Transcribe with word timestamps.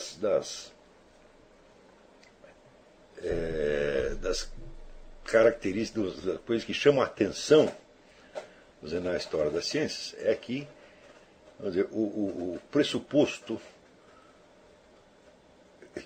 das, 0.00 0.16
das, 0.16 0.72
é, 3.22 4.14
das 4.20 4.50
características, 5.24 6.22
das 6.22 6.40
coisas 6.40 6.64
que 6.64 6.74
chamam 6.74 7.02
a 7.02 7.06
atenção 7.06 7.72
na 8.82 9.16
história 9.16 9.50
das 9.50 9.66
ciências 9.66 10.14
é 10.20 10.34
que 10.34 10.66
vamos 11.58 11.74
dizer, 11.74 11.88
o, 11.92 11.98
o, 11.98 12.54
o 12.54 12.60
pressuposto 12.70 13.60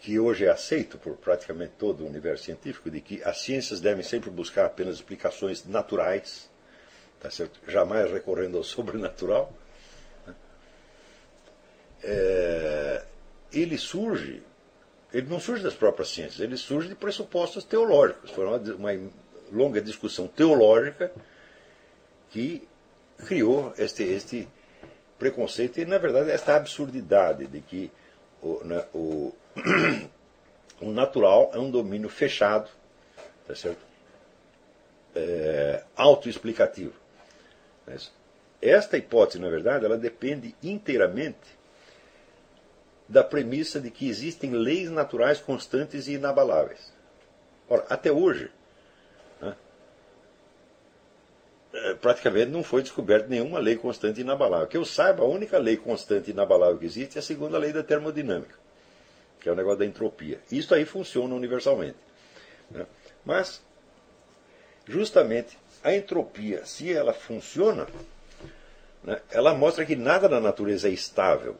que 0.00 0.18
hoje 0.18 0.44
é 0.44 0.50
aceito 0.50 0.98
por 0.98 1.16
praticamente 1.16 1.74
todo 1.78 2.02
o 2.02 2.06
universo 2.06 2.44
científico 2.44 2.90
de 2.90 3.00
que 3.00 3.22
as 3.22 3.42
ciências 3.42 3.80
devem 3.80 4.02
sempre 4.02 4.28
buscar 4.28 4.66
apenas 4.66 4.96
explicações 4.96 5.64
naturais, 5.64 6.50
tá 7.20 7.30
certo? 7.30 7.60
jamais 7.68 8.10
recorrendo 8.10 8.56
ao 8.56 8.64
sobrenatural, 8.64 9.52
né? 10.26 10.34
é, 12.02 13.04
ele 13.54 13.78
surge, 13.78 14.42
ele 15.12 15.28
não 15.28 15.38
surge 15.38 15.62
das 15.62 15.74
próprias 15.74 16.08
ciências, 16.08 16.40
ele 16.40 16.56
surge 16.56 16.88
de 16.88 16.94
pressupostos 16.94 17.64
teológicos. 17.64 18.30
Foi 18.30 18.46
uma, 18.46 18.56
uma 18.56 19.10
longa 19.52 19.80
discussão 19.80 20.26
teológica 20.26 21.12
que 22.30 22.66
criou 23.26 23.72
este, 23.78 24.02
este 24.02 24.48
preconceito 25.18 25.78
e, 25.78 25.84
na 25.84 25.98
verdade, 25.98 26.30
esta 26.30 26.56
absurdidade 26.56 27.46
de 27.46 27.60
que 27.60 27.90
o, 28.42 28.64
né, 28.64 28.84
o, 28.92 29.32
o 30.80 30.90
natural 30.90 31.50
é 31.54 31.58
um 31.58 31.70
domínio 31.70 32.08
fechado, 32.08 32.68
tá 33.46 33.54
certo? 33.54 33.80
É, 35.14 35.84
autoexplicativo. 35.96 36.92
Esta 38.60 38.96
hipótese, 38.96 39.38
na 39.38 39.48
verdade, 39.48 39.84
ela 39.84 39.96
depende 39.96 40.54
inteiramente 40.62 41.63
da 43.08 43.22
premissa 43.22 43.80
de 43.80 43.90
que 43.90 44.08
existem 44.08 44.52
leis 44.52 44.90
naturais 44.90 45.40
constantes 45.40 46.08
e 46.08 46.14
inabaláveis. 46.14 46.92
Ora, 47.68 47.84
até 47.88 48.10
hoje, 48.10 48.50
É, 51.74 51.92
praticamente 51.94 52.52
não 52.52 52.62
foi 52.62 52.82
descoberta 52.82 53.26
nenhuma 53.26 53.58
lei 53.58 53.74
constante 53.74 54.18
e 54.18 54.20
inabalável. 54.20 54.68
Que 54.68 54.76
eu 54.76 54.84
saiba, 54.84 55.24
a 55.24 55.26
única 55.26 55.58
lei 55.58 55.76
constante 55.76 56.28
e 56.28 56.30
inabalável 56.30 56.78
que 56.78 56.86
existe 56.86 57.16
é 57.16 57.18
a 57.18 57.22
segunda 57.22 57.58
lei 57.58 57.72
da 57.72 57.82
termodinâmica, 57.82 58.54
que 59.40 59.48
é 59.48 59.52
o 59.52 59.56
negócio 59.56 59.80
da 59.80 59.84
entropia. 59.84 60.38
Isso 60.52 60.72
aí 60.72 60.84
funciona 60.84 61.34
universalmente. 61.34 61.96
Né? 62.70 62.86
Mas, 63.24 63.60
justamente, 64.86 65.58
a 65.82 65.92
entropia, 65.92 66.64
se 66.64 66.92
ela 66.92 67.12
funciona, 67.12 67.88
né, 69.02 69.20
ela 69.32 69.52
mostra 69.52 69.84
que 69.84 69.96
nada 69.96 70.28
na 70.28 70.40
natureza 70.40 70.88
é 70.88 70.92
estável. 70.92 71.56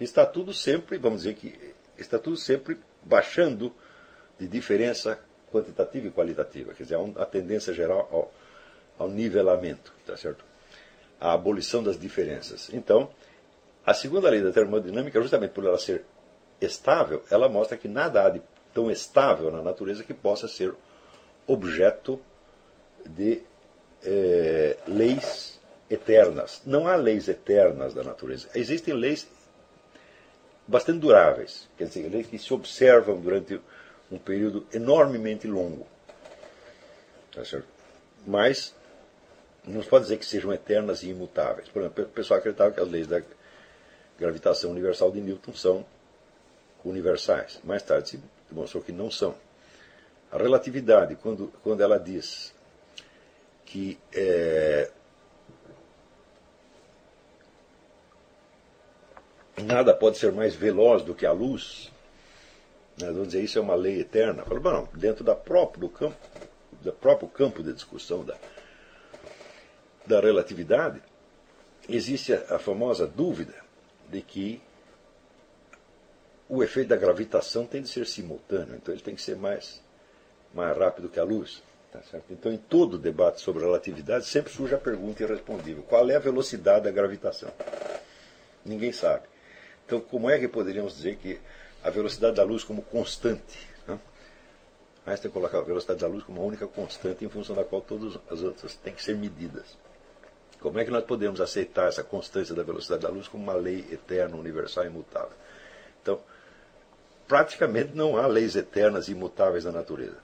Está 0.00 0.24
tudo 0.24 0.52
sempre, 0.52 0.98
vamos 0.98 1.22
dizer 1.22 1.34
que 1.34 1.74
está 1.98 2.18
tudo 2.18 2.36
sempre 2.36 2.78
baixando 3.02 3.72
de 4.38 4.48
diferença 4.48 5.18
quantitativa 5.52 6.06
e 6.06 6.10
qualitativa. 6.10 6.72
Quer 6.72 6.84
dizer, 6.84 6.98
a 7.16 7.26
tendência 7.26 7.74
geral 7.74 8.08
ao 8.10 8.32
ao 9.00 9.08
nivelamento, 9.08 9.94
tá 10.04 10.14
certo? 10.14 10.44
A 11.18 11.32
abolição 11.32 11.82
das 11.82 11.98
diferenças. 11.98 12.68
Então, 12.70 13.08
a 13.84 13.94
segunda 13.94 14.28
lei 14.28 14.42
da 14.42 14.52
termodinâmica, 14.52 15.20
justamente 15.22 15.52
por 15.52 15.64
ela 15.64 15.78
ser 15.78 16.04
estável, 16.60 17.24
ela 17.30 17.48
mostra 17.48 17.78
que 17.78 17.88
nada 17.88 18.22
há 18.22 18.28
de 18.28 18.42
tão 18.74 18.90
estável 18.90 19.50
na 19.50 19.62
natureza 19.62 20.04
que 20.04 20.12
possa 20.12 20.46
ser 20.46 20.74
objeto 21.46 22.20
de 23.06 23.42
é, 24.04 24.76
leis 24.86 25.58
eternas. 25.88 26.60
Não 26.66 26.86
há 26.86 26.94
leis 26.94 27.26
eternas 27.26 27.94
da 27.94 28.02
natureza. 28.04 28.50
Existem 28.54 28.92
leis 28.92 29.26
bastante 30.70 31.00
duráveis, 31.00 31.68
quer 31.76 31.84
dizer, 31.84 32.08
leis 32.08 32.28
que 32.28 32.38
se 32.38 32.54
observam 32.54 33.20
durante 33.20 33.60
um 34.10 34.18
período 34.18 34.64
enormemente 34.72 35.48
longo. 35.48 35.86
Tá 37.34 37.44
certo? 37.44 37.66
Mas 38.24 38.74
não 39.64 39.82
se 39.82 39.88
pode 39.88 40.04
dizer 40.04 40.18
que 40.18 40.24
sejam 40.24 40.52
eternas 40.52 41.02
e 41.02 41.08
imutáveis. 41.08 41.68
Por 41.68 41.82
exemplo, 41.82 42.04
o 42.04 42.08
pessoal 42.08 42.38
acreditava 42.38 42.72
que 42.72 42.80
as 42.80 42.88
leis 42.88 43.06
da 43.08 43.20
gravitação 44.18 44.70
universal 44.70 45.10
de 45.10 45.20
Newton 45.20 45.52
são 45.54 45.84
universais. 46.84 47.60
Mais 47.64 47.82
tarde 47.82 48.10
se 48.10 48.20
demonstrou 48.48 48.82
que 48.82 48.92
não 48.92 49.10
são. 49.10 49.34
A 50.30 50.38
relatividade, 50.38 51.16
quando, 51.16 51.52
quando 51.64 51.80
ela 51.80 51.98
diz 51.98 52.54
que 53.64 53.98
é, 54.12 54.88
nada 59.62 59.94
pode 59.94 60.18
ser 60.18 60.32
mais 60.32 60.54
veloz 60.54 61.02
do 61.02 61.14
que 61.14 61.26
a 61.26 61.32
luz, 61.32 61.90
né, 63.00 63.08
vamos 63.08 63.28
dizer 63.28 63.42
isso 63.42 63.58
é 63.58 63.62
uma 63.62 63.74
lei 63.74 64.00
eterna. 64.00 64.44
Falo, 64.44 64.88
dentro 64.94 65.24
da 65.24 65.34
próprio, 65.34 65.80
do 65.80 65.88
campo, 65.88 66.16
do 66.82 66.92
próprio 66.92 67.28
campo 67.28 67.62
de 67.62 67.72
discussão 67.72 68.24
da 68.24 68.36
da 70.06 70.20
relatividade, 70.20 71.00
existe 71.88 72.32
a, 72.32 72.56
a 72.56 72.58
famosa 72.58 73.06
dúvida 73.06 73.54
de 74.10 74.20
que 74.20 74.60
o 76.48 76.64
efeito 76.64 76.88
da 76.88 76.96
gravitação 76.96 77.64
tem 77.64 77.80
de 77.80 77.88
ser 77.88 78.06
simultâneo, 78.06 78.74
então 78.74 78.92
ele 78.92 79.02
tem 79.02 79.14
que 79.14 79.22
ser 79.22 79.36
mais, 79.36 79.80
mais 80.52 80.76
rápido 80.76 81.08
que 81.08 81.20
a 81.20 81.24
luz. 81.24 81.62
Tá 81.92 82.00
então, 82.28 82.52
em 82.52 82.56
todo 82.56 82.98
debate 82.98 83.40
sobre 83.40 83.64
relatividade, 83.64 84.24
sempre 84.24 84.52
surge 84.52 84.74
a 84.74 84.78
pergunta 84.78 85.22
irrespondível: 85.22 85.82
qual 85.84 86.08
é 86.08 86.16
a 86.16 86.20
velocidade 86.20 86.84
da 86.84 86.90
gravitação? 86.90 87.50
Ninguém 88.64 88.92
sabe. 88.92 89.29
Então, 89.90 90.00
como 90.00 90.30
é 90.30 90.38
que 90.38 90.46
poderíamos 90.46 90.94
dizer 90.94 91.16
que 91.16 91.40
a 91.82 91.90
velocidade 91.90 92.36
da 92.36 92.44
luz 92.44 92.62
como 92.62 92.80
constante? 92.80 93.58
Né? 93.88 93.98
Einstein 95.04 95.32
coloca 95.32 95.58
a 95.58 95.62
velocidade 95.62 95.98
da 95.98 96.06
luz 96.06 96.22
como 96.22 96.40
a 96.40 96.44
única 96.44 96.64
constante 96.68 97.24
em 97.24 97.28
função 97.28 97.56
da 97.56 97.64
qual 97.64 97.82
todas 97.82 98.16
as 98.30 98.40
outras 98.40 98.76
têm 98.76 98.94
que 98.94 99.02
ser 99.02 99.16
medidas. 99.16 99.76
Como 100.60 100.78
é 100.78 100.84
que 100.84 100.92
nós 100.92 101.02
podemos 101.02 101.40
aceitar 101.40 101.88
essa 101.88 102.04
constância 102.04 102.54
da 102.54 102.62
velocidade 102.62 103.02
da 103.02 103.08
luz 103.08 103.26
como 103.26 103.42
uma 103.42 103.54
lei 103.54 103.84
eterna, 103.90 104.36
universal 104.36 104.84
e 104.84 104.86
imutável? 104.86 105.36
Então, 106.00 106.20
praticamente 107.26 107.92
não 107.92 108.16
há 108.16 108.28
leis 108.28 108.54
eternas 108.54 109.08
e 109.08 109.10
imutáveis 109.10 109.64
na 109.64 109.72
natureza. 109.72 110.18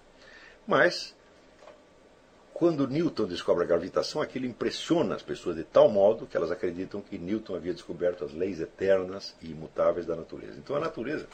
Mas, 0.65 1.13
quando 2.59 2.89
Newton 2.89 3.27
descobre 3.27 3.65
a 3.65 3.67
gravitação, 3.67 4.23
aquilo 4.23 4.47
impressiona 4.47 5.15
as 5.15 5.21
pessoas 5.21 5.57
de 5.57 5.63
tal 5.63 5.91
modo 5.91 6.27
que 6.27 6.39
elas 6.39 6.51
acreditam 6.51 7.03
que 7.03 7.19
Newton 7.19 7.55
havia 7.55 7.75
descoberto 7.75 8.25
as 8.25 8.33
leis 8.33 8.63
eternas 8.63 9.35
e 9.43 9.51
imutáveis 9.51 10.07
da 10.07 10.17
natureza. 10.17 10.59
Então, 10.59 10.75
a 10.75 10.81
natureza, 10.81 11.27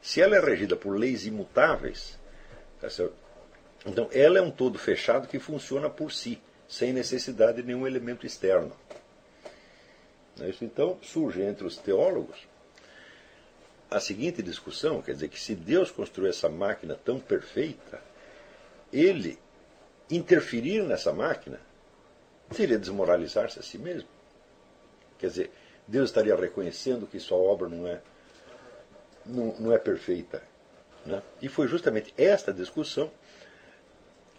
se 0.00 0.22
ela 0.22 0.36
é 0.36 0.40
regida 0.40 0.74
por 0.74 0.96
leis 0.96 1.26
imutáveis, 1.26 2.18
tá 2.80 2.88
então 3.84 4.08
ela 4.10 4.38
é 4.38 4.40
um 4.40 4.50
todo 4.50 4.78
fechado 4.78 5.28
que 5.28 5.38
funciona 5.38 5.90
por 5.90 6.10
si 6.10 6.40
sem 6.66 6.94
necessidade 6.94 7.60
de 7.60 7.68
nenhum 7.68 7.86
elemento 7.86 8.24
externo. 8.24 8.72
É 10.40 10.50
então 10.62 10.98
surge 11.02 11.42
entre 11.42 11.66
os 11.66 11.76
teólogos 11.76 12.38
a 13.90 14.00
seguinte 14.00 14.42
discussão: 14.42 15.02
quer 15.02 15.12
dizer, 15.12 15.28
que 15.28 15.38
se 15.38 15.54
Deus 15.54 15.90
construiu 15.90 16.30
essa 16.30 16.48
máquina 16.48 16.98
tão 17.04 17.20
perfeita, 17.20 18.00
ele 18.90 19.38
interferir 20.10 20.82
nessa 20.82 21.12
máquina 21.12 21.60
seria 22.50 22.78
desmoralizar-se 22.78 23.58
a 23.58 23.62
si 23.62 23.78
mesmo. 23.78 24.08
Quer 25.18 25.26
dizer, 25.28 25.50
Deus 25.86 26.10
estaria 26.10 26.34
reconhecendo 26.36 27.06
que 27.06 27.18
sua 27.18 27.38
obra 27.38 27.68
não 27.68 27.86
é, 27.86 28.00
não, 29.24 29.54
não 29.58 29.72
é 29.72 29.78
perfeita. 29.78 30.42
Né? 31.04 31.22
E 31.40 31.48
foi 31.48 31.68
justamente 31.68 32.12
esta 32.16 32.52
discussão 32.52 33.10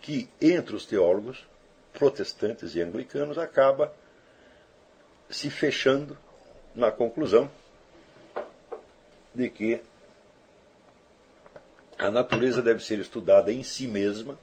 que, 0.01 0.29
entre 0.41 0.75
os 0.75 0.85
teólogos, 0.85 1.47
protestantes 1.93 2.75
e 2.75 2.81
anglicanos 2.81 3.37
acaba 3.37 3.93
se 5.29 5.49
fechando 5.49 6.17
na 6.75 6.91
conclusão 6.91 7.49
de 9.33 9.49
que 9.49 9.81
a 11.97 12.11
natureza 12.11 12.61
deve 12.61 12.84
ser 12.84 12.99
estudada 12.99 13.51
em 13.51 13.63
si 13.63 13.87
mesma, 13.87 14.37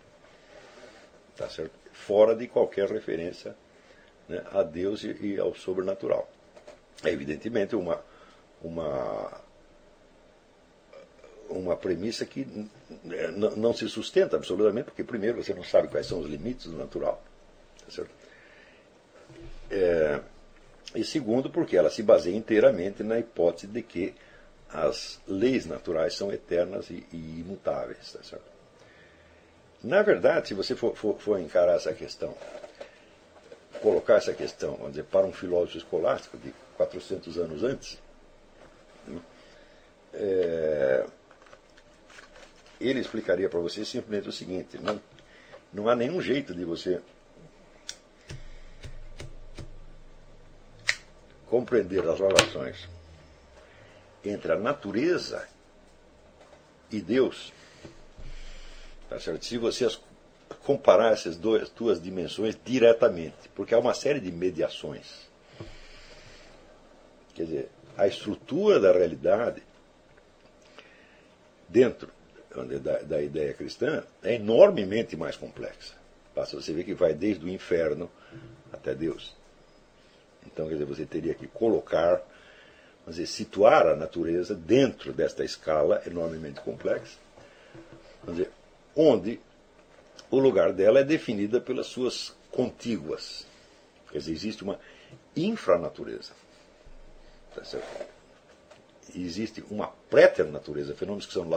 tá 1.37 1.49
certo? 1.49 1.82
fora 1.93 2.34
de 2.34 2.49
qualquer 2.49 2.88
referência 2.88 3.55
né, 4.29 4.43
a 4.52 4.62
Deus 4.62 5.05
e, 5.05 5.12
e, 5.20 5.38
ao 5.38 5.55
sobrenatural. 5.55 6.29
É 7.05 7.11
evidentemente 7.11 7.76
uma, 7.76 8.02
uma, 8.62 9.40
uma 11.49 11.76
premissa 11.76 12.25
que 12.25 12.46
não 13.56 13.75
se 13.75 13.88
sustenta 13.88 14.37
absolutamente, 14.37 14.87
porque, 14.87 15.05
primeiro, 15.05 15.43
você 15.43 15.55
não 15.55 15.64
sabe 15.64 15.88
quais 15.88 16.06
são 16.06 16.20
os 16.20 16.29
limites 16.29 16.67
do 16.67 16.76
natural. 16.76 17.23
Certo? 17.88 18.11
É, 19.70 20.20
e 20.94 21.05
segundo, 21.05 21.50
porque 21.50 21.76
ela 21.76 21.90
se 21.90 22.02
baseia 22.02 22.37
inteiramente 22.37 23.02
na 23.02 23.19
hipótese 23.19 23.67
de 23.67 23.82
que 23.82 24.14
as 24.69 25.20
leis 25.26 25.67
naturais 25.67 26.14
são 26.14 26.32
eternas 26.32 26.90
e, 26.90 27.06
e 27.12 27.40
imutáveis. 27.40 28.12
Tá 28.12 28.23
certo? 28.23 28.51
Na 29.82 30.02
verdade, 30.02 30.49
se 30.49 30.55
você 30.55 30.76
for, 30.76 30.94
for, 30.94 31.19
for, 31.19 31.40
encarar 31.40 31.75
essa 31.75 31.93
questão, 31.93 32.34
colocar 33.81 34.14
essa 34.14 34.32
questão, 34.32 34.76
vamos 34.76 34.93
dizer, 34.93 35.05
para 35.05 35.26
um 35.26 35.32
filósofo 35.32 35.79
escolástico 35.79 36.38
de 36.38 36.55
400 36.76 37.37
anos 37.37 37.64
antes, 37.64 37.99
né, 39.08 39.20
é, 40.14 41.06
ele 42.81 43.00
explicaria 43.00 43.49
para 43.49 43.58
você 43.58 43.84
simplesmente 43.84 44.29
o 44.29 44.32
seguinte: 44.32 44.79
não, 44.79 45.00
não 45.73 45.88
há 45.88 45.96
nenhum 45.96 46.20
jeito 46.20 46.55
de 46.55 46.64
você 46.64 47.00
compreender 51.46 52.08
as 52.08 52.19
relações 52.19 52.88
entre 54.25 54.52
a 54.52 54.56
natureza 54.56 55.46
e 56.90 57.00
Deus, 57.00 57.52
tá 59.12 59.20
certo? 59.20 59.44
se 59.44 59.59
você 59.59 59.88
comparar 60.64 61.12
essas 61.12 61.37
duas, 61.37 61.69
duas 61.70 62.00
dimensões 62.00 62.56
diretamente, 62.64 63.49
porque 63.55 63.75
há 63.75 63.79
uma 63.79 63.94
série 63.94 64.20
de 64.20 64.31
mediações. 64.31 65.31
Quer 67.35 67.44
dizer, 67.44 67.69
a 67.97 68.06
estrutura 68.06 68.79
da 68.79 68.93
realidade 68.93 69.62
dentro 71.69 72.09
da, 72.81 72.99
da 72.99 73.23
ideia 73.23 73.55
cristã 73.55 74.05
é 74.23 74.35
enormemente 74.35 75.17
mais 75.17 75.37
complexa. 75.37 75.94
Basta 76.35 76.56
você 76.56 76.73
ver 76.73 76.85
que 76.85 76.94
vai 76.94 77.14
desde 77.14 77.44
o 77.44 77.49
inferno 77.49 78.11
até 78.73 78.94
Deus. 78.94 79.35
Então, 80.47 80.67
quer 80.67 80.75
dizer, 80.75 80.85
você 80.85 81.06
teria 81.06 81.35
que 81.35 81.47
colocar, 81.47 82.23
vamos 83.05 83.17
dizer, 83.17 83.26
situar 83.26 83.87
a 83.87 83.97
natureza 83.97 84.55
dentro 84.55 85.12
desta 85.12 85.44
escala 85.44 86.03
enormemente 86.06 86.61
complexa, 86.61 87.19
vamos 88.23 88.38
dizer, 88.41 88.53
onde 88.97 89.41
o 90.31 90.39
lugar 90.39 90.73
dela 90.73 91.00
é 91.00 91.05
definida 91.05 91.61
pelas 91.61 91.87
suas 91.87 92.35
contíguas. 92.50 93.47
Quer 94.11 94.19
dizer, 94.19 94.33
existe 94.33 94.62
uma 94.62 94.79
infranatureza. 95.37 96.33
Tá? 97.55 97.62
Existe 99.15 99.62
uma 99.71 99.89
préternatureza, 100.09 100.94
fenômenos 100.94 101.27
que 101.27 101.33
são 101.33 101.49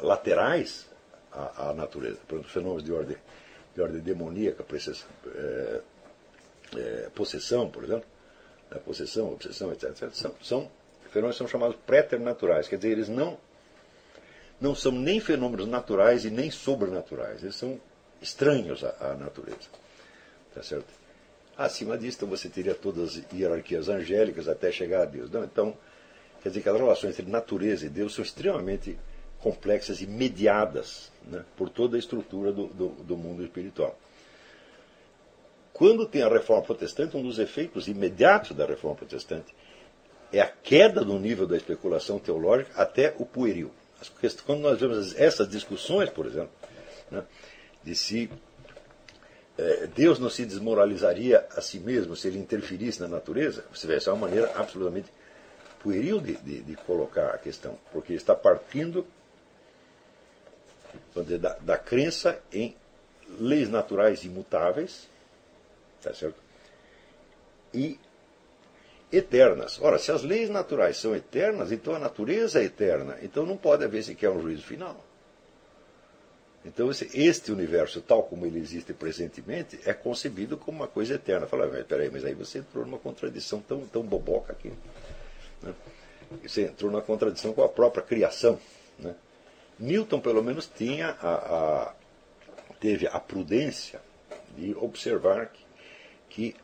laterais 0.00 0.86
à, 1.32 1.70
à 1.70 1.74
natureza, 1.74 2.18
por 2.26 2.36
exemplo, 2.36 2.52
fenômenos 2.52 2.84
de 2.84 2.92
ordem, 2.92 3.16
de 3.74 3.82
ordem 3.82 4.00
demoníaca, 4.00 4.64
é, 5.34 5.80
é, 6.76 7.10
possessão, 7.14 7.68
por 7.70 7.84
exemplo, 7.84 8.06
né, 8.70 8.78
possessão, 8.78 9.32
obsessão, 9.32 9.72
etc. 9.72 9.90
etc 9.90 10.10
são, 10.12 10.34
são 10.42 10.70
fenômenos 11.10 11.36
que 11.36 11.38
são 11.38 11.48
chamados 11.48 11.76
préternaturais, 11.86 12.68
quer 12.68 12.76
dizer, 12.76 12.92
eles 12.92 13.08
não, 13.08 13.38
não 14.60 14.74
são 14.74 14.92
nem 14.92 15.20
fenômenos 15.20 15.66
naturais 15.66 16.24
e 16.24 16.30
nem 16.30 16.50
sobrenaturais, 16.50 17.42
eles 17.42 17.56
são 17.56 17.80
estranhos 18.20 18.82
à, 18.84 19.12
à 19.12 19.14
natureza. 19.14 19.68
Tá 20.54 20.62
certo? 20.62 20.86
Acima 21.56 21.96
disso, 21.96 22.18
então, 22.18 22.28
você 22.28 22.48
teria 22.48 22.74
todas 22.74 23.16
as 23.16 23.32
hierarquias 23.32 23.88
angélicas 23.88 24.48
até 24.48 24.70
chegar 24.70 25.02
a 25.02 25.04
Deus. 25.06 25.30
Não, 25.30 25.44
então, 25.44 25.76
quer 26.42 26.50
dizer 26.50 26.60
que 26.60 26.68
as 26.68 26.76
relações 26.76 27.18
entre 27.18 27.30
natureza 27.30 27.86
e 27.86 27.88
Deus 27.88 28.14
são 28.14 28.22
extremamente 28.22 28.98
complexas 29.38 30.00
e 30.00 30.06
mediadas 30.06 31.10
né, 31.26 31.44
por 31.56 31.70
toda 31.70 31.96
a 31.96 31.98
estrutura 31.98 32.52
do, 32.52 32.66
do, 32.66 32.88
do 32.88 33.16
mundo 33.16 33.42
espiritual. 33.42 33.98
Quando 35.72 36.06
tem 36.06 36.22
a 36.22 36.28
reforma 36.28 36.62
protestante, 36.62 37.16
um 37.16 37.22
dos 37.22 37.38
efeitos 37.38 37.86
imediatos 37.86 38.56
da 38.56 38.64
reforma 38.64 38.96
protestante 38.96 39.54
é 40.32 40.40
a 40.40 40.46
queda 40.46 41.04
do 41.04 41.18
nível 41.18 41.46
da 41.46 41.56
especulação 41.56 42.18
teológica 42.18 42.72
até 42.80 43.14
o 43.18 43.26
pueril. 43.26 43.70
Quando 44.44 44.60
nós 44.60 44.78
vemos 44.78 45.14
essas 45.16 45.48
discussões, 45.48 46.10
por 46.10 46.26
exemplo, 46.26 46.50
né, 47.10 47.24
de 47.82 47.94
se 47.94 48.30
é, 49.58 49.86
Deus 49.86 50.18
não 50.18 50.28
se 50.28 50.44
desmoralizaria 50.44 51.46
a 51.56 51.60
si 51.60 51.78
mesmo 51.78 52.14
se 52.14 52.28
ele 52.28 52.38
interferisse 52.38 53.00
na 53.00 53.08
natureza, 53.08 53.64
você 53.72 53.86
vê, 53.86 53.96
essa 53.96 54.10
é 54.10 54.12
uma 54.12 54.26
maneira 54.26 54.52
absolutamente 54.54 55.10
pueril 55.82 56.20
de, 56.20 56.36
de, 56.36 56.62
de 56.62 56.76
colocar 56.76 57.30
a 57.30 57.38
questão, 57.38 57.78
porque 57.92 58.12
está 58.12 58.34
partindo 58.34 59.06
dizer, 61.14 61.38
da, 61.38 61.54
da 61.54 61.78
crença 61.78 62.40
em 62.52 62.76
leis 63.40 63.68
naturais 63.68 64.24
imutáveis, 64.24 65.08
tá 66.02 66.12
certo? 66.14 66.36
E 67.72 67.98
eternas. 69.12 69.78
Ora, 69.80 69.98
se 69.98 70.10
as 70.10 70.22
leis 70.22 70.50
naturais 70.50 70.96
são 70.96 71.14
eternas, 71.14 71.72
então 71.72 71.94
a 71.94 71.98
natureza 71.98 72.60
é 72.60 72.64
eterna. 72.64 73.18
Então 73.22 73.46
não 73.46 73.56
pode 73.56 73.84
haver 73.84 74.02
sequer 74.02 74.30
um 74.30 74.40
juízo 74.40 74.62
final. 74.62 75.04
Então 76.64 76.90
este 76.90 77.52
universo, 77.52 78.00
tal 78.00 78.24
como 78.24 78.44
ele 78.44 78.58
existe 78.58 78.92
presentemente, 78.92 79.78
é 79.84 79.94
concebido 79.94 80.56
como 80.56 80.78
uma 80.78 80.88
coisa 80.88 81.14
eterna. 81.14 81.46
Fala, 81.46 81.68
mas 81.68 81.86
peraí, 81.86 82.10
mas 82.10 82.24
aí 82.24 82.34
você 82.34 82.58
entrou 82.58 82.84
numa 82.84 82.98
contradição 82.98 83.60
tão, 83.60 83.86
tão 83.86 84.02
boboca 84.02 84.52
aqui. 84.52 84.72
Né? 85.62 85.72
Você 86.42 86.62
entrou 86.62 86.90
numa 86.90 87.02
contradição 87.02 87.52
com 87.52 87.62
a 87.62 87.68
própria 87.68 88.02
criação. 88.02 88.58
Né? 88.98 89.14
Newton, 89.78 90.18
pelo 90.18 90.42
menos, 90.42 90.66
tinha 90.66 91.16
a, 91.20 91.34
a, 91.34 91.94
teve 92.80 93.06
a 93.06 93.20
prudência 93.20 94.00
de 94.56 94.74
observar 94.74 95.46
que, 95.46 95.64
que 96.28 96.56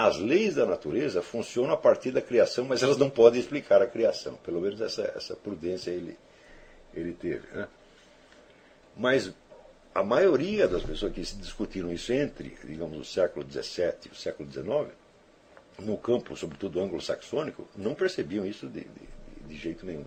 as 0.00 0.16
leis 0.16 0.54
da 0.54 0.64
natureza 0.64 1.20
funcionam 1.20 1.72
a 1.74 1.76
partir 1.76 2.12
da 2.12 2.22
criação, 2.22 2.64
mas 2.64 2.84
elas 2.84 2.96
não 2.96 3.10
podem 3.10 3.40
explicar 3.40 3.82
a 3.82 3.86
criação. 3.86 4.36
Pelo 4.44 4.60
menos 4.60 4.80
essa, 4.80 5.02
essa 5.16 5.34
prudência 5.34 5.90
ele, 5.90 6.16
ele 6.94 7.12
teve. 7.14 7.44
Né? 7.48 7.66
Mas 8.96 9.32
a 9.92 10.04
maioria 10.04 10.68
das 10.68 10.84
pessoas 10.84 11.12
que 11.12 11.24
se 11.24 11.34
discutiram 11.34 11.92
isso 11.92 12.12
entre, 12.12 12.56
digamos, 12.62 12.96
o 12.96 13.04
século 13.04 13.44
XVII 13.44 13.94
e 14.06 14.08
o 14.12 14.14
século 14.14 14.48
XIX, 14.48 14.96
no 15.80 15.98
campo, 15.98 16.36
sobretudo 16.36 16.80
anglo-saxônico, 16.80 17.66
não 17.76 17.92
percebiam 17.92 18.46
isso 18.46 18.68
de, 18.68 18.82
de, 18.82 19.48
de 19.48 19.56
jeito 19.56 19.84
nenhum. 19.84 20.06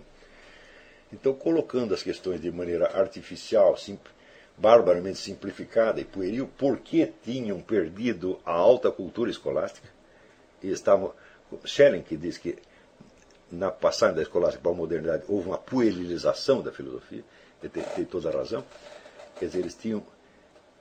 Então, 1.12 1.34
colocando 1.34 1.92
as 1.92 2.02
questões 2.02 2.40
de 2.40 2.50
maneira 2.50 2.98
artificial, 2.98 3.76
sim, 3.76 3.98
barbaramente 4.56 5.18
simplificada 5.18 6.00
e 6.00 6.04
pueril, 6.04 6.48
porque 6.56 7.12
tinham 7.22 7.60
perdido 7.60 8.38
a 8.44 8.52
alta 8.52 8.90
cultura 8.90 9.30
escolástica 9.30 9.88
e 10.62 10.70
estavam. 10.70 11.12
Schelling 11.66 12.02
que 12.02 12.16
diz 12.16 12.38
que 12.38 12.56
na 13.50 13.70
passagem 13.70 14.16
da 14.16 14.22
escolástica 14.22 14.62
para 14.62 14.72
a 14.72 14.74
modernidade 14.74 15.24
houve 15.28 15.48
uma 15.48 15.58
puerilização 15.58 16.62
da 16.62 16.72
filosofia, 16.72 17.22
ele 17.62 17.70
tem, 17.70 17.82
tem 17.82 18.04
toda 18.06 18.30
a 18.30 18.32
razão. 18.32 18.64
Quer 19.38 19.46
dizer, 19.46 19.58
eles 19.58 19.74
tinham 19.74 20.02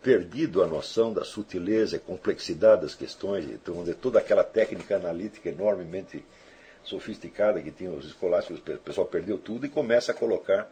perdido 0.02 0.64
a 0.64 0.68
noção 0.68 1.14
da 1.14 1.24
sutileza 1.24 1.98
e 1.98 2.00
complexidade 2.00 2.84
das 2.84 2.96
questões, 2.96 3.46
então, 3.46 3.84
toda 4.02 4.20
aquela 4.20 4.44
técnica 4.44 4.96
analítica 4.96 5.50
enormemente 5.50 6.24
sofisticada 6.84 7.62
que 7.62 7.72
tinham 7.72 7.96
os 7.96 8.06
escolásticos, 8.06 8.60
o 8.60 8.78
pessoal 8.80 9.06
perdeu 9.06 9.38
tudo 9.38 9.66
e 9.66 9.70
começa 9.70 10.12
a 10.12 10.16
colocar 10.16 10.72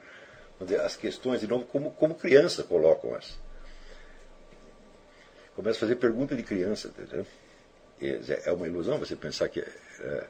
as 0.83 0.95
questões 0.95 1.39
de 1.41 1.47
novo 1.47 1.65
como, 1.65 1.91
como 1.91 2.15
crianças 2.15 2.65
colocam 2.65 3.15
as. 3.15 3.37
Começa 5.55 5.77
a 5.77 5.81
fazer 5.81 5.95
pergunta 5.95 6.35
de 6.35 6.43
criança, 6.43 6.87
entendeu? 6.87 7.25
É 8.45 8.51
uma 8.51 8.67
ilusão 8.67 8.97
você 8.97 9.15
pensar 9.15 9.49
que 9.49 9.59
é, 9.59 10.27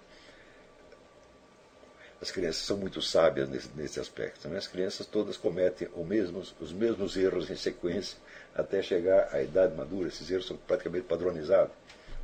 as 2.21 2.31
crianças 2.31 2.63
são 2.63 2.77
muito 2.77 3.01
sábias 3.01 3.47
nesse, 3.47 3.69
nesse 3.75 3.99
aspecto. 3.99 4.47
Né? 4.47 4.57
As 4.57 4.67
crianças 4.67 5.05
todas 5.05 5.37
cometem 5.37 5.87
mesmos, 5.97 6.53
os 6.59 6.73
mesmos 6.73 7.15
erros 7.15 7.49
em 7.49 7.55
sequência 7.55 8.17
até 8.53 8.81
chegar 8.81 9.33
à 9.33 9.41
idade 9.41 9.75
madura. 9.75 10.09
Esses 10.09 10.29
erros 10.29 10.47
são 10.47 10.57
praticamente 10.57 11.05
padronizados. 11.05 11.73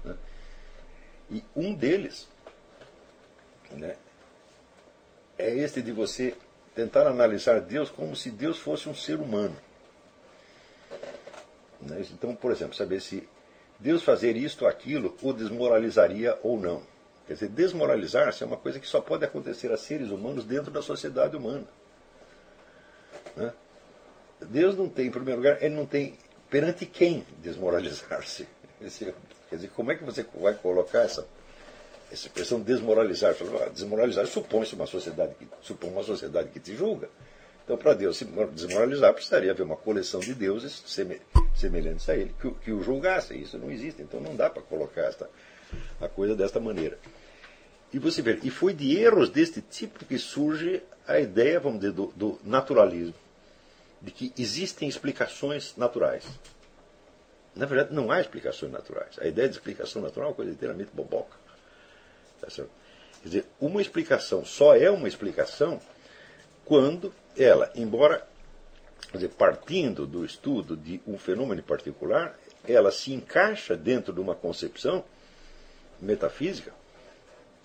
Né? 0.03 0.15
E 1.31 1.43
um 1.55 1.73
deles 1.73 2.27
né, 3.71 3.95
é 5.37 5.49
este 5.55 5.81
de 5.81 5.91
você 5.91 6.35
tentar 6.75 7.07
analisar 7.07 7.61
Deus 7.61 7.89
como 7.89 8.15
se 8.15 8.29
Deus 8.29 8.59
fosse 8.59 8.89
um 8.89 8.93
ser 8.93 9.15
humano. 9.15 9.55
Né? 11.81 12.05
Então, 12.11 12.35
por 12.35 12.51
exemplo, 12.51 12.75
saber 12.75 13.01
se 13.01 13.27
Deus 13.79 14.03
fazer 14.03 14.35
isto 14.35 14.63
ou 14.63 14.67
aquilo 14.67 15.15
o 15.21 15.33
desmoralizaria 15.33 16.37
ou 16.43 16.59
não. 16.59 16.83
Quer 17.25 17.33
dizer, 17.33 17.49
desmoralizar-se 17.49 18.43
é 18.43 18.45
uma 18.45 18.57
coisa 18.57 18.79
que 18.79 18.87
só 18.87 19.01
pode 19.01 19.25
acontecer 19.25 19.71
a 19.71 19.77
seres 19.77 20.09
humanos 20.09 20.43
dentro 20.43 20.69
da 20.69 20.81
sociedade 20.81 21.35
humana. 21.35 21.65
Né? 23.35 23.51
Deus 24.41 24.77
não 24.77 24.87
tem, 24.89 25.07
em 25.07 25.11
primeiro 25.11 25.39
lugar, 25.39 25.63
ele 25.63 25.73
não 25.73 25.85
tem 25.85 26.17
perante 26.49 26.85
quem 26.85 27.25
desmoralizar-se. 27.41 28.47
Quer 29.49 29.55
dizer, 29.55 29.69
como 29.71 29.91
é 29.91 29.95
que 29.95 30.03
você 30.03 30.25
vai 30.35 30.53
colocar 30.53 30.99
essa 30.99 31.25
essa 32.15 32.27
expressão 32.27 32.61
desmoralizar. 32.61 33.35
Ah, 33.61 33.69
desmoralizar 33.69 34.25
supõe-se 34.25 34.73
uma 34.73 34.87
sociedade 34.87 35.35
que 35.35 35.47
supõe 35.61 35.91
uma 35.91 36.03
sociedade 36.03 36.49
que 36.49 36.59
te 36.59 36.75
julga. 36.75 37.09
Então, 37.63 37.77
para 37.77 37.93
Deus 37.93 38.17
se 38.17 38.25
desmoralizar, 38.25 39.13
precisaria 39.13 39.51
haver 39.51 39.63
uma 39.63 39.75
coleção 39.75 40.19
de 40.19 40.33
deuses 40.33 40.83
semelhantes 41.55 42.07
a 42.07 42.15
ele 42.15 42.33
que, 42.39 42.51
que 42.51 42.71
o 42.71 42.81
julgassem. 42.81 43.41
Isso 43.41 43.57
não 43.57 43.71
existe. 43.71 44.01
Então, 44.01 44.19
não 44.19 44.35
dá 44.35 44.49
para 44.49 44.61
colocar 44.61 45.01
esta, 45.01 45.29
a 45.99 46.07
coisa 46.07 46.35
desta 46.35 46.59
maneira. 46.59 46.97
E 47.91 47.99
você 47.99 48.21
vê, 48.21 48.39
e 48.43 48.49
foi 48.49 48.73
de 48.73 48.97
erros 48.97 49.29
deste 49.29 49.61
tipo 49.61 50.05
que 50.05 50.17
surge 50.17 50.81
a 51.07 51.19
ideia, 51.19 51.59
vamos 51.59 51.79
dizer, 51.79 51.93
do, 51.93 52.07
do 52.15 52.39
naturalismo, 52.43 53.15
de 54.01 54.11
que 54.11 54.33
existem 54.37 54.87
explicações 54.87 55.75
naturais. 55.75 56.23
Na 57.55 57.65
verdade, 57.65 57.93
não 57.93 58.11
há 58.11 58.21
explicações 58.21 58.71
naturais. 58.71 59.17
A 59.19 59.25
ideia 59.25 59.47
de 59.47 59.55
explicação 59.55 60.01
natural 60.01 60.27
é 60.27 60.29
uma 60.29 60.35
coisa 60.35 60.51
inteiramente 60.51 60.91
boboca. 60.93 61.44
Tá 62.41 62.47
Quer 62.47 62.67
dizer, 63.23 63.45
uma 63.59 63.81
explicação 63.81 64.45
só 64.45 64.75
é 64.75 64.89
uma 64.89 65.07
explicação 65.07 65.81
quando 66.63 67.13
ela, 67.35 67.71
embora 67.75 68.27
dizer, 69.13 69.29
partindo 69.29 70.05
do 70.05 70.25
estudo 70.25 70.75
de 70.75 71.01
um 71.07 71.17
fenômeno 71.17 71.61
particular, 71.63 72.37
ela 72.67 72.91
se 72.91 73.13
encaixa 73.13 73.75
dentro 73.75 74.13
de 74.13 74.19
uma 74.19 74.35
concepção 74.35 75.03
metafísica 75.99 76.73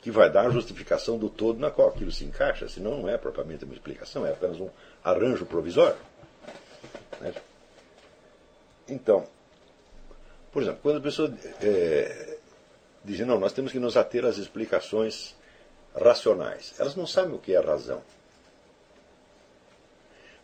que 0.01 0.11
vai 0.11 0.31
dar 0.31 0.47
a 0.47 0.51
justificação 0.51 1.19
do 1.19 1.29
todo 1.29 1.59
na 1.59 1.71
qual 1.71 1.89
aquilo 1.89 2.11
se 2.11 2.25
encaixa, 2.25 2.69
senão 2.69 3.03
não 3.03 3.09
é 3.09 3.19
propriamente 3.19 3.65
uma 3.65 3.75
explicação, 3.75 4.27
é 4.27 4.31
apenas 4.31 4.59
um 4.59 4.71
arranjo 5.05 5.45
provisório. 5.45 5.99
Né? 7.21 7.35
Então, 8.89 9.27
por 10.51 10.63
exemplo, 10.63 10.81
quando 10.83 10.97
a 10.97 11.03
pessoa 11.03 11.33
é, 11.63 12.39
diz, 13.05 13.21
não, 13.21 13.39
nós 13.39 13.53
temos 13.53 13.73
que 13.73 13.79
nos 13.79 13.97
ater 13.97 14.25
às 14.25 14.37
explicações 14.37 15.35
racionais, 15.95 16.75
elas 16.79 16.95
não 16.95 17.07
sabem 17.07 17.35
o 17.35 17.39
que 17.39 17.55
é 17.55 17.61
razão. 17.61 18.03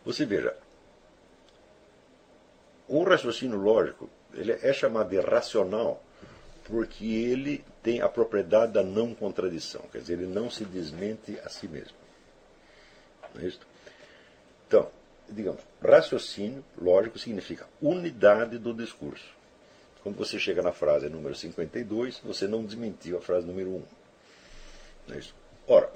Você 0.05 0.25
veja, 0.25 0.55
um 2.89 3.03
raciocínio 3.03 3.57
lógico 3.57 4.09
ele 4.33 4.51
é 4.61 4.73
chamado 4.73 5.09
de 5.09 5.19
racional 5.19 6.03
porque 6.65 7.05
ele 7.05 7.63
tem 7.81 8.01
a 8.01 8.09
propriedade 8.09 8.73
da 8.73 8.83
não 8.83 9.15
contradição, 9.15 9.81
quer 9.91 9.99
dizer, 9.99 10.13
ele 10.13 10.27
não 10.27 10.49
se 10.49 10.65
desmente 10.65 11.39
a 11.39 11.49
si 11.49 11.67
mesmo. 11.67 11.95
Não 13.33 13.41
é 13.41 13.45
isso? 13.45 13.61
Então, 14.67 14.89
digamos, 15.29 15.61
raciocínio 15.81 16.63
lógico 16.77 17.17
significa 17.17 17.67
unidade 17.81 18.57
do 18.57 18.73
discurso. 18.73 19.36
Quando 20.07 20.19
você 20.19 20.39
chega 20.39 20.61
na 20.61 20.71
frase 20.71 21.09
número 21.09 21.35
52, 21.35 22.19
você 22.19 22.47
não 22.47 22.63
desmentiu 22.63 23.17
a 23.17 23.21
frase 23.21 23.45
número 23.45 23.71
1. 23.71 23.83
Não 25.05 25.15
é 25.15 25.19
isso? 25.19 25.35
Ora, 25.67 25.91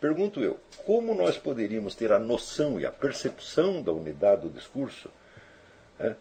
pergunto 0.00 0.40
eu, 0.40 0.56
como 0.84 1.12
nós 1.12 1.36
poderíamos 1.36 1.96
ter 1.96 2.12
a 2.12 2.20
noção 2.20 2.78
e 2.78 2.86
a 2.86 2.92
percepção 2.92 3.82
da 3.82 3.90
unidade 3.90 4.42
do 4.42 4.50
discurso 4.50 5.10
é, 5.98 6.14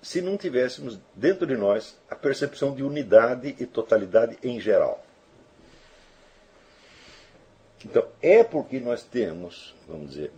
se 0.00 0.22
não 0.22 0.36
tivéssemos 0.36 1.00
dentro 1.16 1.48
de 1.48 1.56
nós 1.56 1.98
a 2.08 2.14
percepção 2.14 2.72
de 2.72 2.84
unidade 2.84 3.56
e 3.58 3.66
totalidade 3.66 4.38
em 4.40 4.60
geral? 4.60 5.04
Então, 7.84 8.06
é 8.22 8.44
porque 8.44 8.78
nós 8.78 9.02
temos, 9.02 9.74
vamos 9.88 10.10
dizer, 10.10 10.30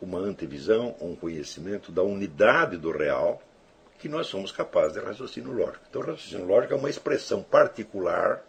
uma 0.00 0.18
antevisão, 0.18 0.96
um 1.00 1.14
conhecimento 1.14 1.92
da 1.92 2.02
unidade 2.02 2.76
do 2.76 2.90
real, 2.90 3.40
que 4.02 4.08
nós 4.08 4.26
somos 4.26 4.50
capazes 4.50 4.94
de 4.94 4.98
raciocínio 4.98 5.52
lógico. 5.52 5.84
Então, 5.88 6.02
raciocínio 6.02 6.44
lógico 6.44 6.74
é 6.74 6.76
uma 6.76 6.90
expressão 6.90 7.40
particular 7.40 8.42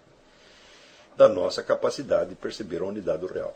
da 1.15 1.29
nossa 1.29 1.61
capacidade 1.61 2.31
de 2.31 2.35
perceber 2.35 2.81
a 2.81 2.85
unidade 2.85 3.19
do 3.19 3.27
real. 3.27 3.55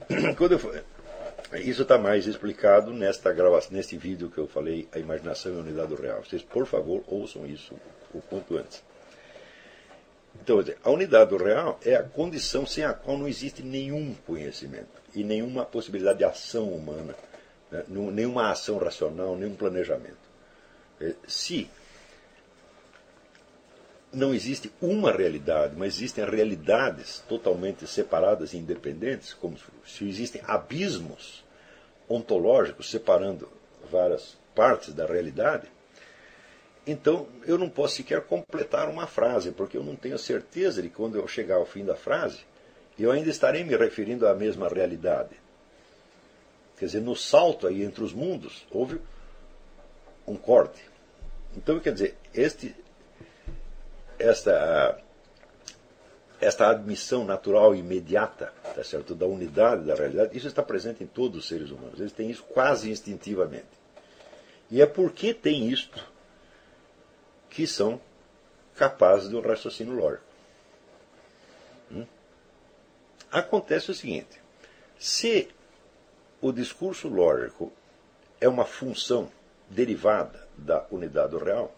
Eu, 0.10 1.60
isso 1.60 1.82
está 1.82 1.96
mais 1.96 2.26
explicado 2.26 2.92
nesta 2.92 3.32
gravação, 3.32 3.72
neste 3.72 3.96
vídeo 3.96 4.30
que 4.30 4.38
eu 4.38 4.46
falei, 4.46 4.88
a 4.92 4.98
imaginação 4.98 5.52
e 5.52 5.56
a 5.56 5.60
unidade 5.60 5.88
do 5.88 6.02
real. 6.02 6.22
Vocês, 6.22 6.42
por 6.42 6.66
favor, 6.66 7.02
ouçam 7.06 7.46
isso 7.46 7.74
o 8.12 8.20
quanto 8.20 8.56
antes. 8.58 8.82
Então, 10.42 10.62
a 10.82 10.90
unidade 10.90 11.30
do 11.30 11.42
real 11.42 11.78
é 11.82 11.94
a 11.94 12.02
condição 12.02 12.66
sem 12.66 12.84
a 12.84 12.92
qual 12.92 13.16
não 13.16 13.28
existe 13.28 13.62
nenhum 13.62 14.14
conhecimento 14.26 15.00
e 15.14 15.24
nenhuma 15.24 15.64
possibilidade 15.64 16.18
de 16.18 16.24
ação 16.24 16.68
humana, 16.68 17.14
né? 17.70 17.84
nenhuma 17.88 18.50
ação 18.50 18.76
racional, 18.76 19.36
nenhum 19.36 19.54
planejamento. 19.54 20.23
É, 21.04 21.14
se 21.26 21.68
não 24.10 24.32
existe 24.32 24.72
uma 24.80 25.12
realidade, 25.12 25.74
mas 25.76 25.96
existem 25.96 26.24
realidades 26.24 27.22
totalmente 27.28 27.86
separadas 27.86 28.54
e 28.54 28.56
independentes, 28.56 29.34
como 29.34 29.56
se 29.84 30.08
existem 30.08 30.40
abismos 30.46 31.44
ontológicos 32.08 32.90
separando 32.90 33.50
várias 33.90 34.36
partes 34.54 34.94
da 34.94 35.04
realidade, 35.04 35.68
então 36.86 37.26
eu 37.46 37.58
não 37.58 37.68
posso 37.68 37.96
sequer 37.96 38.22
completar 38.22 38.88
uma 38.88 39.06
frase, 39.06 39.50
porque 39.50 39.76
eu 39.76 39.82
não 39.82 39.96
tenho 39.96 40.18
certeza 40.18 40.80
de 40.80 40.88
quando 40.88 41.16
eu 41.16 41.26
chegar 41.26 41.56
ao 41.56 41.66
fim 41.66 41.84
da 41.84 41.96
frase, 41.96 42.40
eu 42.98 43.10
ainda 43.10 43.30
estarei 43.30 43.64
me 43.64 43.76
referindo 43.76 44.28
à 44.28 44.34
mesma 44.34 44.68
realidade. 44.68 45.34
Quer 46.78 46.86
dizer, 46.86 47.00
no 47.00 47.16
salto 47.16 47.66
aí 47.66 47.82
entre 47.82 48.04
os 48.04 48.12
mundos, 48.12 48.66
houve 48.70 49.00
um 50.26 50.36
corte. 50.36 50.93
Então, 51.56 51.78
quer 51.80 51.92
dizer, 51.92 52.16
este 52.32 52.74
esta, 54.18 54.98
esta 56.40 56.70
admissão 56.70 57.24
natural 57.24 57.74
imediata 57.74 58.52
tá 58.74 58.82
certo, 58.82 59.14
da 59.14 59.26
unidade 59.26 59.84
da 59.84 59.94
realidade, 59.94 60.36
isso 60.36 60.48
está 60.48 60.62
presente 60.62 61.02
em 61.02 61.06
todos 61.06 61.38
os 61.38 61.48
seres 61.48 61.70
humanos. 61.70 62.00
Eles 62.00 62.12
têm 62.12 62.30
isso 62.30 62.42
quase 62.42 62.90
instintivamente. 62.90 63.66
E 64.70 64.82
é 64.82 64.86
porque 64.86 65.32
tem 65.32 65.68
isto 65.68 66.04
que 67.50 67.66
são 67.66 68.00
capazes 68.74 69.28
de 69.28 69.36
um 69.36 69.40
raciocínio 69.40 69.94
lógico. 69.94 70.24
Hum? 71.92 72.06
Acontece 73.30 73.90
o 73.90 73.94
seguinte: 73.94 74.40
se 74.98 75.48
o 76.40 76.50
discurso 76.50 77.08
lógico 77.08 77.72
é 78.40 78.48
uma 78.48 78.64
função 78.64 79.30
derivada 79.70 80.43
da 80.56 80.86
unidade 80.90 81.30
do 81.30 81.38
real, 81.38 81.74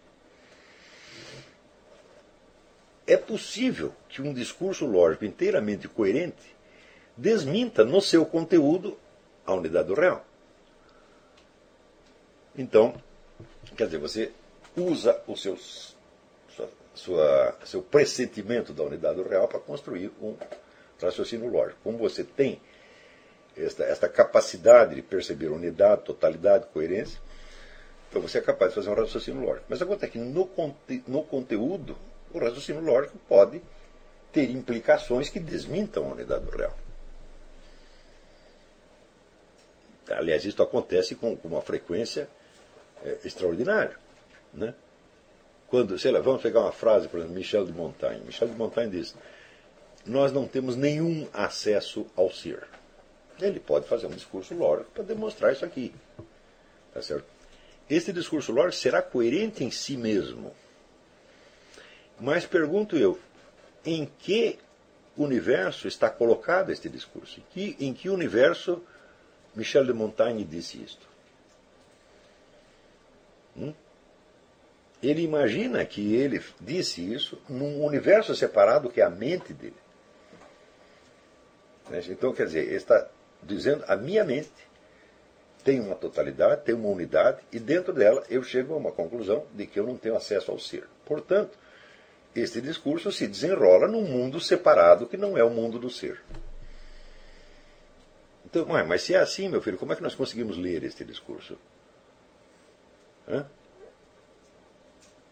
é 3.07 3.17
possível 3.17 3.93
que 4.09 4.21
um 4.21 4.35
discurso 4.35 4.85
lógico 4.85 5.25
inteiramente 5.25 5.89
coerente 5.89 6.57
desminta 7.17 7.85
no 7.85 8.01
seu 8.01 8.27
conteúdo 8.27 8.99
a 9.47 9.55
unidade 9.55 9.89
do 9.89 9.95
real. 9.95 10.25
Então, 12.57 12.95
quer 13.77 13.85
dizer, 13.85 13.99
você 13.99 14.33
usa 14.77 15.21
o 15.27 15.37
seu, 15.37 15.57
sua, 15.57 16.69
sua, 16.95 17.57
seu 17.65 17.83
pressentimento 17.83 18.73
da 18.73 18.83
unidade 18.83 19.23
do 19.23 19.29
real 19.29 19.47
para 19.47 19.61
construir 19.61 20.11
um 20.21 20.35
raciocínio 21.01 21.49
lógico. 21.49 21.79
Como 21.85 21.99
você 21.99 22.25
tem 22.25 22.61
esta, 23.57 23.85
esta 23.85 24.09
capacidade 24.09 24.95
de 24.95 25.03
perceber 25.03 25.49
unidade, 25.49 26.03
totalidade, 26.03 26.67
coerência, 26.73 27.21
então 28.17 28.27
você 28.27 28.39
é 28.39 28.41
capaz 28.41 28.71
de 28.71 28.77
fazer 28.77 28.89
um 28.89 28.95
raciocínio 28.95 29.43
lógico. 29.43 29.67
Mas 29.69 29.83
acontece 29.83 30.13
que 30.13 30.19
no, 30.19 30.47
conte, 30.47 31.05
no 31.07 31.23
conteúdo 31.23 31.99
o 32.33 32.39
raciocínio 32.39 32.83
lógico 32.83 33.19
pode 33.29 33.61
ter 34.33 34.51
implicações 34.51 35.29
que 35.29 35.39
desmintam 35.39 36.07
a 36.07 36.13
unidade 36.15 36.47
do 36.47 36.57
real. 36.57 36.75
Aliás, 40.09 40.47
isso 40.47 40.63
acontece 40.63 41.15
com, 41.15 41.37
uma 41.45 41.61
frequência 41.61 42.27
é, 43.05 43.19
extraordinária. 43.23 43.99
Né? 44.55 44.75
Quando, 45.69 45.99
sei 45.99 46.11
lá, 46.11 46.21
vamos 46.21 46.41
pegar 46.41 46.61
uma 46.61 46.73
frase, 46.73 47.09
por 47.09 47.19
exemplo, 47.19 47.37
Michel 47.37 47.67
de 47.67 47.73
Montaigne. 47.73 48.25
Michel 48.25 48.49
de 48.49 48.55
Montaigne 48.55 48.93
diz: 48.93 49.15
Nós 50.07 50.33
não 50.33 50.47
temos 50.47 50.75
nenhum 50.75 51.29
acesso 51.35 52.07
ao 52.17 52.31
ser. 52.31 52.67
Ele 53.41 53.61
pode 53.61 53.87
fazer 53.87 54.07
um 54.07 54.11
discurso 54.11 54.55
lógico 54.55 54.91
para 54.93 55.03
demonstrar 55.03 55.53
isso 55.53 55.67
aqui. 55.67 55.95
Tá 56.95 57.03
certo? 57.03 57.36
Esse 57.89 58.13
discurso 58.13 58.53
lógico 58.53 58.83
será 58.83 59.01
coerente 59.01 59.63
em 59.63 59.71
si 59.71 59.97
mesmo. 59.97 60.53
Mas 62.19 62.47
pergunto 62.47 62.97
eu, 62.97 63.19
em 63.85 64.11
que 64.19 64.59
universo 65.17 65.87
está 65.87 66.11
colocado 66.11 66.71
este 66.71 66.89
discurso? 66.89 67.41
Em 67.41 67.45
que, 67.53 67.85
em 67.85 67.95
que 67.95 68.09
universo 68.09 68.83
Michel 69.55 69.85
de 69.85 69.93
Montaigne 69.93 70.45
disse 70.45 70.83
isto? 70.83 71.07
Hum? 73.57 73.73
Ele 75.03 75.23
imagina 75.23 75.85
que 75.85 76.15
ele 76.15 76.43
disse 76.61 77.13
isso 77.13 77.41
num 77.49 77.85
universo 77.85 78.35
separado 78.35 78.91
que 78.91 79.01
é 79.01 79.05
a 79.05 79.11
mente 79.11 79.53
dele. 79.53 79.77
Né? 81.89 82.01
Então, 82.09 82.33
quer 82.33 82.47
dizer, 82.47 82.67
ele 82.67 82.77
está 82.77 83.09
dizendo 83.43 83.85
a 83.87 83.95
minha 83.95 84.25
mente 84.25 84.51
tem 85.67 85.81
uma 85.81 85.97
totalidade, 85.97 86.63
tem 86.63 86.77
uma 86.77 86.87
unidade, 86.87 87.43
e 87.51 87.59
dentro 87.59 87.93
dela 87.93 88.23
eu 88.31 88.41
chego 88.41 88.73
a 88.73 88.77
uma 88.77 88.93
conclusão 88.93 89.45
de 89.53 89.67
que 89.67 89.81
eu 89.81 89.85
não 89.85 89.97
tenho 89.97 90.15
acesso 90.15 90.53
ao 90.53 90.61
ser. 90.61 90.87
Portanto, 91.05 91.59
este 92.37 92.61
discurso 92.61 93.11
se 93.11 93.27
desenrola 93.27 93.89
num 93.89 94.03
mundo 94.03 94.39
separado 94.39 95.09
que 95.09 95.17
não 95.17 95.37
é 95.37 95.43
o 95.43 95.51
mundo 95.51 95.77
do 95.77 95.91
ser. 95.91 96.23
Então, 98.45 98.65
mas 98.87 99.03
se 99.03 99.15
é 99.15 99.19
assim, 99.19 99.49
meu 99.49 99.61
filho, 99.61 99.77
como 99.77 99.93
é 99.93 99.97
que 99.97 100.05
nós 100.05 100.15
conseguimos 100.15 100.57
ler 100.57 100.85
este 100.85 101.05
discurso? 101.05 101.59
Hã? 103.29 103.45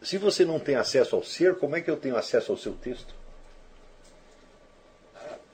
Se 0.03 0.19
você 0.19 0.45
não 0.45 0.59
tem 0.59 0.75
acesso 0.75 1.15
ao 1.15 1.23
ser, 1.23 1.55
como 1.59 1.77
é 1.77 1.81
que 1.81 1.89
eu 1.89 1.97
tenho 1.97 2.17
acesso 2.17 2.51
ao 2.51 2.59
seu 2.59 2.73
texto? 2.73 3.15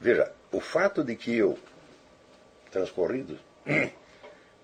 Veja, 0.00 0.32
o 0.50 0.58
fato 0.58 1.04
de 1.04 1.14
que 1.16 1.37
eu, 1.37 1.58
transcorridos 2.70 3.38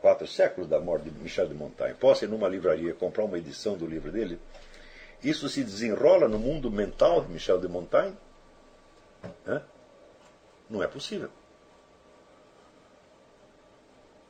quatro 0.01 0.27
séculos 0.27 0.69
da 0.69 0.79
morte 0.79 1.11
de 1.11 1.19
Michel 1.19 1.49
de 1.49 1.55
Montaigne, 1.55 1.97
possa 1.97 2.25
ir 2.25 2.29
numa 2.29 2.49
livraria 2.49 2.95
comprar 2.95 3.25
uma 3.25 3.39
edição 3.39 3.77
do 3.77 3.87
livro 3.87 4.13
dele, 4.13 4.39
isso 5.23 5.49
se 5.49 5.65
desenrola 5.65 6.29
no 6.29 6.39
mundo 6.39 6.71
mental 6.71 7.23
de 7.23 7.33
Michel 7.33 7.59
de 7.59 7.69
Montaigne? 7.69 8.17
Não 10.69 10.83
é 10.83 10.87
possível. 10.87 11.31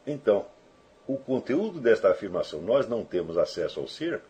Então, 0.06 0.46
o 1.06 1.16
conteúdo 1.16 1.80
desta 1.80 2.10
afirmação, 2.10 2.60
nós 2.62 2.88
não 2.88 3.04
temos 3.04 3.36
acesso 3.36 3.80
ao 3.80 3.88
ser, 3.88 4.22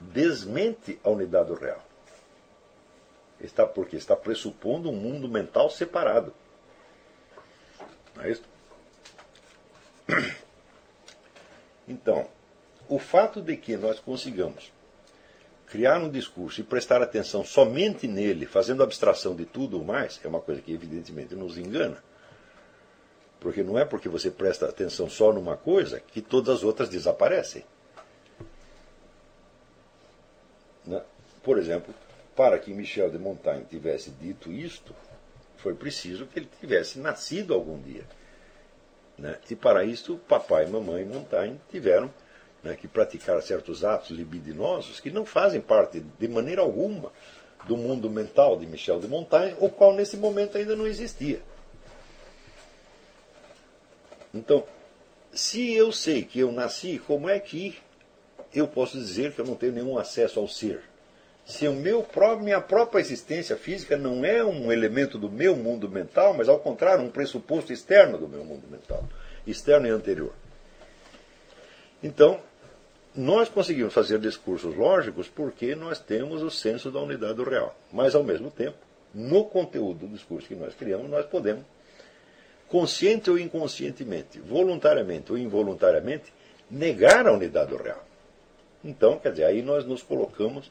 desmente 0.00 0.98
a 1.04 1.10
unidade 1.10 1.48
do 1.48 1.54
real. 1.54 1.82
Está 3.40 3.66
porque 3.66 3.96
está 3.96 4.16
pressupondo 4.16 4.88
um 4.88 4.96
mundo 4.96 5.28
mental 5.28 5.68
separado. 5.68 6.32
Não 8.14 8.24
é 8.24 8.30
isso? 8.30 8.42
Então, 11.86 12.26
o 12.88 12.98
fato 12.98 13.42
de 13.42 13.58
que 13.58 13.76
nós 13.76 14.00
consigamos 14.00 14.72
criar 15.66 15.98
um 15.98 16.08
discurso 16.08 16.60
e 16.60 16.64
prestar 16.64 17.02
atenção 17.02 17.44
somente 17.44 18.06
nele, 18.06 18.46
fazendo 18.46 18.82
abstração 18.82 19.34
de 19.34 19.44
tudo 19.44 19.80
o 19.80 19.84
mais, 19.84 20.20
é 20.24 20.28
uma 20.28 20.40
coisa 20.40 20.60
que 20.60 20.72
evidentemente 20.72 21.34
nos 21.34 21.58
engana. 21.58 22.02
Porque 23.40 23.62
não 23.62 23.78
é 23.78 23.84
porque 23.84 24.08
você 24.08 24.30
presta 24.30 24.68
atenção 24.68 25.10
só 25.10 25.32
numa 25.32 25.56
coisa 25.56 26.00
que 26.00 26.22
todas 26.22 26.56
as 26.56 26.62
outras 26.62 26.88
desaparecem. 26.88 27.64
Né? 30.86 31.02
Por 31.42 31.58
exemplo, 31.58 31.94
para 32.36 32.58
que 32.58 32.72
Michel 32.72 33.10
de 33.10 33.18
Montaigne 33.18 33.66
tivesse 33.66 34.10
dito 34.10 34.52
isto, 34.52 34.94
foi 35.56 35.74
preciso 35.74 36.26
que 36.26 36.38
ele 36.38 36.48
tivesse 36.60 36.98
nascido 36.98 37.52
algum 37.52 37.80
dia. 37.80 38.04
Né? 39.18 39.38
E 39.48 39.54
para 39.54 39.84
isso, 39.84 40.18
papai 40.28 40.64
e 40.64 40.68
mamãe 40.68 41.04
Montaigne 41.04 41.60
tiveram 41.70 42.10
né, 42.62 42.74
que 42.74 42.88
praticar 42.88 43.40
certos 43.42 43.84
atos 43.84 44.10
libidinosos 44.10 44.98
que 44.98 45.10
não 45.10 45.24
fazem 45.24 45.60
parte 45.60 46.00
de 46.00 46.28
maneira 46.28 46.62
alguma 46.62 47.12
do 47.66 47.76
mundo 47.76 48.10
mental 48.10 48.58
de 48.58 48.66
Michel 48.66 49.00
de 49.00 49.08
Montaigne, 49.08 49.56
o 49.60 49.68
qual 49.68 49.94
nesse 49.94 50.16
momento 50.16 50.58
ainda 50.58 50.74
não 50.74 50.86
existia. 50.86 51.40
Então, 54.32 54.64
se 55.32 55.72
eu 55.72 55.92
sei 55.92 56.24
que 56.24 56.40
eu 56.40 56.50
nasci, 56.50 56.98
como 56.98 57.28
é 57.28 57.38
que 57.38 57.76
eu 58.52 58.66
posso 58.66 58.98
dizer 58.98 59.32
que 59.32 59.40
eu 59.40 59.44
não 59.44 59.54
tenho 59.54 59.72
nenhum 59.72 59.98
acesso 59.98 60.40
ao 60.40 60.48
ser? 60.48 60.82
Se 61.46 61.68
o 61.68 61.74
meu 61.74 62.02
próprio, 62.02 62.44
minha 62.44 62.60
própria 62.60 63.00
existência 63.00 63.56
física 63.56 63.96
não 63.96 64.24
é 64.24 64.42
um 64.42 64.72
elemento 64.72 65.18
do 65.18 65.30
meu 65.30 65.54
mundo 65.54 65.88
mental, 65.88 66.32
mas 66.32 66.48
ao 66.48 66.58
contrário, 66.58 67.04
um 67.04 67.10
pressuposto 67.10 67.72
externo 67.72 68.16
do 68.16 68.26
meu 68.26 68.44
mundo 68.44 68.66
mental, 68.70 69.06
externo 69.46 69.86
e 69.86 69.90
anterior. 69.90 70.32
Então, 72.02 72.40
nós 73.14 73.48
conseguimos 73.48 73.92
fazer 73.92 74.18
discursos 74.18 74.74
lógicos 74.74 75.28
porque 75.28 75.74
nós 75.74 75.98
temos 75.98 76.42
o 76.42 76.50
senso 76.50 76.90
da 76.90 77.00
unidade 77.00 77.34
do 77.34 77.44
real. 77.44 77.76
Mas, 77.92 78.14
ao 78.14 78.24
mesmo 78.24 78.50
tempo, 78.50 78.76
no 79.14 79.44
conteúdo 79.44 80.06
do 80.06 80.14
discurso 80.14 80.48
que 80.48 80.54
nós 80.54 80.74
criamos, 80.74 81.08
nós 81.08 81.26
podemos, 81.26 81.64
consciente 82.68 83.30
ou 83.30 83.38
inconscientemente, 83.38 84.40
voluntariamente 84.40 85.30
ou 85.30 85.38
involuntariamente, 85.38 86.32
negar 86.70 87.26
a 87.26 87.32
unidade 87.32 87.70
do 87.70 87.76
real. 87.76 88.04
Então, 88.82 89.18
quer 89.18 89.30
dizer, 89.30 89.44
aí 89.44 89.62
nós 89.62 89.84
nos 89.84 90.02
colocamos 90.02 90.70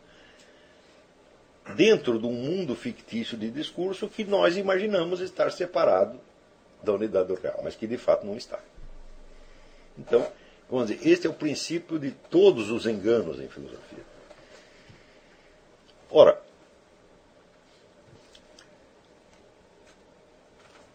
dentro 1.76 2.20
de 2.20 2.26
um 2.26 2.34
mundo 2.34 2.76
fictício 2.76 3.38
de 3.38 3.50
discurso 3.50 4.10
que 4.10 4.24
nós 4.24 4.58
imaginamos 4.58 5.22
estar 5.22 5.52
separado 5.52 6.20
da 6.84 6.92
unidade 6.92 7.30
do 7.30 7.36
real, 7.36 7.62
mas 7.64 7.76
que 7.76 7.88
de 7.88 7.98
fato 7.98 8.26
não 8.26 8.36
está. 8.36 8.60
Então, 9.98 10.28
vamos 10.70 10.90
dizer, 10.90 11.08
este 11.08 11.28
é 11.28 11.30
o 11.30 11.34
princípio 11.34 11.98
de 11.98 12.12
todos 12.12 12.70
os 12.70 12.86
enganos 12.86 13.40
em 13.40 13.48
filosofia. 13.48 14.04
Ora, 16.12 16.40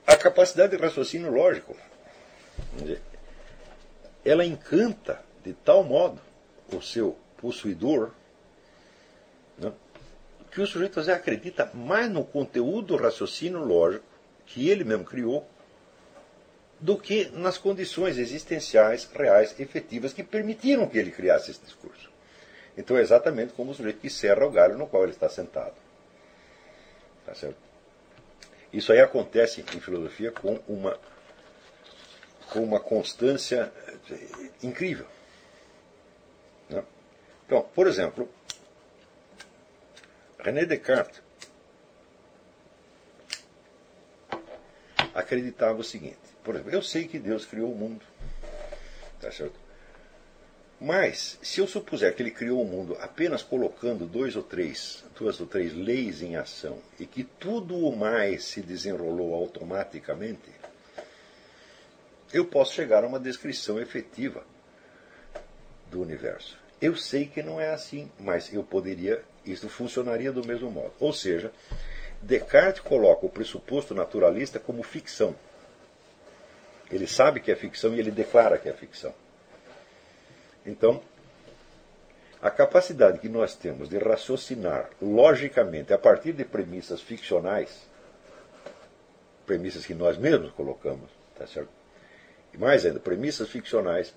a 0.07 0.17
capacidade 0.17 0.77
de 0.77 0.83
raciocínio 0.83 1.33
lógico, 1.33 1.77
dizer, 2.77 3.03
ela 4.25 4.45
encanta 4.45 5.23
de 5.45 5.55
tal 5.55 5.83
modo 5.83 6.21
o 6.73 6.83
seu 6.83 7.17
possuidor 7.39 8.13
que 10.59 10.63
o 10.63 10.67
sujeito 10.67 10.99
às 10.99 11.09
acredita 11.09 11.71
mais 11.73 12.11
no 12.11 12.25
conteúdo 12.25 12.97
do 12.97 12.97
raciocínio 12.97 13.61
lógico 13.61 14.05
que 14.45 14.69
ele 14.69 14.83
mesmo 14.83 15.05
criou 15.05 15.49
do 16.81 16.99
que 16.99 17.31
nas 17.31 17.57
condições 17.57 18.19
existenciais 18.19 19.09
reais, 19.15 19.55
efetivas, 19.61 20.13
que 20.13 20.25
permitiram 20.25 20.89
que 20.89 20.99
ele 20.99 21.13
criasse 21.13 21.53
esse 21.53 21.61
discurso. 21.61 22.11
Então 22.77 22.97
é 22.97 23.01
exatamente 23.01 23.53
como 23.53 23.71
o 23.71 23.75
sujeito 23.75 24.01
que 24.01 24.11
serra 24.11 24.45
o 24.47 24.51
galho 24.51 24.77
no 24.77 24.89
qual 24.89 25.05
ele 25.05 25.13
está 25.13 25.29
sentado. 25.29 25.75
Tá 27.25 27.35
certo? 27.37 27.59
Isso 28.73 28.93
aí 28.93 29.01
acontece 29.01 29.61
em 29.61 29.81
filosofia 29.81 30.33
com 30.33 30.59
uma, 30.67 30.99
com 32.53 32.65
uma 32.65 32.81
constância 32.81 33.73
eh, 34.11 34.51
incrível. 34.61 35.07
Né? 36.69 36.83
Então, 37.47 37.63
por 37.63 37.87
exemplo, 37.87 38.29
René 40.39 40.65
Descartes 40.65 41.21
acreditava 45.15 45.79
o 45.79 45.85
seguinte: 45.85 46.19
por 46.45 46.55
exemplo, 46.55 46.73
eu 46.73 46.83
sei 46.83 47.07
que 47.07 47.19
Deus 47.19 47.45
criou 47.45 47.73
o 47.73 47.77
mundo, 47.77 48.05
tá 49.21 49.31
certo? 49.31 49.59
Mas, 50.81 51.39
se 51.43 51.61
eu 51.61 51.67
supuser 51.67 52.15
que 52.15 52.23
ele 52.23 52.31
criou 52.31 52.63
o 52.63 52.65
mundo 52.65 52.97
apenas 53.01 53.43
colocando 53.43 54.07
dois 54.07 54.37
ou 54.37 54.45
três, 54.45 55.05
duas 55.19 55.41
ou 55.41 55.47
três 55.47 55.75
leis 55.75 56.23
em 56.23 56.37
ação 56.37 56.79
e 57.01 57.07
que 57.07 57.25
tudo 57.25 57.77
o 57.77 57.97
mais 57.97 58.45
se 58.45 58.61
desenrolou 58.61 59.35
automaticamente, 59.35 60.53
eu 62.33 62.45
posso 62.45 62.75
chegar 62.75 63.03
a 63.03 63.09
uma 63.09 63.19
descrição 63.19 63.81
efetiva 63.81 64.45
do 65.91 66.01
universo. 66.01 66.57
Eu 66.81 66.95
sei 66.95 67.27
que 67.27 67.43
não 67.43 67.61
é 67.61 67.71
assim, 67.71 68.11
mas 68.21 68.53
eu 68.53 68.63
poderia 68.63 69.23
isso 69.45 69.69
funcionaria 69.69 70.31
do 70.31 70.47
mesmo 70.47 70.71
modo. 70.71 70.93
Ou 71.01 71.13
seja, 71.13 71.53
Descartes 72.21 72.81
coloca 72.81 73.27
o 73.27 73.31
pressuposto 73.31 73.95
naturalista 73.95 74.59
como 74.59 74.83
ficção. 74.83 75.35
Ele 76.91 77.07
sabe 77.07 77.41
que 77.41 77.51
é 77.51 77.57
ficção 77.57 77.95
e 77.95 78.01
ele 78.01 78.11
declara 78.11 78.59
que 78.59 78.69
é 78.69 78.73
ficção. 78.73 79.15
Então, 80.65 81.01
a 82.41 82.51
capacidade 82.51 83.19
que 83.19 83.29
nós 83.29 83.55
temos 83.55 83.89
de 83.89 83.99
raciocinar 83.99 84.91
logicamente 85.01 85.93
a 85.93 85.99
partir 85.99 86.33
de 86.33 86.45
premissas 86.45 87.01
ficcionais, 87.01 87.87
premissas 89.47 89.85
que 89.85 89.95
nós 89.95 90.17
mesmos 90.17 90.53
colocamos, 90.53 91.11
tá 91.37 91.47
certo? 91.47 91.71
E 92.53 92.59
mais 92.59 92.87
ainda, 92.87 93.01
premissas 93.01 93.49
ficcionais 93.49 94.15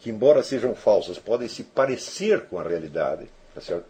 que, 0.00 0.10
embora 0.10 0.42
sejam 0.42 0.74
falsas, 0.74 1.18
podem 1.18 1.46
se 1.48 1.62
parecer 1.62 2.46
com 2.46 2.58
a 2.58 2.62
realidade, 2.62 3.28
Tá? 3.54 3.80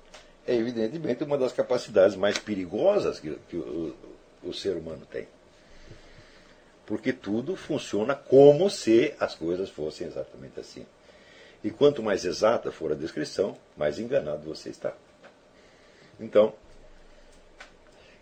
É 0.47 0.55
evidentemente 0.55 1.23
uma 1.23 1.37
das 1.37 1.53
capacidades 1.53 2.17
mais 2.17 2.39
perigosas 2.39 3.21
que, 3.21 3.37
que 3.49 3.57
o, 3.57 3.95
o 4.43 4.53
ser 4.53 4.77
humano 4.77 5.07
tem. 5.11 5.29
Porque 6.87 7.13
tudo 7.13 7.55
funciona 7.55 8.15
como 8.15 8.69
se 8.69 9.15
as 9.21 9.35
coisas 9.35 9.71
fossem 9.71 10.07
exatamente 10.07 10.59
assim. 10.59 10.87
E 11.63 11.71
quanto 11.71 12.03
mais 12.03 12.25
exata 12.25 12.73
for 12.73 12.91
a 12.91 12.95
descrição, 12.95 13.57
mais 13.77 13.99
enganado 13.99 14.49
você 14.49 14.71
está. 14.71 14.95
Então, 16.19 16.55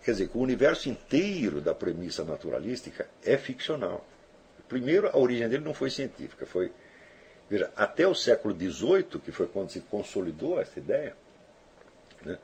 quer 0.04 0.10
dizer, 0.10 0.28
que 0.28 0.36
o 0.36 0.40
universo 0.40 0.88
inteiro 0.88 1.60
da 1.60 1.74
premissa 1.74 2.24
naturalística 2.24 3.08
é 3.24 3.38
ficcional. 3.38 4.04
Primeiro, 4.68 5.08
a 5.08 5.16
origem 5.16 5.48
dele 5.48 5.64
não 5.64 5.72
foi 5.72 5.88
científica, 5.88 6.44
foi. 6.44 6.70
Veja, 7.48 7.70
até 7.74 8.06
o 8.06 8.14
século 8.14 8.54
XVIII, 8.54 9.20
que 9.24 9.32
foi 9.32 9.46
quando 9.46 9.70
se 9.70 9.80
consolidou 9.80 10.60
essa 10.60 10.78
ideia, 10.78 11.16
né? 12.24 12.38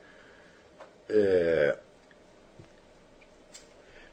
É, 1.07 1.77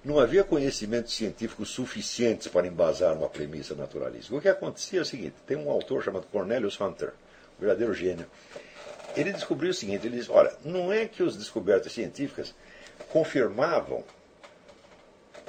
não 0.04 0.18
havia 0.18 0.42
conhecimentos 0.42 1.14
científicos 1.14 1.70
suficientes 1.70 2.48
para 2.48 2.66
embasar 2.66 3.16
uma 3.16 3.28
premissa 3.28 3.74
naturalística. 3.74 4.36
O 4.36 4.40
que 4.40 4.48
acontecia 4.48 4.98
é 4.98 5.02
o 5.02 5.06
seguinte: 5.06 5.36
tem 5.46 5.56
um 5.56 5.70
autor 5.70 6.02
chamado 6.02 6.26
Cornelius 6.26 6.78
Hunter, 6.80 7.12
um 7.56 7.60
verdadeiro 7.60 7.94
gênio. 7.94 8.26
Ele 9.16 9.32
descobriu 9.32 9.70
o 9.70 9.74
seguinte: 9.74 10.06
ele 10.06 10.16
diz, 10.16 10.28
olha, 10.28 10.52
não 10.64 10.92
é 10.92 11.06
que 11.06 11.22
as 11.22 11.36
descobertas 11.36 11.92
científicas 11.92 12.54
confirmavam 13.10 14.04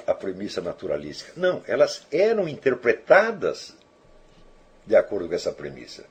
a 0.06 0.14
premissa 0.14 0.60
naturalística. 0.60 1.32
Não, 1.36 1.62
elas 1.66 2.06
eram 2.12 2.48
interpretadas 2.48 3.74
de 4.86 4.96
acordo 4.96 5.28
com 5.28 5.34
essa 5.34 5.52
premissa. 5.52 6.04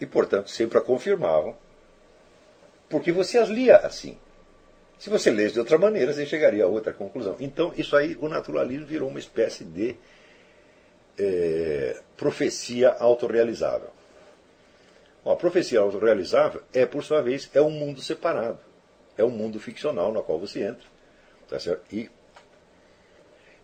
E, 0.00 0.06
portanto, 0.06 0.50
sempre 0.50 0.78
a 0.78 0.80
confirmavam 0.80 1.56
porque 2.88 3.10
você 3.10 3.38
as 3.38 3.48
lia 3.48 3.78
assim. 3.78 4.18
Se 4.98 5.10
você 5.10 5.30
lesse 5.30 5.54
de 5.54 5.58
outra 5.58 5.76
maneira, 5.76 6.12
você 6.12 6.24
chegaria 6.24 6.64
a 6.64 6.68
outra 6.68 6.92
conclusão. 6.92 7.36
Então, 7.40 7.72
isso 7.76 7.96
aí, 7.96 8.16
o 8.20 8.28
naturalismo 8.28 8.86
virou 8.86 9.08
uma 9.08 9.18
espécie 9.18 9.64
de 9.64 9.96
é, 11.18 12.00
profecia 12.16 12.90
autorrealizável. 12.90 13.90
A 15.26 15.34
profecia 15.34 15.80
autorrealizável 15.80 16.62
é, 16.72 16.86
por 16.86 17.02
sua 17.02 17.20
vez, 17.20 17.50
é 17.54 17.60
um 17.60 17.70
mundo 17.70 18.00
separado. 18.00 18.60
É 19.16 19.24
um 19.24 19.30
mundo 19.30 19.58
ficcional 19.58 20.12
no 20.12 20.22
qual 20.22 20.38
você 20.38 20.62
entra. 20.62 20.86
Tá? 21.48 21.58
E, 21.90 22.08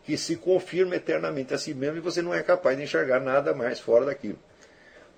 que 0.05 0.17
se 0.17 0.37
confirma 0.37 0.97
eternamente 0.97 1.55
a 1.55 1.59
si 1.59 1.75
mesmo 1.75 1.99
e 1.99 2.01
você 2.01 2.23
não 2.23 2.35
é 2.35 2.43
capaz 2.43 2.77
de 2.77 2.85
enxergar 2.85 3.21
nada 3.21 3.55
mais 3.55 3.81
fora 3.81 4.07
daquilo. 4.07 4.39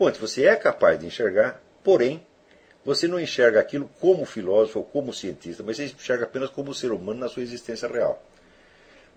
Antes, 0.00 0.20
você 0.20 0.46
é 0.46 0.56
capaz 0.56 0.98
de 0.98 1.06
enxergar, 1.06 1.62
porém, 1.84 2.26
você 2.84 3.06
não 3.06 3.20
enxerga 3.20 3.60
aquilo 3.60 3.88
como 4.00 4.24
filósofo 4.24 4.80
ou 4.80 4.84
como 4.84 5.12
cientista, 5.12 5.62
mas 5.62 5.76
você 5.76 5.84
enxerga 5.84 6.24
apenas 6.24 6.50
como 6.50 6.74
ser 6.74 6.90
humano 6.90 7.20
na 7.20 7.28
sua 7.28 7.42
existência 7.42 7.88
real. 7.88 8.20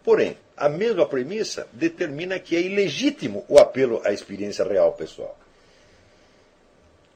Porém, 0.03 0.37
a 0.55 0.69
mesma 0.69 1.07
premissa 1.07 1.67
determina 1.73 2.37
que 2.37 2.55
é 2.55 2.61
ilegítimo 2.61 3.43
o 3.49 3.57
apelo 3.57 4.01
à 4.05 4.13
experiência 4.13 4.63
real 4.63 4.93
pessoal. 4.93 5.35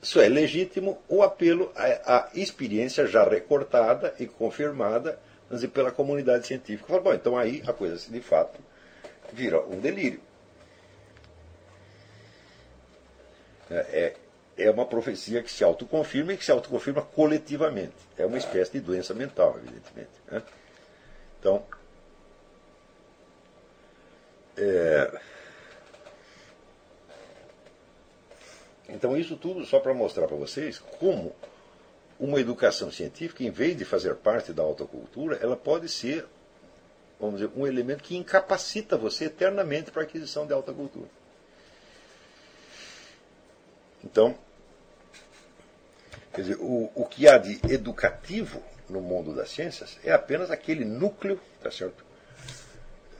Só 0.02 0.22
é 0.22 0.30
legítimo 0.30 0.98
o 1.08 1.22
apelo 1.22 1.72
à, 1.76 2.30
experiência 2.34 3.06
já 3.06 3.24
recortada 3.24 4.16
e 4.20 4.26
confirmada 4.26 5.20
dizer, 5.56 5.70
pela 5.70 5.92
comunidade 5.92 6.48
científica. 6.48 6.88
Fala, 6.88 7.02
bom, 7.02 7.14
então 7.14 7.38
aí 7.38 7.64
a 7.68 7.74
coisa 7.74 7.98
de 8.10 8.22
fato 8.22 8.60
vira 9.34 9.62
um 9.66 9.80
delírio. 9.80 10.22
É, 13.70 14.16
é, 14.58 14.66
é 14.66 14.72
uma 14.72 14.86
profecia 14.86 15.44
que 15.44 15.52
se 15.52 15.64
autoconfirma 15.64 16.34
e 16.34 16.38
que 16.38 16.46
se 16.46 16.52
autoconfirma 16.52 17.02
coletivamente. 17.02 17.96
É 18.18 18.26
uma 18.26 18.38
espécie 18.38 18.72
de 18.74 18.80
doença 18.80 19.14
mental, 19.14 19.58
evidentemente. 19.58 20.10
Né? 20.30 20.42
Então, 21.40 21.64
é, 24.58 25.20
então, 28.90 29.16
isso 29.16 29.38
tudo 29.38 29.66
só 29.66 29.80
para 29.80 29.94
mostrar 29.94 30.28
para 30.28 30.36
vocês 30.36 30.80
como 31.00 31.34
uma 32.20 32.40
educação 32.40 32.92
científica, 32.92 33.44
em 33.44 33.50
vez 33.50 33.78
de 33.78 33.86
fazer 33.86 34.16
parte 34.16 34.52
da 34.52 34.62
autocultura, 34.62 35.40
ela 35.42 35.56
pode 35.56 35.88
ser, 35.88 36.26
vamos 37.20 37.40
dizer, 37.40 37.52
um 37.56 37.66
elemento 37.66 38.04
que 38.04 38.18
incapacita 38.18 38.98
você 38.98 39.26
eternamente 39.26 39.90
para 39.90 40.02
a 40.02 40.06
aquisição 40.06 40.46
de 40.46 40.52
alta 40.52 40.74
cultura. 40.74 41.08
Então, 44.04 44.36
quer 46.34 46.42
dizer, 46.42 46.58
o, 46.60 46.92
o 46.94 47.06
que 47.06 47.28
há 47.28 47.38
de 47.38 47.60
educativo 47.72 48.62
no 48.90 49.02
mundo 49.02 49.34
das 49.34 49.50
ciências 49.50 49.98
é 50.04 50.12
apenas 50.12 50.52
aquele 50.52 50.84
núcleo, 50.84 51.40
tá 51.62 51.72
certo? 51.72 52.04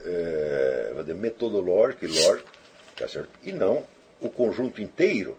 É, 0.04 0.92
metodológico 1.14 2.04
e 2.04 2.08
lógico, 2.08 2.50
tá 2.96 3.08
certo? 3.08 3.30
E 3.42 3.52
não 3.52 3.86
o 4.20 4.28
conjunto 4.28 4.82
inteiro, 4.82 5.38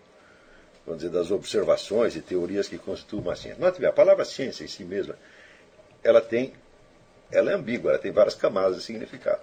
vamos 0.86 1.02
dizer, 1.02 1.13
das 1.13 1.32
observações 1.32 2.15
e 2.15 2.22
teorias 2.22 2.67
que 2.67 2.78
constituem 2.78 3.22
uma 3.22 3.36
ciência. 3.36 3.60
Note 3.60 3.80
bem, 3.80 3.89
a 3.89 3.94
palavra 3.94 4.26
ciência 4.26 4.63
em 4.63 4.67
si 4.67 4.84
mesma, 4.84 5.15
ela 6.04 6.22
tem, 6.22 6.54
ela 7.32 7.52
é 7.52 7.54
ambígua, 7.54 7.91
ela 7.91 8.00
tem 8.00 8.12
várias 8.12 8.36
camadas 8.36 8.78
de 8.78 8.84
significado. 8.84 9.41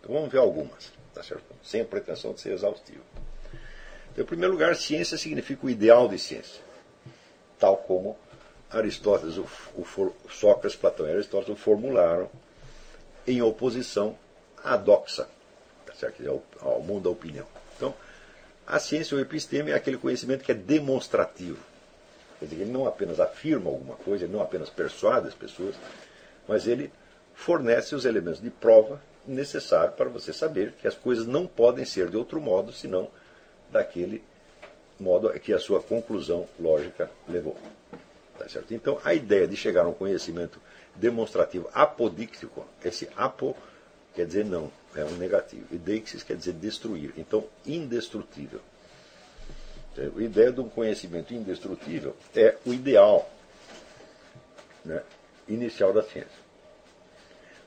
Então 0.00 0.14
vamos 0.14 0.30
ver 0.30 0.38
algumas, 0.38 0.92
tá 1.14 1.22
certo? 1.22 1.44
Sem 1.62 1.82
a 1.82 1.84
pretensão 1.84 2.32
de 2.32 2.40
ser 2.40 2.52
exaustivo. 2.52 3.02
Então, 4.12 4.24
em 4.24 4.26
primeiro 4.26 4.52
lugar, 4.52 4.74
ciência 4.74 5.18
significa 5.18 5.66
o 5.66 5.70
ideal 5.70 6.08
de 6.08 6.18
ciência, 6.18 6.62
tal 7.58 7.76
como 7.76 8.18
Aristóteles, 8.70 9.36
o, 9.36 9.46
o 9.76 10.30
Sócrates, 10.30 10.76
Platão 10.76 11.06
e 11.06 11.12
Aristóteles 11.12 11.58
o 11.58 11.60
formularam 11.60 12.30
em 13.26 13.42
oposição 13.42 14.18
à 14.64 14.76
doxa, 14.76 15.28
tá 15.86 15.94
certo? 15.94 16.26
Ao, 16.28 16.42
ao 16.60 16.80
mundo 16.80 17.04
da 17.04 17.10
opinião. 17.10 17.46
A 18.68 18.78
ciência 18.78 19.14
ou 19.14 19.20
episteme 19.20 19.70
é 19.70 19.74
aquele 19.74 19.96
conhecimento 19.96 20.44
que 20.44 20.52
é 20.52 20.54
demonstrativo. 20.54 21.58
Quer 22.38 22.44
dizer, 22.44 22.62
ele 22.62 22.70
não 22.70 22.86
apenas 22.86 23.18
afirma 23.18 23.70
alguma 23.70 23.96
coisa, 23.96 24.24
ele 24.24 24.32
não 24.34 24.42
apenas 24.42 24.68
persuade 24.68 25.26
as 25.26 25.34
pessoas, 25.34 25.74
mas 26.46 26.66
ele 26.66 26.92
fornece 27.34 27.94
os 27.94 28.04
elementos 28.04 28.42
de 28.42 28.50
prova 28.50 29.00
necessários 29.26 29.94
para 29.94 30.10
você 30.10 30.34
saber 30.34 30.72
que 30.72 30.86
as 30.86 30.94
coisas 30.94 31.26
não 31.26 31.46
podem 31.46 31.86
ser 31.86 32.10
de 32.10 32.16
outro 32.18 32.42
modo 32.42 32.70
senão 32.70 33.08
daquele 33.70 34.22
modo 35.00 35.30
que 35.40 35.54
a 35.54 35.58
sua 35.58 35.82
conclusão 35.82 36.46
lógica 36.60 37.10
levou. 37.26 37.56
Tá? 38.38 38.46
Então, 38.70 39.00
a 39.02 39.14
ideia 39.14 39.48
de 39.48 39.56
chegar 39.56 39.86
a 39.86 39.88
um 39.88 39.94
conhecimento 39.94 40.60
demonstrativo 40.94 41.70
apodíctico, 41.72 42.66
esse 42.84 43.08
apo 43.16 43.56
quer 44.18 44.26
dizer 44.26 44.44
não, 44.44 44.68
é 44.96 45.04
um 45.04 45.16
negativo, 45.16 45.64
e 45.70 45.78
quer 46.00 46.36
dizer 46.36 46.54
destruir, 46.54 47.14
então 47.16 47.44
indestrutível. 47.64 48.60
A 49.96 50.20
ideia 50.20 50.50
de 50.50 50.60
um 50.60 50.68
conhecimento 50.68 51.32
indestrutível 51.32 52.16
é 52.34 52.56
o 52.66 52.72
ideal 52.72 53.30
né, 54.84 55.04
inicial 55.46 55.92
da 55.92 56.02
ciência. 56.02 56.48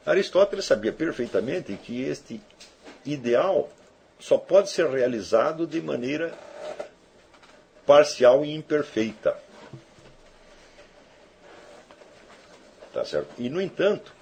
Aristóteles 0.05 0.65
sabia 0.65 0.91
perfeitamente 0.91 1.73
que 1.77 2.01
este 2.01 2.41
ideal 3.05 3.69
só 4.19 4.37
pode 4.37 4.69
ser 4.69 4.89
realizado 4.89 5.65
de 5.65 5.81
maneira 5.81 6.37
parcial 7.85 8.43
e 8.43 8.53
imperfeita. 8.53 9.37
Tá 12.91 13.05
certo? 13.05 13.29
E, 13.37 13.49
no 13.49 13.61
entanto, 13.61 14.13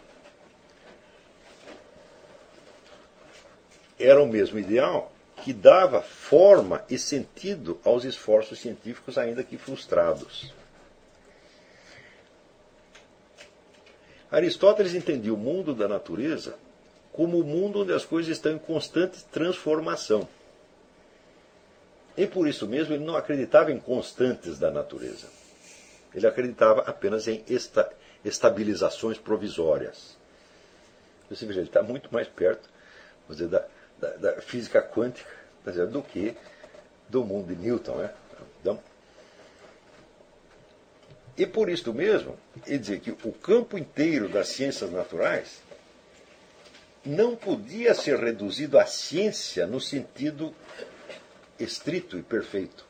era 3.99 4.21
o 4.21 4.27
mesmo 4.27 4.57
ideal 4.57 5.11
que 5.43 5.53
dava 5.53 6.01
forma 6.01 6.83
e 6.89 6.97
sentido 6.97 7.79
aos 7.83 8.03
esforços 8.03 8.59
científicos, 8.59 9.17
ainda 9.17 9.43
que 9.43 9.57
frustrados. 9.57 10.53
Aristóteles 14.31 14.93
entendia 14.93 15.33
o 15.33 15.37
mundo 15.37 15.73
da 15.73 15.87
natureza 15.87 16.55
como 17.11 17.39
o 17.39 17.43
mundo 17.43 17.81
onde 17.81 17.93
as 17.93 18.05
coisas 18.05 18.31
estão 18.31 18.53
em 18.53 18.59
constante 18.59 19.23
transformação. 19.25 20.27
E 22.15 22.27
por 22.27 22.47
isso 22.47 22.67
mesmo 22.67 22.93
ele 22.93 23.03
não 23.03 23.15
acreditava 23.15 23.71
em 23.71 23.79
constantes 23.79 24.59
da 24.59 24.69
natureza. 24.69 25.27
Ele 26.13 26.27
acreditava 26.27 26.81
apenas 26.81 27.27
em 27.27 27.43
esta, 27.49 27.91
estabilizações 28.23 29.17
provisórias. 29.17 30.17
Você 31.29 31.45
veja, 31.45 31.59
ele 31.59 31.69
está 31.69 31.81
muito 31.81 32.11
mais 32.13 32.27
perto 32.27 32.69
dizer, 33.29 33.47
da, 33.47 33.65
da, 33.99 34.09
da, 34.11 34.41
física 34.41 34.81
quântica 34.81 35.29
dizer, 35.65 35.87
do 35.87 36.01
que 36.01 36.35
do 37.07 37.23
mundo 37.23 37.53
de 37.53 37.61
Newton. 37.61 37.95
Né? 37.95 38.13
Então, 38.61 38.79
e 41.37 41.45
por 41.45 41.69
isso 41.69 41.93
mesmo, 41.93 42.37
ele 42.67 42.79
dizia 42.79 42.99
que 42.99 43.11
o 43.11 43.31
campo 43.31 43.77
inteiro 43.77 44.27
das 44.27 44.49
ciências 44.49 44.91
naturais 44.91 45.61
não 47.05 47.35
podia 47.35 47.93
ser 47.93 48.19
reduzido 48.19 48.77
à 48.77 48.85
ciência 48.85 49.65
no 49.65 49.79
sentido 49.79 50.53
estrito 51.57 52.17
e 52.17 52.21
perfeito. 52.21 52.85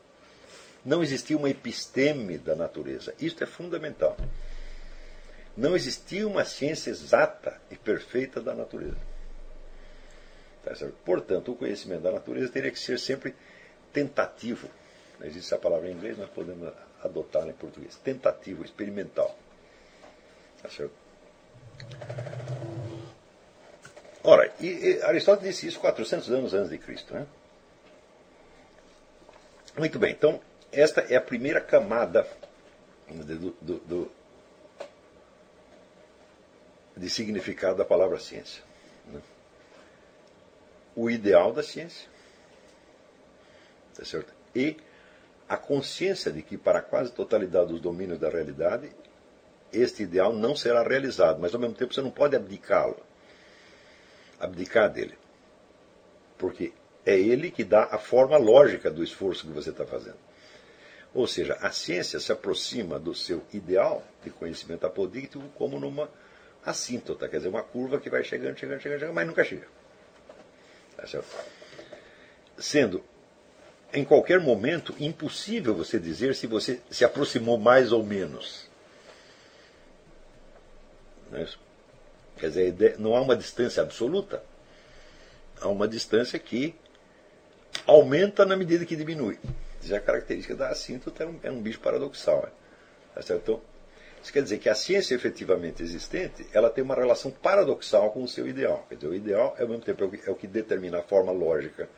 Não 0.84 1.04
existia 1.04 1.38
uma 1.38 1.50
episteme 1.50 2.38
da 2.38 2.56
natureza. 2.56 3.14
Isto 3.20 3.44
é 3.44 3.48
fundamental. 3.48 4.18
Não 5.56 5.76
existia 5.76 6.28
uma 6.28 6.44
ciência 6.44 6.90
exata 6.90 7.62
e 7.70 7.76
perfeita 7.76 8.42
da 8.42 8.56
natureza. 8.56 9.09
Tá 10.64 10.74
Portanto, 11.06 11.52
o 11.52 11.56
conhecimento 11.56 12.02
da 12.02 12.12
natureza 12.12 12.52
teria 12.52 12.72
que 12.72 12.80
ser 12.80 13.00
sempre 13.00 13.34
tentativo. 13.94 14.68
Existe 15.22 15.54
essa 15.54 15.58
palavra 15.58 15.90
em 15.90 15.94
inglês, 15.94 16.18
nós 16.18 16.30
podemos 16.30 16.72
adotá-la 17.04 17.50
em 17.50 17.54
português. 17.54 17.96
Tentativo, 17.98 18.64
experimental. 18.64 19.36
Tá 20.62 20.70
certo? 20.70 20.94
Ora, 24.24 24.52
e, 24.60 24.68
e 24.68 25.02
Aristóteles 25.04 25.56
disse 25.56 25.68
isso 25.68 25.80
400 25.80 26.30
anos 26.32 26.54
antes 26.54 26.70
de 26.70 26.78
Cristo. 26.78 27.14
Né? 27.14 27.26
Muito 29.78 29.98
bem, 29.98 30.12
então, 30.12 30.42
esta 30.72 31.02
é 31.02 31.16
a 31.16 31.22
primeira 31.22 31.62
camada 31.62 32.28
do, 33.10 33.52
do, 33.62 33.80
do, 33.80 34.12
de 36.96 37.10
significado 37.10 37.78
da 37.78 37.86
palavra 37.86 38.20
ciência. 38.20 38.69
O 41.00 41.10
ideal 41.10 41.54
da 41.54 41.64
ciência. 41.64 42.10
Tá 43.96 44.04
certo? 44.04 44.34
E 44.54 44.76
a 45.48 45.56
consciência 45.56 46.30
de 46.30 46.42
que, 46.42 46.58
para 46.58 46.80
a 46.80 46.82
quase 46.82 47.14
totalidade 47.14 47.70
dos 47.70 47.80
domínios 47.80 48.20
da 48.20 48.28
realidade, 48.30 48.92
este 49.72 50.04
ideal 50.04 50.34
não 50.34 50.58
será 50.58 50.84
realizado, 50.84 51.40
mas 51.40 51.54
ao 51.54 51.62
mesmo 51.62 51.76
tempo 51.76 51.94
você 51.94 52.02
não 52.02 52.12
pode 52.12 52.36
abdicá-lo 52.36 52.98
abdicar 54.38 54.90
dele. 54.90 55.18
Porque 56.38 56.74
é 57.06 57.18
ele 57.18 57.50
que 57.50 57.64
dá 57.64 57.86
a 57.86 57.98
forma 57.98 58.38
lógica 58.38 58.92
do 58.92 59.02
esforço 59.02 59.48
que 59.48 59.54
você 59.54 59.70
está 59.70 59.86
fazendo. 59.86 60.18
Ou 61.14 61.28
seja, 61.28 61.58
a 61.62 61.72
ciência 61.72 62.20
se 62.20 62.32
aproxima 62.34 63.00
do 63.00 63.16
seu 63.16 63.42
ideal 63.54 64.04
de 64.22 64.30
conhecimento 64.30 64.86
apodíctico 64.86 65.48
como 65.56 65.80
numa 65.80 66.10
assíntota, 66.66 67.30
quer 67.30 67.38
dizer, 67.38 67.48
uma 67.48 67.64
curva 67.64 68.02
que 68.02 68.10
vai 68.10 68.22
chegando, 68.22 68.58
chegando, 68.58 68.82
chegando, 68.82 69.00
chegando 69.00 69.16
mas 69.16 69.26
nunca 69.26 69.46
chega. 69.46 69.79
Tá 71.02 71.24
Sendo, 72.58 73.04
em 73.94 74.04
qualquer 74.04 74.40
momento, 74.40 74.96
impossível 75.00 75.74
você 75.74 76.00
dizer 76.00 76.36
se 76.36 76.46
você 76.46 76.82
se 76.90 77.06
aproximou 77.06 77.58
mais 77.58 77.92
ou 77.92 78.04
menos. 78.04 78.70
Não 81.32 81.40
é? 81.40 81.48
Quer 82.38 82.48
dizer, 82.50 83.00
não 83.00 83.16
há 83.16 83.22
uma 83.22 83.36
distância 83.36 83.84
absoluta. 83.84 84.44
a 85.62 85.68
uma 85.68 85.88
distância 85.88 86.40
que 86.40 86.74
aumenta 87.86 88.46
na 88.46 88.56
medida 88.56 88.86
que 88.86 88.96
diminui. 88.96 89.38
É 89.90 89.96
a 89.96 90.00
característica 90.00 90.56
da 90.56 90.70
assíntota, 90.70 91.24
é 91.24 91.28
um, 91.28 91.40
é 91.44 91.52
um 91.52 91.62
bicho 91.62 91.80
paradoxal. 91.80 92.44
Né? 92.44 92.50
Tá 93.16 93.22
certo? 93.22 93.42
Então, 93.42 93.62
isso 94.22 94.34
quer 94.34 94.44
dizer 94.44 94.58
que 94.58 94.70
a 94.70 94.76
ciência 94.76 95.16
efetivamente 95.16 95.82
existente, 95.82 96.46
ela 96.54 96.70
tem 96.70 96.84
uma 96.84 96.96
relação 96.96 97.32
paradoxal 97.32 98.12
com 98.12 98.24
o 98.24 98.28
seu 98.28 98.48
ideal. 98.48 98.86
Quer 98.90 98.96
dizer, 98.96 99.08
o 99.08 99.16
ideal, 99.16 99.56
ao 99.58 99.68
mesmo 99.68 99.84
tempo, 99.84 100.04
é 100.04 100.32
o 100.32 100.36
que, 100.36 100.46
é 100.46 100.50
determina 100.50 101.00
a 101.00 101.04
forma 101.04 101.32
lógica 101.32 101.90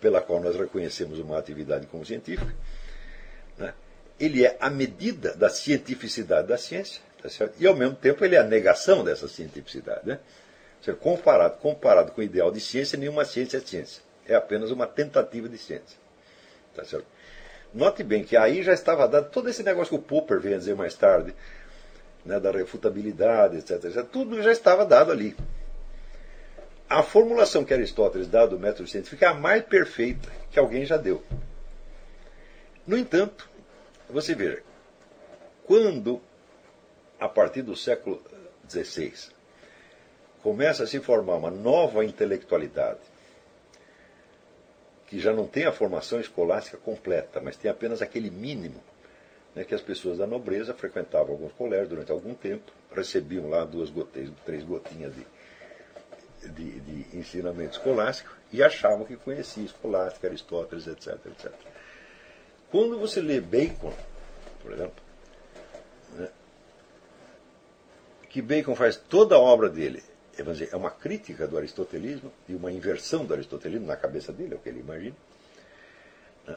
pela 0.00 0.20
qual 0.20 0.40
nós 0.40 0.56
reconhecemos 0.56 1.18
uma 1.18 1.38
atividade 1.38 1.86
como 1.86 2.06
científica. 2.06 2.54
Né? 3.58 3.74
Ele 4.18 4.44
é 4.46 4.56
a 4.60 4.70
medida 4.70 5.34
da 5.34 5.48
cientificidade 5.48 6.48
da 6.48 6.56
ciência, 6.56 7.02
tá 7.22 7.28
e 7.58 7.66
ao 7.66 7.74
mesmo 7.74 7.96
tempo 7.96 8.24
ele 8.24 8.36
é 8.36 8.38
a 8.38 8.44
negação 8.44 9.02
dessa 9.02 9.28
cientificidade. 9.28 10.06
Né? 10.06 10.20
Seja, 10.80 10.96
comparado, 10.96 11.58
comparado 11.58 12.12
com 12.12 12.20
o 12.20 12.24
ideal 12.24 12.50
de 12.50 12.60
ciência, 12.60 12.98
nenhuma 12.98 13.24
ciência 13.24 13.58
é 13.58 13.60
ciência. 13.60 14.02
É 14.26 14.34
apenas 14.34 14.70
uma 14.70 14.86
tentativa 14.86 15.48
de 15.48 15.58
ciência. 15.58 15.98
Tá 16.74 16.84
certo? 16.84 17.06
Note 17.72 18.02
bem 18.02 18.24
que 18.24 18.36
aí 18.36 18.62
já 18.62 18.72
estava 18.72 19.06
dado 19.06 19.30
todo 19.30 19.48
esse 19.48 19.62
negócio 19.62 19.90
que 19.90 20.00
o 20.00 20.06
Popper 20.06 20.40
vem 20.40 20.54
a 20.54 20.58
dizer 20.58 20.74
mais 20.74 20.94
tarde, 20.94 21.34
né, 22.24 22.40
da 22.40 22.50
refutabilidade, 22.50 23.56
etc, 23.58 23.84
etc. 23.84 24.04
Tudo 24.04 24.42
já 24.42 24.50
estava 24.50 24.84
dado 24.84 25.12
ali. 25.12 25.36
A 26.88 27.02
formulação 27.04 27.64
que 27.64 27.72
Aristóteles 27.72 28.26
dá 28.26 28.44
do 28.44 28.58
método 28.58 28.88
científico 28.88 29.24
é 29.24 29.28
a 29.28 29.34
mais 29.34 29.64
perfeita 29.64 30.28
que 30.50 30.58
alguém 30.58 30.84
já 30.84 30.96
deu. 30.96 31.22
No 32.84 32.98
entanto, 32.98 33.48
você 34.08 34.34
veja, 34.34 34.62
quando, 35.64 36.20
a 37.20 37.28
partir 37.28 37.62
do 37.62 37.76
século 37.76 38.20
XVI, 38.68 39.12
começa 40.42 40.82
a 40.82 40.86
se 40.88 40.98
formar 40.98 41.36
uma 41.36 41.50
nova 41.50 42.04
intelectualidade, 42.04 42.98
que 45.10 45.18
já 45.18 45.32
não 45.32 45.44
tem 45.44 45.66
a 45.66 45.72
formação 45.72 46.20
escolástica 46.20 46.78
completa, 46.78 47.40
mas 47.40 47.56
tem 47.56 47.68
apenas 47.68 48.00
aquele 48.00 48.30
mínimo 48.30 48.80
né, 49.56 49.64
que 49.64 49.74
as 49.74 49.80
pessoas 49.80 50.18
da 50.18 50.26
nobreza 50.26 50.72
frequentavam 50.72 51.32
alguns 51.32 51.52
colégios 51.52 51.88
durante 51.88 52.12
algum 52.12 52.32
tempo, 52.32 52.70
recebiam 52.94 53.50
lá 53.50 53.64
duas 53.64 53.90
gotinhas, 53.90 54.30
três 54.46 54.62
gotinhas 54.62 55.12
de, 55.12 56.48
de, 56.52 56.80
de 56.80 57.18
ensinamento 57.18 57.72
escolástico 57.72 58.32
e 58.52 58.62
achavam 58.62 59.04
que 59.04 59.16
conhecia 59.16 59.64
escolástica, 59.64 60.28
Aristóteles, 60.28 60.86
etc, 60.86 61.18
etc. 61.26 61.52
Quando 62.70 62.96
você 62.96 63.20
lê 63.20 63.40
Bacon, 63.40 63.92
por 64.62 64.72
exemplo, 64.72 65.02
né, 66.14 66.28
que 68.28 68.40
Bacon 68.40 68.76
faz 68.76 68.96
toda 68.96 69.34
a 69.34 69.40
obra 69.40 69.68
dele 69.68 70.04
dizer, 70.44 70.70
é 70.72 70.76
uma 70.76 70.90
crítica 70.90 71.46
do 71.46 71.56
aristotelismo 71.56 72.32
e 72.48 72.54
uma 72.54 72.70
inversão 72.70 73.24
do 73.24 73.34
aristotelismo 73.34 73.86
na 73.86 73.96
cabeça 73.96 74.32
dele, 74.32 74.54
é 74.54 74.56
o 74.56 74.60
que 74.60 74.68
ele 74.68 74.80
imagina. 74.80 75.16
Né? 76.46 76.56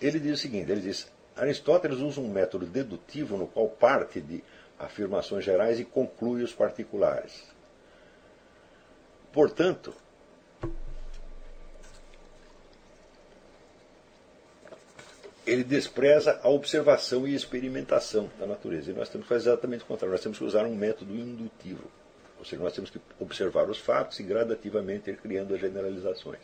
Ele 0.00 0.18
diz 0.18 0.38
o 0.38 0.42
seguinte: 0.42 0.70
ele 0.70 0.80
diz, 0.80 1.10
Aristóteles 1.36 1.98
usa 1.98 2.20
um 2.20 2.28
método 2.28 2.66
dedutivo 2.66 3.36
no 3.36 3.46
qual 3.46 3.68
parte 3.68 4.20
de 4.20 4.42
afirmações 4.78 5.44
gerais 5.44 5.80
e 5.80 5.84
conclui 5.84 6.42
os 6.42 6.52
particulares. 6.52 7.44
Portanto, 9.32 9.94
ele 15.46 15.64
despreza 15.64 16.38
a 16.42 16.48
observação 16.48 17.26
e 17.26 17.34
experimentação 17.34 18.30
da 18.38 18.46
natureza. 18.46 18.90
E 18.90 18.94
nós 18.94 19.08
temos 19.08 19.26
que 19.26 19.34
fazer 19.34 19.50
exatamente 19.50 19.84
o 19.84 19.86
contrário. 19.86 20.12
Nós 20.12 20.22
temos 20.22 20.38
que 20.38 20.44
usar 20.44 20.66
um 20.66 20.74
método 20.74 21.14
indutivo. 21.14 21.90
Ou 22.42 22.46
seja, 22.46 22.60
nós 22.60 22.72
temos 22.72 22.90
que 22.90 23.00
observar 23.20 23.70
os 23.70 23.78
fatos 23.78 24.18
e 24.18 24.24
gradativamente 24.24 25.08
ir 25.08 25.16
criando 25.16 25.54
as 25.54 25.60
generalizações. 25.60 26.40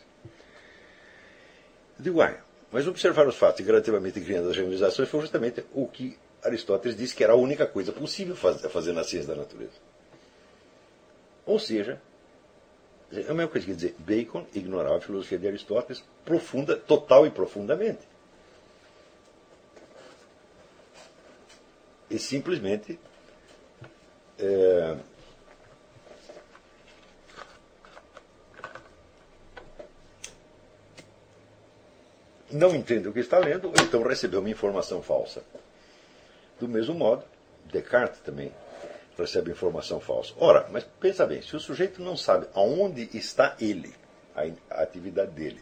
Eu 1.97 2.03
digo, 2.05 2.21
ah, 2.21 2.37
mas 2.71 2.87
observar 2.87 3.27
os 3.27 3.35
fatos 3.35 3.59
e 3.59 3.63
gradativamente 3.63 4.17
ir 4.17 4.23
criando 4.23 4.47
as 4.47 4.55
generalizações 4.55 5.09
foi 5.09 5.19
justamente 5.19 5.65
o 5.73 5.85
que 5.85 6.17
Aristóteles 6.41 6.95
disse 6.95 7.13
que 7.13 7.21
era 7.21 7.33
a 7.33 7.35
única 7.35 7.67
coisa 7.67 7.91
possível 7.91 8.33
fazer, 8.33 8.93
na 8.93 9.03
ciência 9.03 9.35
da 9.35 9.41
natureza. 9.41 9.73
Ou 11.45 11.59
seja, 11.59 12.01
é 13.11 13.19
a 13.29 13.33
mesma 13.33 13.49
coisa 13.49 13.67
que 13.67 13.73
dizer, 13.73 13.93
Bacon 13.99 14.47
ignorava 14.55 14.99
a 14.99 15.01
filosofia 15.01 15.37
de 15.37 15.49
Aristóteles 15.49 16.01
profunda, 16.23 16.77
total 16.77 17.27
e 17.27 17.29
profundamente. 17.29 18.07
E 22.09 22.17
simplesmente 22.17 22.97
é, 24.37 24.95
não 32.51 32.75
entende 32.75 33.07
o 33.07 33.13
que 33.13 33.19
está 33.19 33.39
lendo, 33.39 33.67
ou 33.67 33.73
então 33.81 34.01
recebeu 34.01 34.39
uma 34.39 34.49
informação 34.49 35.01
falsa. 35.01 35.43
Do 36.59 36.67
mesmo 36.67 36.93
modo, 36.93 37.23
Descartes 37.71 38.19
também 38.21 38.51
recebe 39.17 39.51
informação 39.51 39.99
falsa. 39.99 40.33
Ora, 40.37 40.67
mas 40.71 40.83
pensa 40.99 41.25
bem, 41.25 41.41
se 41.41 41.55
o 41.55 41.59
sujeito 41.59 42.01
não 42.01 42.15
sabe 42.15 42.47
aonde 42.53 43.09
está 43.13 43.55
ele, 43.59 43.93
a 44.35 44.81
atividade 44.81 45.31
dele, 45.31 45.59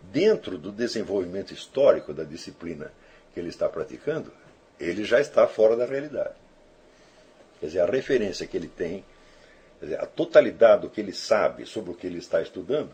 dentro 0.00 0.56
do 0.56 0.72
desenvolvimento 0.72 1.52
histórico 1.52 2.14
da 2.14 2.24
disciplina 2.24 2.90
que 3.34 3.40
ele 3.40 3.50
está 3.50 3.68
praticando, 3.68 4.32
ele 4.78 5.04
já 5.04 5.20
está 5.20 5.46
fora 5.46 5.76
da 5.76 5.84
realidade. 5.84 6.34
Quer 7.60 7.66
dizer, 7.66 7.80
a 7.80 7.86
referência 7.86 8.46
que 8.46 8.56
ele 8.56 8.68
tem, 8.68 9.04
dizer, 9.80 10.00
a 10.00 10.06
totalidade 10.06 10.82
do 10.82 10.90
que 10.90 11.00
ele 11.00 11.12
sabe 11.12 11.66
sobre 11.66 11.90
o 11.90 11.94
que 11.94 12.06
ele 12.06 12.18
está 12.18 12.40
estudando, 12.40 12.92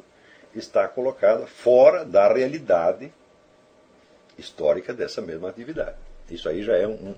está 0.59 0.87
colocada 0.89 1.47
fora 1.47 2.05
da 2.05 2.33
realidade 2.33 3.13
histórica 4.39 4.93
dessa 4.93 5.21
mesma 5.21 5.49
atividade. 5.49 5.97
Isso 6.31 6.49
aí 6.49 6.63
já 6.63 6.77
é 6.77 6.87
um, 6.87 7.15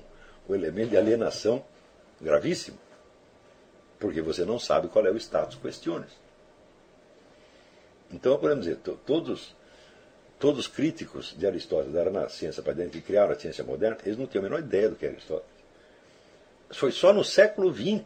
um 0.48 0.54
elemento 0.54 0.90
de 0.90 0.96
alienação 0.96 1.64
gravíssimo, 2.20 2.78
porque 3.98 4.20
você 4.20 4.44
não 4.44 4.58
sabe 4.58 4.88
qual 4.88 5.06
é 5.06 5.10
o 5.10 5.16
status 5.16 5.56
questiones. 5.56 6.10
Então, 8.10 8.38
podemos 8.38 8.64
dizer, 8.64 8.78
todos, 9.04 9.54
todos 10.38 10.60
os 10.60 10.66
críticos 10.66 11.34
de 11.36 11.46
Aristóteles 11.46 11.92
da 11.92 12.04
Renascença 12.04 12.62
para 12.62 12.72
dentro 12.72 12.92
que 12.92 13.02
criaram 13.02 13.32
a 13.32 13.38
ciência 13.38 13.62
moderna, 13.62 13.98
eles 14.04 14.18
não 14.18 14.26
têm 14.26 14.40
a 14.40 14.44
menor 14.44 14.60
ideia 14.60 14.88
do 14.88 14.96
que 14.96 15.04
é 15.04 15.10
Aristóteles. 15.10 15.58
Foi 16.70 16.92
só 16.92 17.12
no 17.12 17.24
século 17.24 17.72
XX 17.72 18.04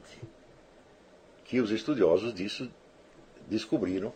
que 1.45 1.61
os 1.61 1.71
estudiosos 1.71 2.33
disso 2.33 2.71
descobriram 3.49 4.13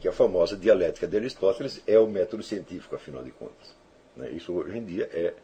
que 0.00 0.08
a 0.08 0.12
famosa 0.12 0.56
dialética 0.56 1.06
de 1.06 1.16
Aristóteles 1.16 1.82
é 1.86 1.98
o 1.98 2.06
método 2.06 2.42
científico, 2.42 2.96
afinal 2.96 3.22
de 3.22 3.30
contas. 3.30 3.74
Né? 4.16 4.30
Isso 4.30 4.52
hoje 4.52 4.78
em 4.78 4.84
dia 4.84 5.08
é, 5.12 5.34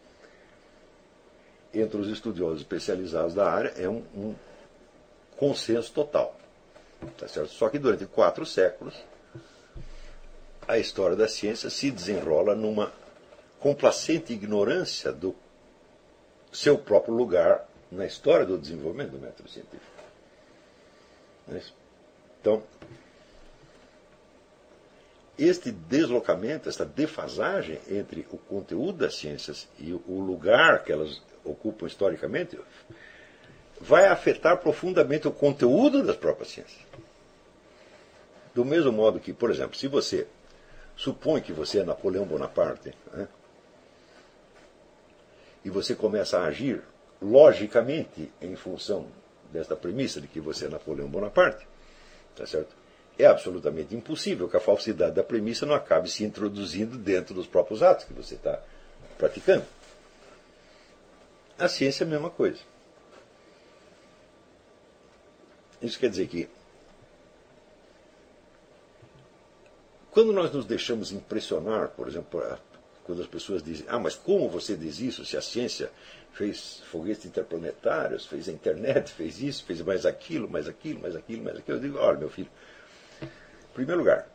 entre 1.75 2.01
os 2.01 2.09
estudiosos 2.09 2.61
especializados 2.61 3.35
da 3.35 3.51
área, 3.51 3.69
é 3.77 3.89
um, 3.89 4.03
um 4.15 4.35
consenso 5.37 5.93
total. 5.93 6.37
Tá 7.19 7.29
certo? 7.29 7.51
Só 7.51 7.69
que 7.69 7.79
durante 7.79 8.07
quatro 8.07 8.47
séculos, 8.47 8.95
a 10.67 10.79
história 10.79 11.15
da 11.15 11.29
ciência 11.29 11.69
se 11.69 11.91
desenrola 11.91 12.55
numa 12.55 12.93
complacente 13.61 14.33
ignorância 14.33 15.13
do 15.13 15.35
seu 16.51 16.79
próprio 16.79 17.15
lugar 17.15 17.69
na 17.91 18.07
história 18.07 18.47
do 18.47 18.59
desenvolvimento 18.59 19.11
do 19.11 19.19
método 19.19 19.49
científico. 19.49 19.85
É 21.53 21.61
então, 22.41 22.63
este 25.39 25.71
deslocamento, 25.71 26.69
esta 26.69 26.85
defasagem 26.85 27.79
entre 27.91 28.27
o 28.31 28.39
conteúdo 28.39 28.99
das 28.99 29.17
ciências 29.17 29.69
e 29.79 29.93
o 29.93 30.21
lugar 30.21 30.83
que 30.83 30.93
elas 30.93 31.23
ocupam 31.45 31.87
historicamente, 31.87 32.59
vai 33.81 34.07
afetar 34.07 34.59
profundamente 34.59 35.29
o 35.29 35.33
conteúdo 35.33 36.03
das 36.03 36.17
próprias 36.17 36.51
ciências. 36.51 36.81
Do 38.55 38.65
mesmo 38.65 38.91
modo 38.91 39.21
que, 39.21 39.33
por 39.33 39.51
exemplo, 39.51 39.77
se 39.77 39.87
você 39.87 40.27
supõe 40.97 41.43
que 41.43 41.53
você 41.53 41.81
é 41.81 41.85
Napoleão 41.85 42.25
Bonaparte, 42.25 42.95
né, 43.13 43.29
e 45.63 45.69
você 45.69 45.95
começa 45.95 46.39
a 46.39 46.47
agir 46.47 46.83
logicamente 47.21 48.33
em 48.41 48.57
função 48.57 49.09
desta 49.53 49.77
premissa 49.77 50.21
de 50.21 50.29
que 50.29 50.41
você 50.41 50.67
é 50.67 50.69
Napoleão 50.69 51.09
Bonaparte, 51.09 51.67
tá 52.35 52.47
certo? 52.47 52.75
É 53.19 53.27
absolutamente 53.27 53.95
impossível 53.95 54.49
que 54.49 54.57
a 54.57 54.61
falsidade 54.61 55.15
da 55.15 55.25
premissa 55.25 55.65
não 55.65 55.75
acabe 55.75 56.11
se 56.11 56.25
introduzindo 56.25 56.99
dentro 56.99 57.35
dos 57.35 57.47
próprios 57.47 57.83
atos 57.83 58.05
que 58.05 58.13
você 58.13 58.35
está 58.35 58.61
praticando. 59.17 59.65
A 61.59 61.69
ciência 61.69 62.05
é 62.05 62.07
a 62.07 62.11
mesma 62.11 62.29
coisa. 62.29 62.61
Isso 65.81 65.99
quer 65.99 66.11
dizer 66.11 66.27
que 66.29 66.49
quando 70.11 70.33
nós 70.33 70.51
nos 70.53 70.67
deixamos 70.67 71.13
impressionar, 71.13 71.89
por 71.89 72.09
exemplo, 72.09 72.43
quando 73.05 73.23
as 73.23 73.29
pessoas 73.29 73.63
dizem, 73.63 73.87
ah, 73.89 73.99
mas 73.99 74.15
como 74.15 74.49
você 74.49 74.77
diz 74.77 75.01
isso 75.01 75.25
se 75.25 75.37
a 75.37 75.43
ciência 75.43 75.91
fez 76.33 76.83
foguetes 76.91 77.25
interplanetários, 77.25 78.27
fez 78.27 78.49
a 78.49 78.53
internet, 78.53 79.11
fez 79.13 79.41
isso, 79.41 79.65
fez 79.65 79.81
mais 79.81 80.05
aquilo, 80.05 80.49
mais 80.49 80.69
aquilo, 80.69 81.01
mais 81.01 81.17
aquilo, 81.17 81.43
mais 81.43 81.57
aquilo, 81.57 81.79
eu 81.79 81.81
digo, 81.81 81.99
olha, 81.99 82.19
meu 82.19 82.29
filho, 82.29 82.51
primeiro 83.77 84.01
lugar, 84.01 84.27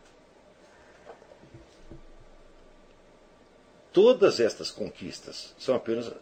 todas 3.92 4.40
estas 4.40 4.70
conquistas 4.70 5.56
são 5.58 5.76
apenas. 5.76 6.14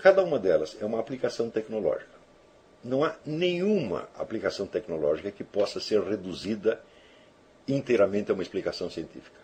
Cada 0.00 0.22
uma 0.22 0.38
delas 0.38 0.76
é 0.80 0.84
uma 0.84 1.00
aplicação 1.00 1.50
tecnológica. 1.50 2.22
Não 2.84 3.02
há 3.02 3.16
nenhuma 3.26 4.08
aplicação 4.16 4.64
tecnológica 4.64 5.32
que 5.32 5.42
possa 5.42 5.80
ser 5.80 6.00
reduzida 6.02 6.80
inteiramente 7.66 8.30
a 8.30 8.34
uma 8.34 8.44
explicação 8.44 8.88
científica. 8.88 9.40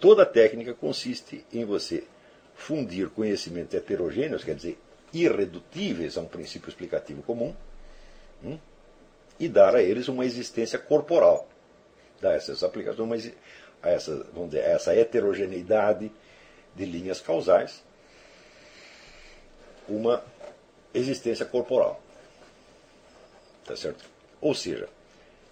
Toda 0.00 0.26
técnica 0.26 0.74
consiste 0.74 1.46
em 1.52 1.64
você 1.64 2.04
fundir 2.54 3.10
conhecimentos 3.10 3.74
heterogêneos, 3.74 4.42
quer 4.42 4.56
dizer, 4.56 4.78
irredutíveis 5.12 6.16
a 6.16 6.20
um 6.20 6.26
princípio 6.26 6.68
explicativo 6.68 7.22
comum, 7.22 7.54
hum, 8.44 8.58
e 9.38 9.48
dar 9.48 9.74
a 9.74 9.82
eles 9.82 10.08
uma 10.08 10.24
existência 10.24 10.78
corporal. 10.78 11.48
Dar 12.20 12.34
essas 12.34 12.62
aplicações 12.62 13.00
uma, 13.00 13.34
a 13.82 13.90
essa, 13.90 14.26
vamos 14.32 14.50
dizer, 14.50 14.64
essa 14.64 14.94
heterogeneidade 14.94 16.10
de 16.74 16.84
linhas 16.84 17.20
causais 17.20 17.82
uma 19.88 20.22
existência 20.92 21.44
corporal. 21.44 22.00
Tá 23.64 23.76
certo? 23.76 24.04
Ou 24.40 24.54
seja, 24.54 24.88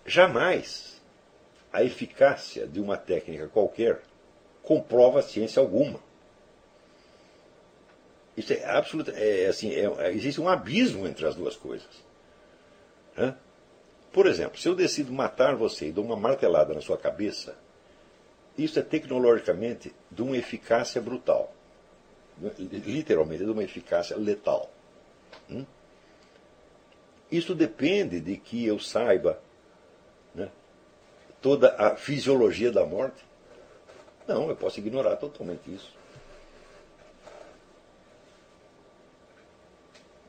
jamais 0.07 1.01
a 1.73 1.83
eficácia 1.83 2.67
de 2.67 2.81
uma 2.81 2.97
técnica 2.97 3.49
qualquer 3.49 4.01
comprova 4.63 5.23
ciência 5.23 5.61
alguma. 5.61 6.01
Isso 8.37 8.53
é 8.53 8.65
absoluto. 8.65 9.13
É, 9.15 9.47
assim, 9.47 9.73
é, 9.73 10.11
existe 10.13 10.41
um 10.41 10.49
abismo 10.49 11.07
entre 11.07 11.27
as 11.27 11.35
duas 11.35 11.57
coisas. 11.57 11.89
Hã? 13.17 13.37
Por 14.15 14.29
exemplo, 14.29 14.57
se 14.61 14.69
eu 14.69 14.77
decido 14.77 15.13
matar 15.13 15.57
você 15.57 15.89
e 15.89 15.93
dou 15.93 16.05
uma 16.05 16.15
martelada 16.15 16.73
na 16.73 16.81
sua 16.81 16.97
cabeça, 16.97 17.57
isso 18.57 18.79
é 18.79 18.83
tecnologicamente 18.83 19.93
de 20.09 20.23
uma 20.23 20.37
eficácia 20.37 21.03
brutal. 21.03 21.53
Literalmente, 22.57 23.45
de 23.45 23.51
uma 23.51 23.65
eficácia 23.65 24.17
letal. 24.17 24.71
Hum? 25.51 25.67
Isso 27.29 27.57
depende 27.57 28.21
de 28.21 28.37
que 28.37 28.65
eu 28.65 28.79
saiba 28.79 29.41
né, 30.33 30.49
toda 31.43 31.75
a 31.75 31.97
fisiologia 31.97 32.71
da 32.71 32.87
morte. 32.87 33.21
Não, 34.29 34.49
eu 34.49 34.55
posso 34.55 34.79
ignorar 34.79 35.17
totalmente 35.17 35.75
isso. 35.75 35.93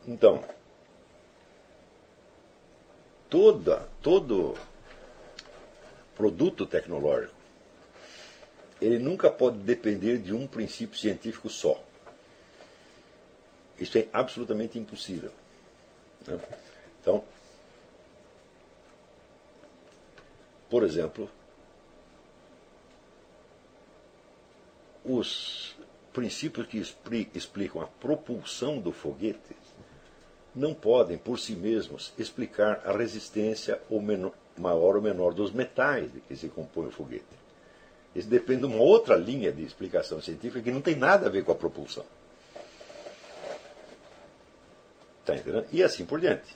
Então, 0.07 0.43
toda, 3.35 3.85
todo 4.01 4.55
produto 6.15 6.65
tecnológico, 6.65 7.35
ele 8.79 8.97
nunca 8.97 9.29
pode 9.29 9.57
depender 9.57 10.19
de 10.19 10.33
um 10.33 10.47
princípio 10.47 10.97
científico 10.97 11.49
só. 11.49 11.83
Isso 13.77 13.97
é 13.97 14.07
absolutamente 14.13 14.79
impossível. 14.79 15.31
Né? 16.25 16.39
Então, 17.01 17.25
por 20.69 20.83
exemplo, 20.83 21.29
os 25.03 25.75
princípios 26.13 26.67
que 26.67 26.77
explicam 27.33 27.81
a 27.81 27.87
propulsão 27.87 28.79
do 28.79 28.93
foguete 28.93 29.64
não 30.55 30.73
podem, 30.73 31.17
por 31.17 31.37
si 31.37 31.53
mesmos, 31.53 32.13
explicar 32.17 32.81
a 32.85 32.95
resistência 32.95 33.79
ou 33.89 34.01
menor, 34.01 34.31
maior 34.57 34.95
ou 34.95 35.01
menor 35.01 35.33
dos 35.33 35.51
metais 35.51 36.11
de 36.13 36.21
que 36.21 36.35
se 36.35 36.47
compõe 36.47 36.87
o 36.87 36.91
foguete. 36.91 37.25
Isso 38.15 38.29
depende 38.29 38.61
de 38.61 38.65
uma 38.67 38.81
outra 38.81 39.15
linha 39.15 39.51
de 39.51 39.63
explicação 39.63 40.21
científica 40.21 40.61
que 40.61 40.71
não 40.71 40.81
tem 40.81 40.95
nada 40.95 41.27
a 41.27 41.29
ver 41.29 41.43
com 41.43 41.51
a 41.51 41.55
propulsão. 41.55 42.05
Está 45.19 45.35
entendendo? 45.35 45.67
E 45.73 45.83
assim 45.83 46.05
por 46.05 46.19
diante. 46.19 46.55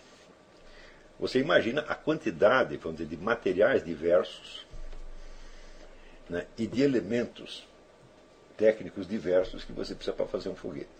Você 1.19 1.39
imagina 1.39 1.81
a 1.81 1.95
quantidade 1.95 2.77
dizer, 2.77 3.05
de 3.05 3.17
materiais 3.17 3.83
diversos 3.83 4.65
né, 6.29 6.45
e 6.57 6.65
de 6.65 6.81
elementos 6.81 7.67
técnicos 8.55 9.07
diversos 9.07 9.65
que 9.65 9.73
você 9.73 9.93
precisa 9.93 10.15
para 10.15 10.27
fazer 10.27 10.47
um 10.47 10.55
foguete. 10.55 10.98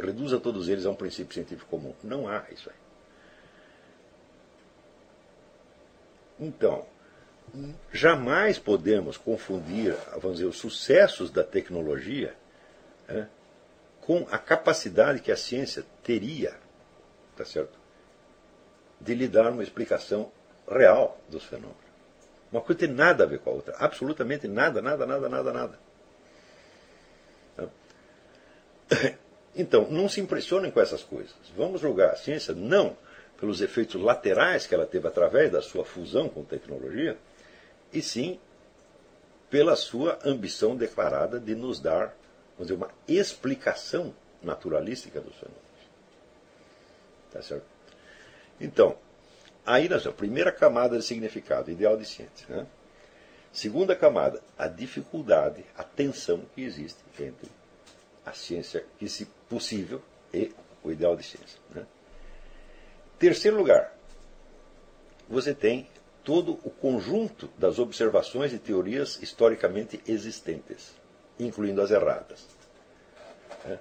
Reduza 0.00 0.38
todos 0.40 0.68
eles 0.68 0.86
a 0.86 0.90
um 0.90 0.94
princípio 0.94 1.34
científico 1.34 1.68
comum. 1.70 1.94
Não 2.02 2.26
há 2.26 2.44
isso 2.50 2.70
aí. 2.70 2.76
Então, 6.40 6.86
jamais 7.92 8.58
podemos 8.58 9.16
confundir, 9.16 9.94
vamos 10.12 10.38
dizer, 10.38 10.46
os 10.46 10.56
sucessos 10.56 11.30
da 11.30 11.44
tecnologia 11.44 12.34
né, 13.06 13.28
com 14.00 14.26
a 14.30 14.38
capacidade 14.38 15.20
que 15.20 15.30
a 15.30 15.36
ciência 15.36 15.84
teria, 16.02 16.54
tá 17.36 17.44
certo, 17.44 17.78
de 19.00 19.14
lhe 19.14 19.28
dar 19.28 19.50
uma 19.52 19.62
explicação 19.62 20.32
real 20.68 21.20
dos 21.28 21.44
fenômenos. 21.44 21.90
Uma 22.50 22.62
coisa 22.62 22.80
tem 22.80 22.88
nada 22.88 23.24
a 23.24 23.26
ver 23.26 23.40
com 23.40 23.50
a 23.50 23.52
outra, 23.52 23.76
absolutamente 23.78 24.48
nada, 24.48 24.80
nada, 24.80 25.06
nada, 25.06 25.28
nada, 25.28 25.52
nada. 25.52 25.78
Então, 29.54 29.88
não 29.90 30.08
se 30.08 30.20
impressionem 30.20 30.70
com 30.70 30.80
essas 30.80 31.02
coisas. 31.02 31.34
Vamos 31.56 31.80
julgar 31.80 32.10
a 32.10 32.16
ciência 32.16 32.54
não 32.54 32.96
pelos 33.38 33.60
efeitos 33.60 34.00
laterais 34.00 34.66
que 34.66 34.74
ela 34.74 34.86
teve 34.86 35.08
através 35.08 35.50
da 35.50 35.62
sua 35.62 35.84
fusão 35.84 36.28
com 36.28 36.44
tecnologia, 36.44 37.16
e 37.92 38.02
sim 38.02 38.38
pela 39.48 39.74
sua 39.74 40.18
ambição 40.24 40.76
declarada 40.76 41.40
de 41.40 41.54
nos 41.54 41.80
dar 41.80 42.14
vamos 42.56 42.68
dizer, 42.68 42.74
uma 42.74 42.90
explicação 43.08 44.14
naturalística 44.42 45.20
dos 45.20 45.34
fenômenos. 45.34 45.64
Tá 47.32 47.42
certo? 47.42 47.64
Então, 48.60 48.96
aí 49.64 49.88
nós 49.88 50.02
temos 50.02 50.14
a 50.14 50.18
primeira 50.18 50.52
camada 50.52 50.98
de 50.98 51.04
significado, 51.04 51.70
ideal 51.70 51.96
de 51.96 52.04
ciência. 52.04 52.46
Né? 52.48 52.66
Segunda 53.52 53.96
camada, 53.96 54.42
a 54.58 54.68
dificuldade, 54.68 55.64
a 55.76 55.82
tensão 55.82 56.42
que 56.54 56.62
existe 56.62 56.98
entre 57.18 57.50
a 58.24 58.32
ciência 58.32 58.84
que 58.98 59.08
se 59.08 59.26
possível 59.48 60.02
e 60.32 60.52
o 60.82 60.90
ideal 60.90 61.16
de 61.16 61.22
ciência. 61.22 61.58
Né? 61.74 61.84
Terceiro 63.18 63.56
lugar, 63.56 63.94
você 65.28 65.54
tem 65.54 65.88
todo 66.24 66.58
o 66.64 66.70
conjunto 66.70 67.48
das 67.56 67.78
observações 67.78 68.52
e 68.52 68.58
teorias 68.58 69.20
historicamente 69.22 70.00
existentes, 70.06 70.94
incluindo 71.38 71.80
as 71.82 71.90
erradas. 71.90 72.46
Né? 73.64 73.78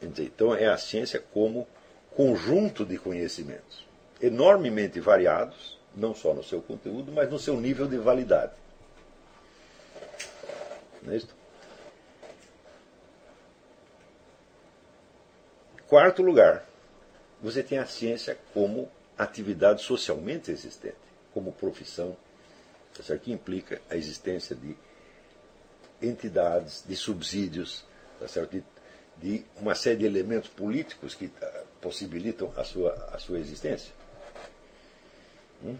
Então 0.00 0.54
é 0.54 0.66
a 0.66 0.78
ciência 0.78 1.22
como 1.32 1.66
conjunto 2.14 2.84
de 2.84 2.98
conhecimentos, 2.98 3.86
enormemente 4.20 5.00
variados, 5.00 5.78
não 5.94 6.14
só 6.14 6.34
no 6.34 6.42
seu 6.42 6.60
conteúdo, 6.60 7.12
mas 7.12 7.30
no 7.30 7.38
seu 7.38 7.60
nível 7.60 7.86
de 7.86 7.98
validade. 7.98 8.52
Não 11.02 11.12
é 11.12 11.16
isso? 11.16 11.41
Quarto 15.92 16.22
lugar, 16.22 16.64
você 17.42 17.62
tem 17.62 17.76
a 17.76 17.84
ciência 17.84 18.38
como 18.54 18.90
atividade 19.18 19.82
socialmente 19.82 20.50
existente, 20.50 20.96
como 21.34 21.52
profissão, 21.52 22.16
tá 22.96 23.18
que 23.18 23.30
implica 23.30 23.78
a 23.90 23.94
existência 23.94 24.56
de 24.56 24.74
entidades, 26.00 26.82
de 26.88 26.96
subsídios, 26.96 27.84
tá? 28.18 28.26
De, 28.46 28.64
de 29.18 29.44
uma 29.58 29.74
série 29.74 29.98
de 29.98 30.06
elementos 30.06 30.48
políticos 30.48 31.14
que 31.14 31.26
uh, 31.26 31.66
possibilitam 31.78 32.50
a 32.56 32.64
sua, 32.64 32.94
a 33.12 33.18
sua 33.18 33.38
existência. 33.38 33.92
Hum? 35.62 35.76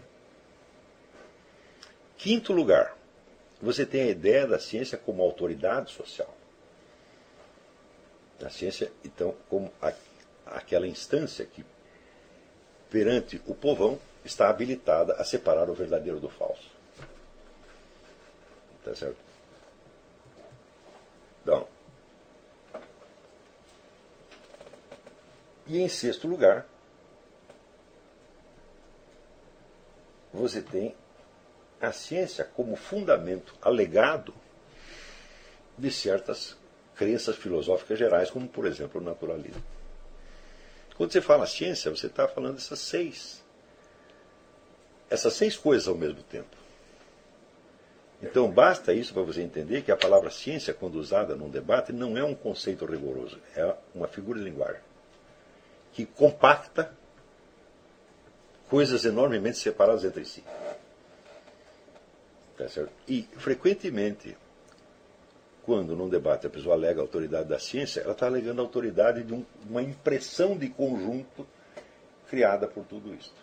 Quinto 2.19 2.53
lugar, 2.53 2.95
você 3.59 3.83
tem 3.83 4.03
a 4.03 4.11
ideia 4.11 4.45
da 4.45 4.59
ciência 4.59 4.95
como 4.95 5.23
autoridade 5.23 5.91
social. 5.91 6.31
A 8.43 8.49
ciência, 8.49 8.91
então, 9.05 9.33
como 9.49 9.71
aquela 10.45 10.87
instância 10.87 11.45
que, 11.45 11.65
perante 12.89 13.41
o 13.45 13.55
povão, 13.55 13.99
está 14.23 14.49
habilitada 14.49 15.13
a 15.13 15.23
separar 15.23 15.69
o 15.69 15.73
verdadeiro 15.73 16.19
do 16.19 16.29
falso. 16.29 16.71
Tá 18.83 18.95
certo? 18.95 19.17
Então, 21.41 21.67
e 25.67 25.79
em 25.79 25.87
sexto 25.87 26.27
lugar, 26.27 26.65
você 30.33 30.61
tem 30.61 30.95
a 31.81 31.91
ciência 31.91 32.43
como 32.43 32.75
fundamento 32.75 33.55
alegado 33.61 34.33
de 35.77 35.91
certas 35.91 36.57
crenças 36.95 37.35
filosóficas 37.35 37.99
gerais, 37.99 38.29
como 38.29 38.47
por 38.47 38.65
exemplo 38.65 39.01
o 39.01 39.03
naturalismo. 39.03 39.63
Quando 40.95 41.11
você 41.11 41.21
fala 41.21 41.47
ciência, 41.47 41.89
você 41.89 42.07
está 42.07 42.27
falando 42.27 42.55
dessas 42.55 42.79
seis 42.79 43.43
essas 45.13 45.33
seis 45.33 45.55
coisas 45.55 45.87
ao 45.87 45.93
mesmo 45.93 46.23
tempo. 46.23 46.57
Então, 48.21 48.49
basta 48.49 48.93
isso 48.93 49.13
para 49.13 49.21
você 49.21 49.41
entender 49.43 49.83
que 49.83 49.91
a 49.91 49.97
palavra 49.97 50.31
ciência, 50.31 50.73
quando 50.73 50.95
usada 50.95 51.35
num 51.35 51.49
debate, 51.49 51.93
não 51.93 52.17
é 52.17 52.23
um 52.23 52.33
conceito 52.33 52.85
rigoroso, 52.85 53.37
é 53.55 53.75
uma 53.93 54.07
figura 54.07 54.39
de 54.39 54.45
linguagem 54.45 54.81
que 55.91 56.05
compacta 56.05 56.91
coisas 58.69 59.05
enormemente 59.05 59.59
separadas 59.59 60.03
entre 60.03 60.25
si. 60.25 60.43
Tá 62.57 62.65
e, 63.07 63.27
frequentemente, 63.37 64.35
quando 65.65 65.95
num 65.95 66.09
debate 66.09 66.47
a 66.47 66.49
pessoa 66.49 66.75
alega 66.75 66.99
a 66.99 67.03
autoridade 67.03 67.47
da 67.47 67.59
ciência, 67.59 68.01
ela 68.01 68.11
está 68.11 68.25
alegando 68.25 68.61
a 68.61 68.65
autoridade 68.65 69.23
de 69.23 69.33
um, 69.33 69.45
uma 69.69 69.81
impressão 69.81 70.57
de 70.57 70.69
conjunto 70.69 71.47
criada 72.29 72.67
por 72.67 72.83
tudo 72.85 73.13
isso. 73.13 73.33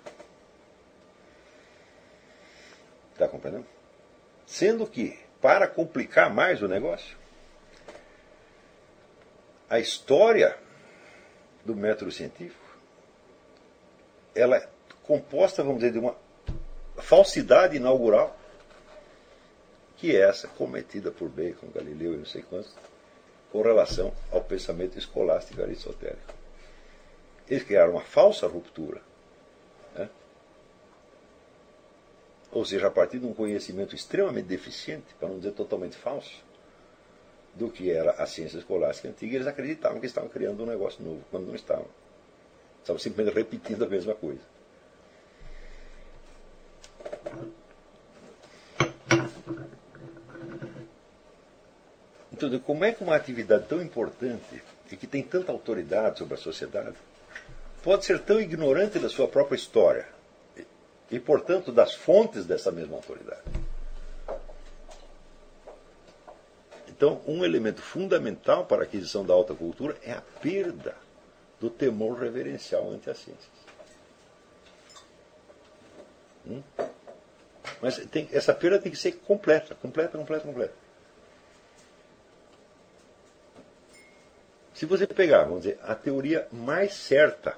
Está 3.12 3.28
compreendendo? 3.28 3.66
Sendo 4.46 4.86
que, 4.86 5.18
para 5.40 5.66
complicar 5.68 6.32
mais 6.32 6.62
o 6.62 6.68
negócio, 6.68 7.16
a 9.68 9.78
história 9.78 10.58
do 11.64 11.76
método 11.76 12.10
científico 12.10 12.70
ela 14.34 14.56
é 14.56 14.68
composta, 15.02 15.62
vamos 15.62 15.80
dizer, 15.80 15.92
de 15.92 15.98
uma 15.98 16.16
falsidade 16.96 17.76
inaugural, 17.76 18.36
que 20.00 20.16
é 20.16 20.20
essa 20.20 20.48
cometida 20.48 21.10
por 21.10 21.28
Bacon, 21.28 21.68
Galileu 21.74 22.14
e 22.14 22.16
não 22.16 22.24
sei 22.24 22.42
quantos, 22.42 22.72
com 23.52 23.62
relação 23.62 24.12
ao 24.32 24.42
pensamento 24.42 24.98
escolástico 24.98 25.62
aristotélico. 25.62 26.34
Eles 27.48 27.64
criaram 27.64 27.92
uma 27.92 28.02
falsa 28.02 28.46
ruptura 28.46 29.02
ou 32.52 32.64
seja, 32.64 32.88
a 32.88 32.90
partir 32.90 33.18
de 33.18 33.26
um 33.26 33.32
conhecimento 33.32 33.94
extremamente 33.94 34.46
deficiente, 34.46 35.14
para 35.18 35.28
não 35.28 35.38
dizer 35.38 35.52
totalmente 35.52 35.96
falso, 35.96 36.42
do 37.54 37.70
que 37.70 37.90
era 37.90 38.12
a 38.12 38.26
ciência 38.26 38.58
escolástica 38.58 39.08
antiga, 39.08 39.36
eles 39.36 39.46
acreditavam 39.46 40.00
que 40.00 40.06
estavam 40.06 40.28
criando 40.28 40.62
um 40.62 40.66
negócio 40.66 41.02
novo, 41.02 41.22
quando 41.30 41.46
não 41.46 41.54
estavam. 41.54 41.86
Estavam 42.80 42.98
simplesmente 42.98 43.34
repetindo 43.34 43.84
a 43.84 43.88
mesma 43.88 44.14
coisa. 44.14 44.40
Então, 52.46 52.58
como 52.60 52.84
é 52.84 52.92
que 52.92 53.02
uma 53.02 53.14
atividade 53.14 53.66
tão 53.66 53.82
importante 53.82 54.62
e 54.90 54.96
que 54.96 55.06
tem 55.06 55.22
tanta 55.22 55.52
autoridade 55.52 56.18
sobre 56.18 56.34
a 56.34 56.38
sociedade 56.38 56.96
pode 57.82 58.04
ser 58.04 58.18
tão 58.20 58.40
ignorante 58.40 58.98
da 58.98 59.08
sua 59.08 59.28
própria 59.28 59.56
história? 59.56 60.06
e, 61.10 61.18
portanto, 61.18 61.72
das 61.72 61.94
fontes 61.94 62.46
dessa 62.46 62.70
mesma 62.70 62.96
autoridade. 62.96 63.42
Então, 66.88 67.20
um 67.26 67.44
elemento 67.44 67.82
fundamental 67.82 68.64
para 68.66 68.82
a 68.82 68.84
aquisição 68.84 69.24
da 69.24 69.34
alta 69.34 69.54
cultura 69.54 69.96
é 70.02 70.12
a 70.12 70.20
perda 70.20 70.94
do 71.58 71.68
temor 71.68 72.18
reverencial 72.18 72.90
ante 72.90 73.10
as 73.10 73.18
ciências. 73.18 73.60
Hum? 76.46 76.62
Mas 77.80 77.96
tem, 78.06 78.28
essa 78.32 78.54
perda 78.54 78.78
tem 78.78 78.92
que 78.92 78.98
ser 78.98 79.12
completa, 79.12 79.74
completa, 79.74 80.16
completa, 80.16 80.46
completa. 80.46 80.74
Se 84.80 84.86
você 84.86 85.06
pegar, 85.06 85.44
vamos 85.44 85.64
dizer, 85.64 85.78
a 85.82 85.94
teoria 85.94 86.48
mais 86.50 86.94
certa 86.94 87.54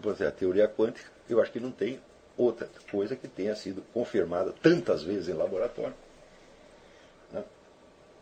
você 0.00 0.24
a 0.24 0.30
teoria 0.30 0.66
quântica, 0.66 1.10
eu 1.28 1.38
acho 1.38 1.52
que 1.52 1.60
não 1.60 1.70
tem 1.70 2.00
outra 2.34 2.66
coisa 2.90 3.14
que 3.14 3.28
tenha 3.28 3.54
sido 3.54 3.82
confirmada 3.92 4.54
tantas 4.62 5.02
vezes 5.02 5.28
em 5.28 5.34
laboratório. 5.34 5.92
Né? 7.30 7.44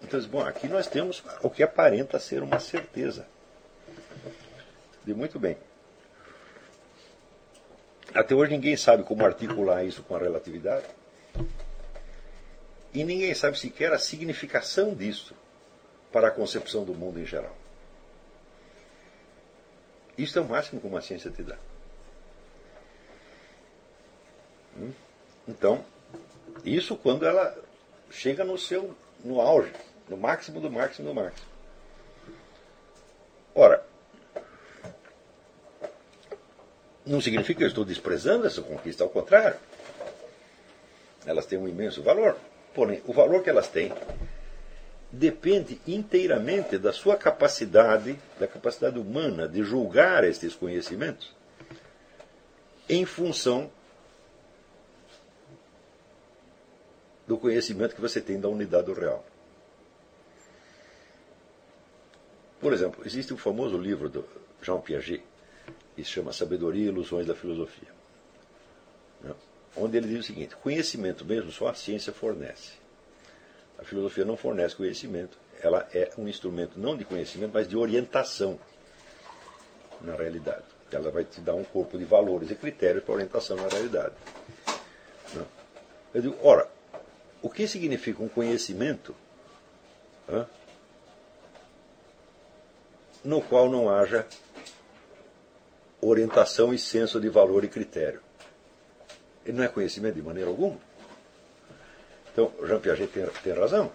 Então, 0.02 0.20
bom, 0.22 0.40
aqui 0.40 0.66
nós 0.66 0.88
temos 0.88 1.22
o 1.44 1.48
que 1.48 1.62
aparenta 1.62 2.18
ser 2.18 2.42
uma 2.42 2.58
certeza. 2.58 3.24
De 5.04 5.14
muito 5.14 5.38
bem. 5.38 5.56
Até 8.12 8.34
hoje 8.34 8.50
ninguém 8.50 8.76
sabe 8.76 9.04
como 9.04 9.24
articular 9.24 9.84
isso 9.84 10.02
com 10.02 10.16
a 10.16 10.18
relatividade. 10.18 10.86
E 12.92 13.04
ninguém 13.04 13.32
sabe 13.32 13.56
sequer 13.56 13.92
a 13.92 13.98
significação 14.00 14.92
disso 14.92 15.40
para 16.12 16.28
a 16.28 16.30
concepção 16.30 16.84
do 16.84 16.94
mundo 16.94 17.18
em 17.18 17.26
geral. 17.26 17.56
Isto 20.16 20.38
é 20.38 20.42
o 20.42 20.48
máximo 20.48 20.80
que 20.80 20.86
uma 20.86 21.00
ciência 21.00 21.30
te 21.30 21.42
dá. 21.42 21.56
Hum? 24.76 24.92
Então, 25.48 25.84
isso 26.64 26.96
quando 26.96 27.24
ela 27.24 27.56
chega 28.10 28.44
no 28.44 28.58
seu 28.58 28.94
no 29.24 29.40
auge, 29.40 29.72
no 30.08 30.16
máximo 30.16 30.60
do 30.60 30.70
máximo 30.70 31.08
do 31.08 31.14
máximo. 31.14 31.46
Ora, 33.54 33.84
não 37.04 37.20
significa 37.20 37.58
que 37.58 37.64
eu 37.64 37.68
estou 37.68 37.84
desprezando 37.84 38.46
essa 38.46 38.62
conquista, 38.62 39.04
ao 39.04 39.10
contrário. 39.10 39.58
Elas 41.26 41.46
têm 41.46 41.58
um 41.58 41.68
imenso 41.68 42.02
valor. 42.02 42.36
Porém, 42.74 43.02
o 43.06 43.12
valor 43.12 43.42
que 43.42 43.50
elas 43.50 43.68
têm 43.68 43.92
depende 45.12 45.78
inteiramente 45.86 46.78
da 46.78 46.90
sua 46.90 47.16
capacidade, 47.18 48.18
da 48.40 48.48
capacidade 48.48 48.98
humana 48.98 49.46
de 49.46 49.62
julgar 49.62 50.24
estes 50.24 50.54
conhecimentos 50.54 51.30
em 52.88 53.04
função 53.04 53.70
do 57.26 57.36
conhecimento 57.36 57.94
que 57.94 58.00
você 58.00 58.20
tem 58.20 58.40
da 58.40 58.48
unidade 58.48 58.86
do 58.86 58.94
real. 58.94 59.24
Por 62.58 62.72
exemplo, 62.72 63.02
existe 63.04 63.34
um 63.34 63.36
famoso 63.36 63.76
livro 63.76 64.08
do 64.08 64.24
Jean 64.62 64.80
Piaget, 64.80 65.22
que 65.94 66.04
se 66.04 66.10
chama 66.10 66.32
Sabedoria 66.32 66.84
e 66.84 66.88
Ilusões 66.88 67.26
da 67.26 67.34
Filosofia, 67.34 67.88
né? 69.20 69.34
onde 69.76 69.96
ele 69.96 70.08
diz 70.08 70.20
o 70.20 70.22
seguinte: 70.22 70.56
conhecimento 70.56 71.24
mesmo 71.24 71.50
só 71.50 71.68
a 71.68 71.74
ciência 71.74 72.12
fornece. 72.12 72.81
A 73.82 73.84
filosofia 73.84 74.24
não 74.24 74.36
fornece 74.36 74.76
conhecimento, 74.76 75.36
ela 75.60 75.88
é 75.92 76.12
um 76.16 76.28
instrumento 76.28 76.78
não 76.78 76.96
de 76.96 77.04
conhecimento, 77.04 77.50
mas 77.52 77.66
de 77.66 77.76
orientação 77.76 78.56
na 80.00 80.14
realidade. 80.14 80.62
Ela 80.92 81.10
vai 81.10 81.24
te 81.24 81.40
dar 81.40 81.54
um 81.54 81.64
corpo 81.64 81.98
de 81.98 82.04
valores 82.04 82.48
e 82.52 82.54
critérios 82.54 83.02
para 83.02 83.14
orientação 83.14 83.56
na 83.56 83.66
realidade. 83.66 84.14
Eu 86.14 86.22
digo, 86.22 86.36
ora, 86.44 86.70
o 87.42 87.50
que 87.50 87.66
significa 87.66 88.22
um 88.22 88.28
conhecimento 88.28 89.16
no 93.24 93.42
qual 93.42 93.68
não 93.68 93.90
haja 93.90 94.24
orientação 96.00 96.72
e 96.72 96.78
senso 96.78 97.20
de 97.20 97.28
valor 97.28 97.64
e 97.64 97.68
critério? 97.68 98.22
Ele 99.44 99.56
não 99.56 99.64
é 99.64 99.68
conhecimento 99.68 100.14
de 100.14 100.22
maneira 100.22 100.48
alguma. 100.48 100.78
Então, 102.32 102.52
Jean 102.64 102.80
Piaget 102.80 103.12
tem, 103.12 103.26
tem 103.42 103.52
razão. 103.52 103.92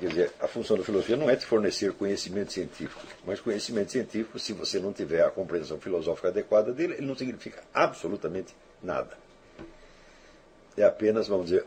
Quer 0.00 0.08
dizer, 0.08 0.32
a 0.40 0.48
função 0.48 0.76
da 0.76 0.82
filosofia 0.82 1.16
não 1.16 1.30
é 1.30 1.36
te 1.36 1.46
fornecer 1.46 1.92
conhecimento 1.92 2.52
científico, 2.52 3.00
mas 3.24 3.40
conhecimento 3.40 3.92
científico, 3.92 4.36
se 4.36 4.52
você 4.52 4.80
não 4.80 4.92
tiver 4.92 5.24
a 5.24 5.30
compreensão 5.30 5.78
filosófica 5.78 6.26
adequada 6.28 6.72
dele, 6.72 6.94
ele 6.94 7.06
não 7.06 7.14
significa 7.14 7.62
absolutamente 7.72 8.52
nada. 8.82 9.16
É 10.76 10.82
apenas, 10.82 11.28
vamos 11.28 11.50
dizer, 11.50 11.64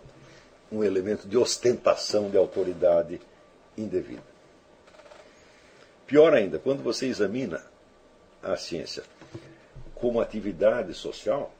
um 0.69 0.83
elemento 0.83 1.27
de 1.27 1.37
ostentação 1.37 2.29
de 2.29 2.37
autoridade 2.37 3.21
indevida. 3.77 4.35
Pior 6.05 6.33
ainda, 6.33 6.59
quando 6.59 6.83
você 6.83 7.07
examina 7.07 7.63
a 8.43 8.57
ciência 8.57 9.03
como 9.93 10.19
atividade 10.19 10.93
social, 10.93 11.53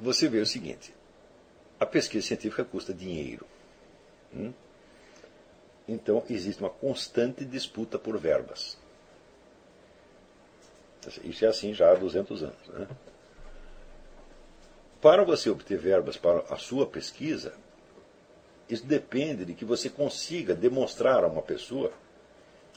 você 0.00 0.28
vê 0.28 0.40
o 0.40 0.46
seguinte: 0.46 0.94
a 1.78 1.86
pesquisa 1.86 2.26
científica 2.26 2.64
custa 2.64 2.94
dinheiro. 2.94 3.46
Hum? 4.34 4.52
Então, 5.86 6.24
existe 6.30 6.60
uma 6.60 6.70
constante 6.70 7.44
disputa 7.44 7.98
por 7.98 8.16
verbas. 8.16 8.78
Isso 11.24 11.44
é 11.44 11.48
assim 11.48 11.74
já 11.74 11.90
há 11.90 11.94
200 11.94 12.42
anos. 12.42 12.68
Né? 12.68 12.86
Para 15.00 15.24
você 15.24 15.48
obter 15.50 15.78
verbas 15.78 16.16
para 16.16 16.40
a 16.50 16.56
sua 16.56 16.86
pesquisa, 16.86 17.54
isso 18.68 18.86
depende 18.86 19.44
de 19.44 19.54
que 19.54 19.64
você 19.64 19.88
consiga 19.88 20.54
demonstrar 20.54 21.24
a 21.24 21.26
uma 21.26 21.42
pessoa 21.42 21.92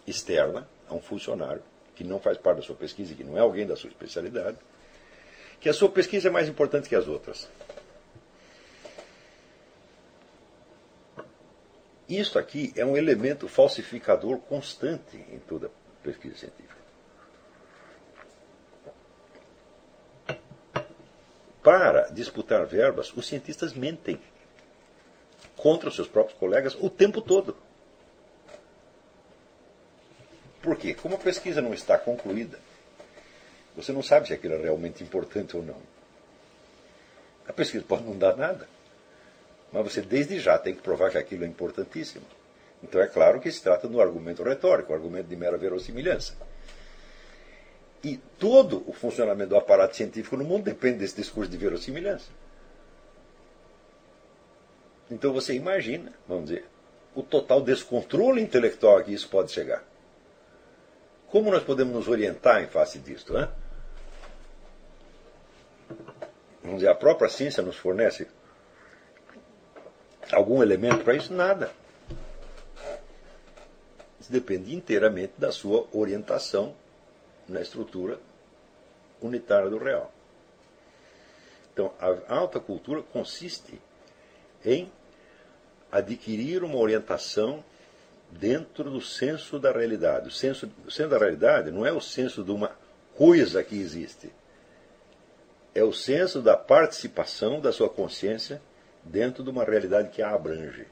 externa, 0.07 0.67
a 0.87 0.95
um 0.95 1.01
funcionário, 1.01 1.61
que 1.95 2.03
não 2.03 2.19
faz 2.19 2.37
parte 2.37 2.57
da 2.57 2.63
sua 2.63 2.75
pesquisa, 2.75 3.13
que 3.13 3.23
não 3.23 3.37
é 3.37 3.41
alguém 3.41 3.67
da 3.67 3.75
sua 3.75 3.89
especialidade, 3.89 4.57
que 5.63 5.69
a 5.69 5.73
sua 5.73 5.87
pesquisa 5.87 6.27
é 6.27 6.29
mais 6.29 6.49
importante 6.49 6.89
que 6.89 6.95
as 6.95 7.07
outras. 7.07 7.49
Isso 12.09 12.37
aqui 12.37 12.73
é 12.75 12.85
um 12.85 12.97
elemento 12.97 13.47
falsificador 13.47 14.39
constante 14.39 15.15
em 15.15 15.39
toda 15.39 15.71
pesquisa 16.03 16.35
científica. 16.35 16.75
Para 21.63 22.09
disputar 22.09 22.65
verbas, 22.65 23.13
os 23.15 23.25
cientistas 23.25 23.71
mentem 23.73 24.19
contra 25.55 25.87
os 25.87 25.95
seus 25.95 26.09
próprios 26.09 26.37
colegas 26.37 26.75
o 26.75 26.89
tempo 26.89 27.21
todo. 27.21 27.55
Por 30.61 30.75
quê? 30.75 30.93
Como 30.93 31.15
a 31.15 31.19
pesquisa 31.19 31.61
não 31.61 31.73
está 31.73 31.97
concluída, 31.97 32.59
você 33.75 33.91
não 33.91 34.03
sabe 34.03 34.27
se 34.27 34.33
aquilo 34.33 34.55
é 34.55 34.57
realmente 34.57 35.03
importante 35.03 35.57
ou 35.57 35.63
não. 35.63 35.77
A 37.47 37.53
pesquisa 37.53 37.83
pode 37.87 38.03
não 38.03 38.17
dar 38.17 38.37
nada, 38.37 38.67
mas 39.71 39.83
você 39.83 40.01
desde 40.01 40.39
já 40.39 40.57
tem 40.57 40.75
que 40.75 40.81
provar 40.81 41.11
que 41.11 41.17
aquilo 41.17 41.43
é 41.43 41.47
importantíssimo. 41.47 42.25
Então 42.81 43.01
é 43.01 43.07
claro 43.07 43.39
que 43.39 43.51
se 43.51 43.61
trata 43.61 43.87
de 43.87 43.95
um 43.95 44.01
argumento 44.01 44.43
retórico, 44.43 44.91
um 44.91 44.95
argumento 44.95 45.27
de 45.27 45.35
mera 45.35 45.57
verossimilhança. 45.57 46.35
E 48.03 48.17
todo 48.37 48.83
o 48.85 48.93
funcionamento 48.93 49.51
do 49.51 49.55
aparato 49.55 49.95
científico 49.95 50.35
no 50.35 50.43
mundo 50.43 50.65
depende 50.65 50.99
desse 50.99 51.15
discurso 51.15 51.49
de 51.49 51.57
verossimilhança. 51.57 52.29
Então 55.09 55.31
você 55.31 55.53
imagina, 55.53 56.11
vamos 56.27 56.49
dizer, 56.49 56.65
o 57.15 57.23
total 57.23 57.61
descontrole 57.61 58.41
intelectual 58.41 58.97
a 58.97 59.03
que 59.03 59.13
isso 59.13 59.29
pode 59.29 59.51
chegar. 59.51 59.83
Como 61.27 61.49
nós 61.49 61.63
podemos 61.63 61.93
nos 61.93 62.07
orientar 62.07 62.61
em 62.61 62.67
face 62.67 62.99
disto? 62.99 63.33
Né? 63.33 63.49
Vamos 66.63 66.77
dizer, 66.77 66.89
a 66.89 66.95
própria 66.95 67.29
ciência 67.29 67.61
nos 67.61 67.75
fornece 67.75 68.27
algum 70.31 70.63
elemento 70.63 71.03
para 71.03 71.15
isso? 71.15 71.33
Nada. 71.33 71.71
Isso 74.19 74.31
depende 74.31 74.73
inteiramente 74.73 75.33
da 75.37 75.51
sua 75.51 75.85
orientação 75.91 76.73
na 77.47 77.61
estrutura 77.61 78.17
unitária 79.21 79.69
do 79.69 79.77
real. 79.77 80.11
Então, 81.73 81.91
a 81.99 82.35
alta 82.35 82.59
cultura 82.59 83.01
consiste 83.01 83.81
em 84.63 84.89
adquirir 85.91 86.63
uma 86.63 86.77
orientação 86.77 87.63
dentro 88.31 88.89
do 88.89 89.01
senso 89.01 89.59
da 89.59 89.71
realidade. 89.71 90.29
O 90.29 90.31
senso, 90.31 90.71
o 90.85 90.91
senso 90.91 91.09
da 91.09 91.17
realidade 91.17 91.71
não 91.71 91.85
é 91.85 91.91
o 91.91 91.99
senso 91.99 92.43
de 92.43 92.51
uma 92.51 92.71
coisa 93.15 93.63
que 93.63 93.75
existe. 93.75 94.31
É 95.73 95.83
o 95.83 95.91
senso 95.91 96.41
da 96.41 96.55
participação 96.55 97.59
da 97.59 97.71
sua 97.71 97.89
consciência 97.89 98.61
dentro 99.03 99.43
de 99.43 99.49
uma 99.49 99.63
realidade 99.63 100.09
que 100.09 100.21
a 100.21 100.29
abrange. 100.29 100.87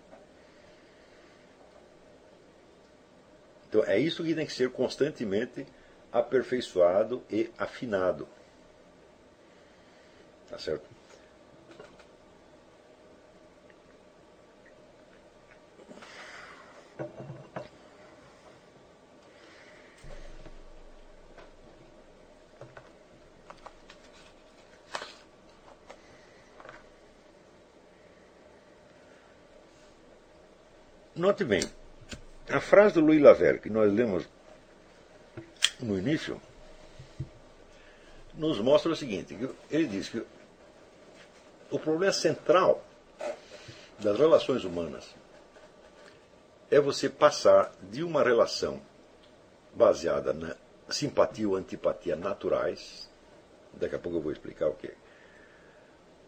Então 3.69 3.83
é 3.85 3.97
isso 3.97 4.23
que 4.23 4.35
tem 4.35 4.45
que 4.45 4.51
ser 4.51 4.69
constantemente 4.71 5.65
aperfeiçoado 6.11 7.23
e 7.29 7.49
afinado. 7.57 8.27
Tá 10.49 10.57
certo? 10.57 11.00
Note 31.21 31.43
bem, 31.43 31.61
a 32.49 32.59
frase 32.59 32.95
do 32.95 33.01
Louis 33.01 33.21
Laverne 33.21 33.59
que 33.59 33.69
nós 33.69 33.93
lemos 33.93 34.27
no 35.79 35.95
início, 35.95 36.41
nos 38.33 38.59
mostra 38.59 38.91
o 38.91 38.95
seguinte: 38.95 39.37
ele 39.69 39.85
diz 39.85 40.09
que 40.09 40.25
o 41.69 41.77
problema 41.77 42.11
central 42.11 42.83
das 43.99 44.17
relações 44.17 44.63
humanas 44.63 45.13
é 46.71 46.79
você 46.79 47.07
passar 47.07 47.71
de 47.83 48.03
uma 48.03 48.23
relação 48.23 48.81
baseada 49.75 50.33
na 50.33 50.55
simpatia 50.89 51.47
ou 51.47 51.55
antipatia 51.55 52.15
naturais, 52.15 53.07
daqui 53.73 53.93
a 53.93 53.99
pouco 53.99 54.17
eu 54.17 54.23
vou 54.23 54.31
explicar 54.31 54.69
o 54.69 54.73
que 54.73 54.91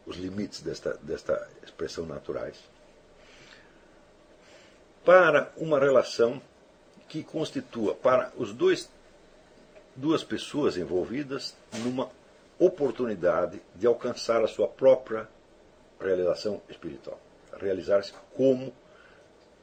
os 0.06 0.18
limites 0.18 0.62
desta, 0.62 0.94
desta 1.02 1.50
expressão 1.64 2.06
naturais, 2.06 2.72
para 5.06 5.52
uma 5.58 5.80
relação 5.80 6.42
que 7.08 7.24
constitua 7.24 7.94
para 7.94 8.32
os 8.38 8.54
dois 8.54 8.90
duas 9.96 10.24
pessoas 10.24 10.78
envolvidas 10.78 11.56
numa 11.84 12.10
oportunidade 12.58 13.62
de 13.76 13.86
alcançar 13.86 14.44
a 14.44 14.48
sua 14.48 14.68
própria 14.68 15.28
realização 16.00 16.62
espiritual, 16.70 17.20
realizar-se 17.60 18.14
como 18.36 18.74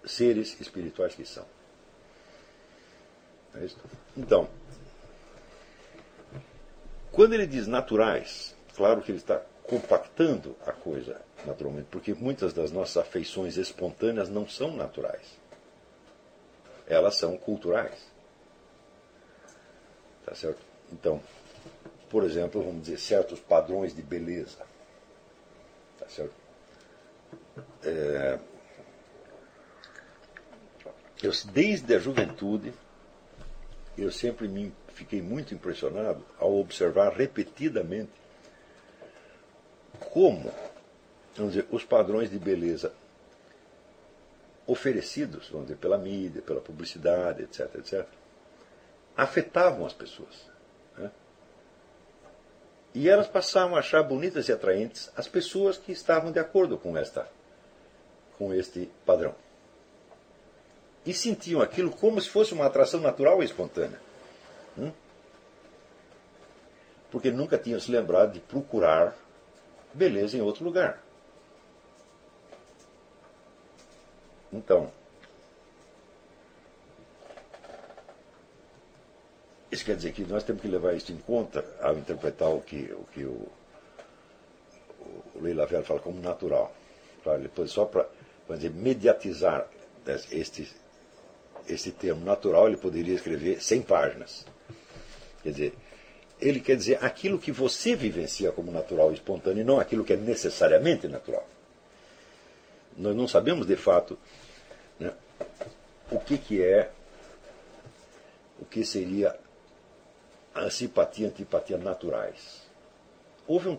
seres 0.05 0.61
espirituais 0.61 1.15
que 1.15 1.25
são. 1.25 1.45
É 3.55 3.67
então, 4.17 4.49
quando 7.11 7.33
ele 7.33 7.47
diz 7.47 7.67
naturais, 7.67 8.55
claro 8.77 9.03
que 9.03 9.11
ele 9.11 9.19
está 9.19 9.43
compactando 9.71 10.57
a 10.67 10.73
coisa 10.73 11.23
naturalmente, 11.47 11.87
porque 11.93 12.13
muitas 12.13 12.53
das 12.53 12.73
nossas 12.73 12.97
afeições 12.97 13.57
espontâneas 13.57 14.29
não 14.29 14.49
são 14.49 14.77
naturais. 14.77 15.39
Elas 16.89 17.15
são 17.15 17.37
culturais. 17.37 18.11
Tá 20.27 20.35
certo? 20.35 20.59
Então, 20.93 21.23
por 22.11 22.25
exemplo, 22.25 22.61
vamos 22.61 22.83
dizer, 22.83 22.99
certos 22.99 23.39
padrões 23.39 23.95
de 23.95 24.03
beleza. 24.03 24.59
Tá 26.01 26.09
certo? 26.09 26.35
É, 27.85 28.41
eu, 31.23 31.31
desde 31.53 31.95
a 31.95 31.99
juventude, 32.01 32.75
eu 33.97 34.11
sempre 34.11 34.49
me 34.49 34.75
fiquei 34.95 35.23
muito 35.23 35.55
impressionado 35.55 36.27
ao 36.41 36.59
observar 36.59 37.13
repetidamente 37.13 38.20
como 40.01 40.53
vamos 41.37 41.55
dizer, 41.55 41.67
os 41.71 41.85
padrões 41.85 42.31
de 42.31 42.39
beleza 42.39 42.93
oferecidos, 44.67 45.49
vamos 45.49 45.67
dizer, 45.67 45.79
pela 45.79 45.99
mídia, 45.99 46.43
pela 46.43 46.61
publicidade, 46.61 47.43
etc., 47.43 47.75
etc., 47.77 48.07
afetavam 49.17 49.85
as 49.85 49.93
pessoas. 49.93 50.49
Né? 50.97 51.11
E 52.95 53.09
elas 53.09 53.27
passavam 53.27 53.77
a 53.77 53.81
achar 53.81 54.03
bonitas 54.03 54.49
e 54.49 54.53
atraentes 54.53 55.11
as 55.17 55.27
pessoas 55.27 55.77
que 55.77 55.93
estavam 55.93 56.31
de 56.31 56.39
acordo 56.39 56.79
com, 56.79 56.97
esta, 56.97 57.29
com 58.39 58.55
este 58.55 58.89
padrão. 59.05 59.35
E 61.05 61.15
sentiam 61.15 61.63
aquilo 61.63 61.91
como 61.91 62.21
se 62.21 62.29
fosse 62.29 62.53
uma 62.53 62.67
atração 62.67 63.01
natural 63.01 63.43
e 63.43 63.47
espontânea. 63.47 64.01
Hum? 64.79 64.93
Porque 67.11 67.31
nunca 67.31 67.59
tinham 67.59 67.81
se 67.81 67.91
lembrado 67.91 68.35
de 68.35 68.41
procurar 68.41 69.17
beleza 69.95 70.37
em 70.37 70.41
outro 70.41 70.65
lugar. 70.65 71.03
Então, 74.53 74.91
Isso 79.71 79.85
quer 79.85 79.95
dizer 79.97 80.13
que 80.13 80.25
nós 80.25 80.43
temos 80.43 80.61
que 80.63 80.69
levar 80.69 80.95
isso 80.95 81.13
em 81.13 81.17
conta 81.19 81.65
ao 81.81 81.97
interpretar 81.97 82.49
o 82.49 82.61
que 82.61 82.93
o, 82.93 83.05
que 83.13 83.25
o, 83.25 83.47
o 85.35 85.41
Leila 85.41 85.65
Vera 85.67 85.85
fala 85.85 86.01
como 86.01 86.21
natural. 86.21 86.75
Depois, 87.41 87.71
só 87.71 87.85
para 87.85 88.09
dizer, 88.57 88.71
mediatizar 88.71 89.69
este, 90.33 90.69
este 91.69 91.93
termo 91.93 92.25
natural, 92.25 92.67
ele 92.67 92.79
poderia 92.79 93.15
escrever 93.15 93.63
100 93.63 93.83
páginas. 93.83 94.45
Quer 95.43 95.51
dizer, 95.51 95.75
ele 96.41 96.61
quer 96.61 96.77
dizer 96.77 96.99
aquilo 97.05 97.39
que 97.39 97.53
você 97.53 97.95
vivencia 97.95 98.51
como 98.53 98.73
natural 98.73 99.11
e 99.11 99.15
espontâneo, 99.15 99.61
e 99.61 99.65
não 99.65 99.79
aquilo 99.79 100.05
que 100.05 100.13
é 100.13 100.17
necessariamente 100.17 101.07
natural. 101.07 101.47
Nós 102.97 103.15
não 103.15 103.29
sabemos 103.29 103.67
de 103.67 103.77
fato 103.77 104.19
né, 104.99 105.13
o 106.11 106.19
que, 106.19 106.39
que 106.39 106.63
é, 106.63 106.91
o 108.61 108.65
que 108.65 108.85
seria 108.85 109.39
a 110.55 110.69
simpatia 110.71 111.27
e 111.27 111.31
antipatia 111.31 111.79
naturais. 111.79 112.63
Houve 113.47 113.69
um, 113.69 113.79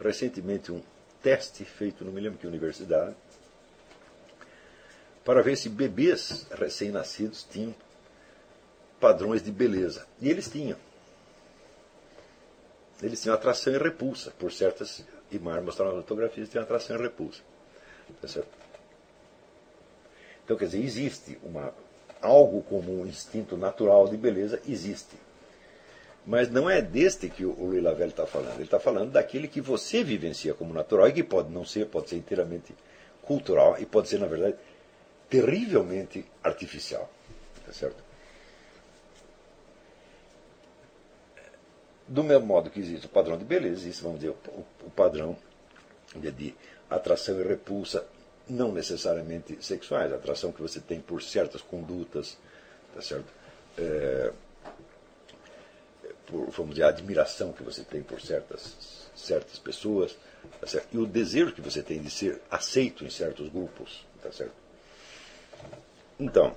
recentemente 0.00 0.70
um 0.70 0.82
teste 1.22 1.64
feito, 1.64 2.04
não 2.04 2.12
me 2.12 2.20
lembro 2.20 2.38
que 2.38 2.46
universidade, 2.46 3.14
para 5.24 5.42
ver 5.42 5.56
se 5.56 5.68
bebês 5.68 6.46
recém-nascidos 6.50 7.46
tinham 7.48 7.74
padrões 9.00 9.42
de 9.42 9.50
beleza. 9.52 10.06
E 10.20 10.28
eles 10.28 10.48
tinham. 10.48 10.76
Eles 13.02 13.20
tinham 13.20 13.34
atração 13.34 13.72
e 13.72 13.78
repulsa 13.78 14.32
por 14.38 14.52
certas 14.52 15.04
imagens, 15.30 15.64
mostraram 15.64 15.96
nas 15.96 16.02
fotografias, 16.02 16.48
tinham 16.48 16.62
atração 16.62 16.96
e 16.96 17.02
repulsa. 17.02 17.42
Tá 18.20 18.28
então, 20.44 20.56
quer 20.56 20.66
dizer, 20.66 20.82
existe 20.82 21.38
uma, 21.42 21.72
algo 22.20 22.62
como 22.62 23.00
um 23.00 23.06
instinto 23.06 23.56
natural 23.56 24.08
de 24.08 24.16
beleza, 24.16 24.60
existe. 24.68 25.16
Mas 26.26 26.50
não 26.50 26.70
é 26.70 26.80
deste 26.80 27.28
que 27.28 27.44
o 27.44 27.52
Louis 27.52 27.82
Lavelle 27.82 28.10
está 28.10 28.26
falando. 28.26 28.54
Ele 28.54 28.64
está 28.64 28.78
falando 28.78 29.10
daquele 29.10 29.48
que 29.48 29.60
você 29.60 30.04
vivencia 30.04 30.54
como 30.54 30.72
natural 30.72 31.08
e 31.08 31.12
que 31.12 31.24
pode 31.24 31.50
não 31.50 31.64
ser, 31.64 31.86
pode 31.86 32.10
ser 32.10 32.16
inteiramente 32.16 32.74
cultural 33.22 33.76
e 33.78 33.86
pode 33.86 34.08
ser, 34.08 34.18
na 34.18 34.26
verdade, 34.26 34.56
terrivelmente 35.28 36.24
artificial. 36.42 37.10
Tá 37.66 37.72
certo? 37.72 38.11
Do 42.12 42.22
mesmo 42.22 42.44
modo 42.44 42.68
que 42.68 42.78
existe 42.78 43.06
o 43.06 43.08
padrão 43.08 43.38
de 43.38 43.44
beleza, 43.44 43.80
existe, 43.80 44.02
vamos 44.02 44.20
dizer, 44.20 44.34
o, 44.84 44.90
padrão 44.90 45.34
de, 46.14 46.30
de 46.30 46.54
atração 46.90 47.40
e 47.40 47.42
repulsa, 47.42 48.04
não 48.46 48.70
necessariamente 48.70 49.56
sexuais, 49.64 50.12
a 50.12 50.16
atração 50.16 50.52
que 50.52 50.60
você 50.60 50.78
tem 50.78 51.00
por 51.00 51.22
certas 51.22 51.62
condutas, 51.62 52.36
tá 52.94 53.00
certo? 53.00 53.32
É, 53.78 54.30
por, 56.26 56.50
vamos 56.50 56.74
dizer, 56.74 56.84
a 56.84 56.88
admiração 56.88 57.50
que 57.50 57.62
você 57.62 57.82
tem 57.82 58.02
por 58.02 58.20
certas, 58.20 59.08
certas 59.16 59.58
pessoas, 59.58 60.14
tá 60.60 60.66
certo? 60.66 60.88
e 60.92 60.98
o 60.98 61.06
desejo 61.06 61.54
que 61.54 61.62
você 61.62 61.82
tem 61.82 62.02
de 62.02 62.10
ser 62.10 62.42
aceito 62.50 63.06
em 63.06 63.10
certos 63.10 63.48
grupos. 63.48 64.04
Tá 64.22 64.30
certo? 64.30 64.54
Então, 66.20 66.54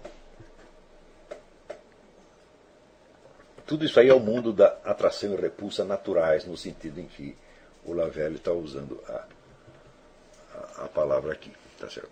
Tudo 3.65 3.83
isso 3.83 3.99
aí 3.99 4.09
é 4.09 4.13
o 4.13 4.19
mundo 4.19 4.53
da 4.53 4.77
atração 4.83 5.33
e 5.33 5.41
repulsa 5.41 5.83
naturais, 5.83 6.45
no 6.45 6.55
sentido 6.55 6.99
em 6.99 7.07
que 7.07 7.35
o 7.83 7.93
Lavelle 7.93 8.35
está 8.35 8.51
usando 8.51 9.03
a, 9.07 9.25
a, 10.53 10.85
a, 10.85 10.87
palavra 10.87 11.33
aqui. 11.33 11.51
Tá 11.79 11.89
certo? 11.89 12.11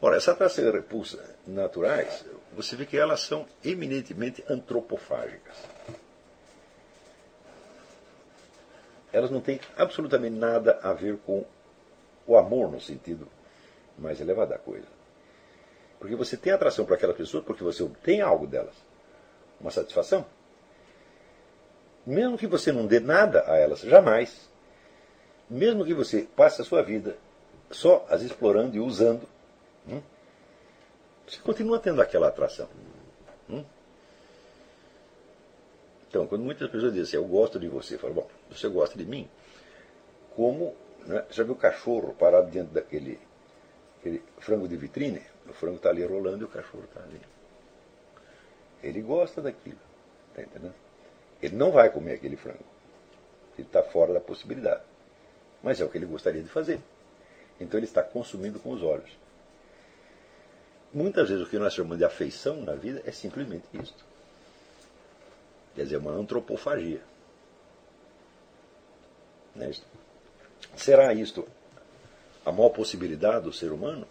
Ora, 0.00 0.16
essa 0.16 0.30
atração 0.30 0.64
e 0.64 0.70
repulsa 0.70 1.36
naturais, 1.46 2.24
você 2.52 2.76
vê 2.76 2.86
que 2.86 2.96
elas 2.96 3.20
são 3.20 3.46
eminentemente 3.64 4.44
antropofágicas. 4.48 5.56
Elas 9.12 9.30
não 9.30 9.40
têm 9.40 9.60
absolutamente 9.76 10.36
nada 10.36 10.78
a 10.82 10.92
ver 10.92 11.16
com 11.18 11.44
o 12.26 12.36
amor 12.36 12.70
no 12.70 12.80
sentido 12.80 13.26
mais 13.98 14.20
elevado 14.20 14.50
da 14.50 14.58
coisa. 14.58 14.86
Porque 15.98 16.14
você 16.14 16.36
tem 16.36 16.52
atração 16.52 16.84
para 16.84 16.94
aquelas 16.94 17.16
pessoas 17.16 17.44
porque 17.44 17.64
você 17.64 17.82
obtém 17.82 18.20
algo 18.20 18.46
delas. 18.46 18.74
Uma 19.60 19.72
satisfação 19.72 20.24
mesmo 22.06 22.38
que 22.38 22.46
você 22.46 22.72
não 22.72 22.86
dê 22.86 23.00
nada 23.00 23.44
a 23.46 23.56
elas, 23.56 23.80
jamais, 23.80 24.48
mesmo 25.48 25.84
que 25.84 25.94
você 25.94 26.22
passe 26.36 26.62
a 26.62 26.64
sua 26.64 26.82
vida 26.82 27.16
só 27.70 28.06
as 28.08 28.22
explorando 28.22 28.76
e 28.76 28.80
usando, 28.80 29.28
hum, 29.88 30.00
você 31.26 31.40
continua 31.40 31.78
tendo 31.78 32.02
aquela 32.02 32.28
atração. 32.28 32.68
Hum? 33.48 33.64
Então, 36.08 36.26
quando 36.26 36.42
muitas 36.42 36.68
pessoas 36.68 36.92
dizem 36.92 37.06
assim, 37.06 37.16
eu 37.16 37.24
gosto 37.24 37.58
de 37.60 37.68
você, 37.68 37.94
eu 37.94 37.98
falo, 38.00 38.14
bom, 38.14 38.28
você 38.50 38.68
gosta 38.68 38.98
de 38.98 39.06
mim? 39.06 39.28
Como, 40.34 40.74
né, 41.06 41.24
já 41.30 41.44
viu 41.44 41.52
o 41.52 41.56
cachorro 41.56 42.14
parado 42.18 42.50
dentro 42.50 42.74
daquele 42.74 43.18
aquele 44.00 44.22
frango 44.38 44.66
de 44.66 44.76
vitrine? 44.76 45.22
O 45.48 45.52
frango 45.52 45.76
está 45.76 45.90
ali 45.90 46.04
rolando 46.04 46.42
e 46.42 46.44
o 46.44 46.48
cachorro 46.48 46.84
está 46.84 47.00
ali. 47.00 47.20
Ele 48.82 49.00
gosta 49.02 49.40
daquilo, 49.40 49.78
está 50.30 50.42
entendendo? 50.42 50.74
Ele 51.42 51.56
não 51.56 51.70
vai 51.70 51.90
comer 51.90 52.14
aquele 52.14 52.36
frango. 52.36 52.64
Ele 53.56 53.66
está 53.66 53.82
fora 53.82 54.12
da 54.12 54.20
possibilidade. 54.20 54.82
Mas 55.62 55.80
é 55.80 55.84
o 55.84 55.88
que 55.88 55.98
ele 55.98 56.06
gostaria 56.06 56.42
de 56.42 56.48
fazer. 56.48 56.80
Então 57.60 57.78
ele 57.78 57.86
está 57.86 58.02
consumindo 58.02 58.58
com 58.58 58.70
os 58.70 58.82
olhos. 58.82 59.10
Muitas 60.92 61.28
vezes 61.28 61.46
o 61.46 61.48
que 61.48 61.58
nós 61.58 61.72
chamamos 61.72 61.98
de 61.98 62.04
afeição 62.04 62.62
na 62.62 62.74
vida 62.74 63.02
é 63.06 63.12
simplesmente 63.12 63.64
isto. 63.74 64.04
Quer 65.74 65.84
dizer, 65.84 65.98
uma 65.98 66.12
antropofagia. 66.12 67.00
É 69.58 69.70
Será 70.76 71.12
isto 71.12 71.46
a 72.44 72.50
maior 72.50 72.70
possibilidade 72.70 73.44
do 73.44 73.52
ser 73.52 73.70
humano? 73.70 74.06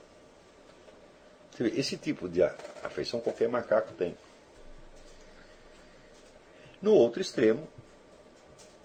Esse 1.60 1.98
tipo 1.98 2.30
de 2.30 2.42
afeição 2.84 3.20
qualquer 3.20 3.50
macaco 3.50 3.94
tem. 3.94 4.16
No 6.82 6.94
outro 6.94 7.22
extremo, 7.22 7.68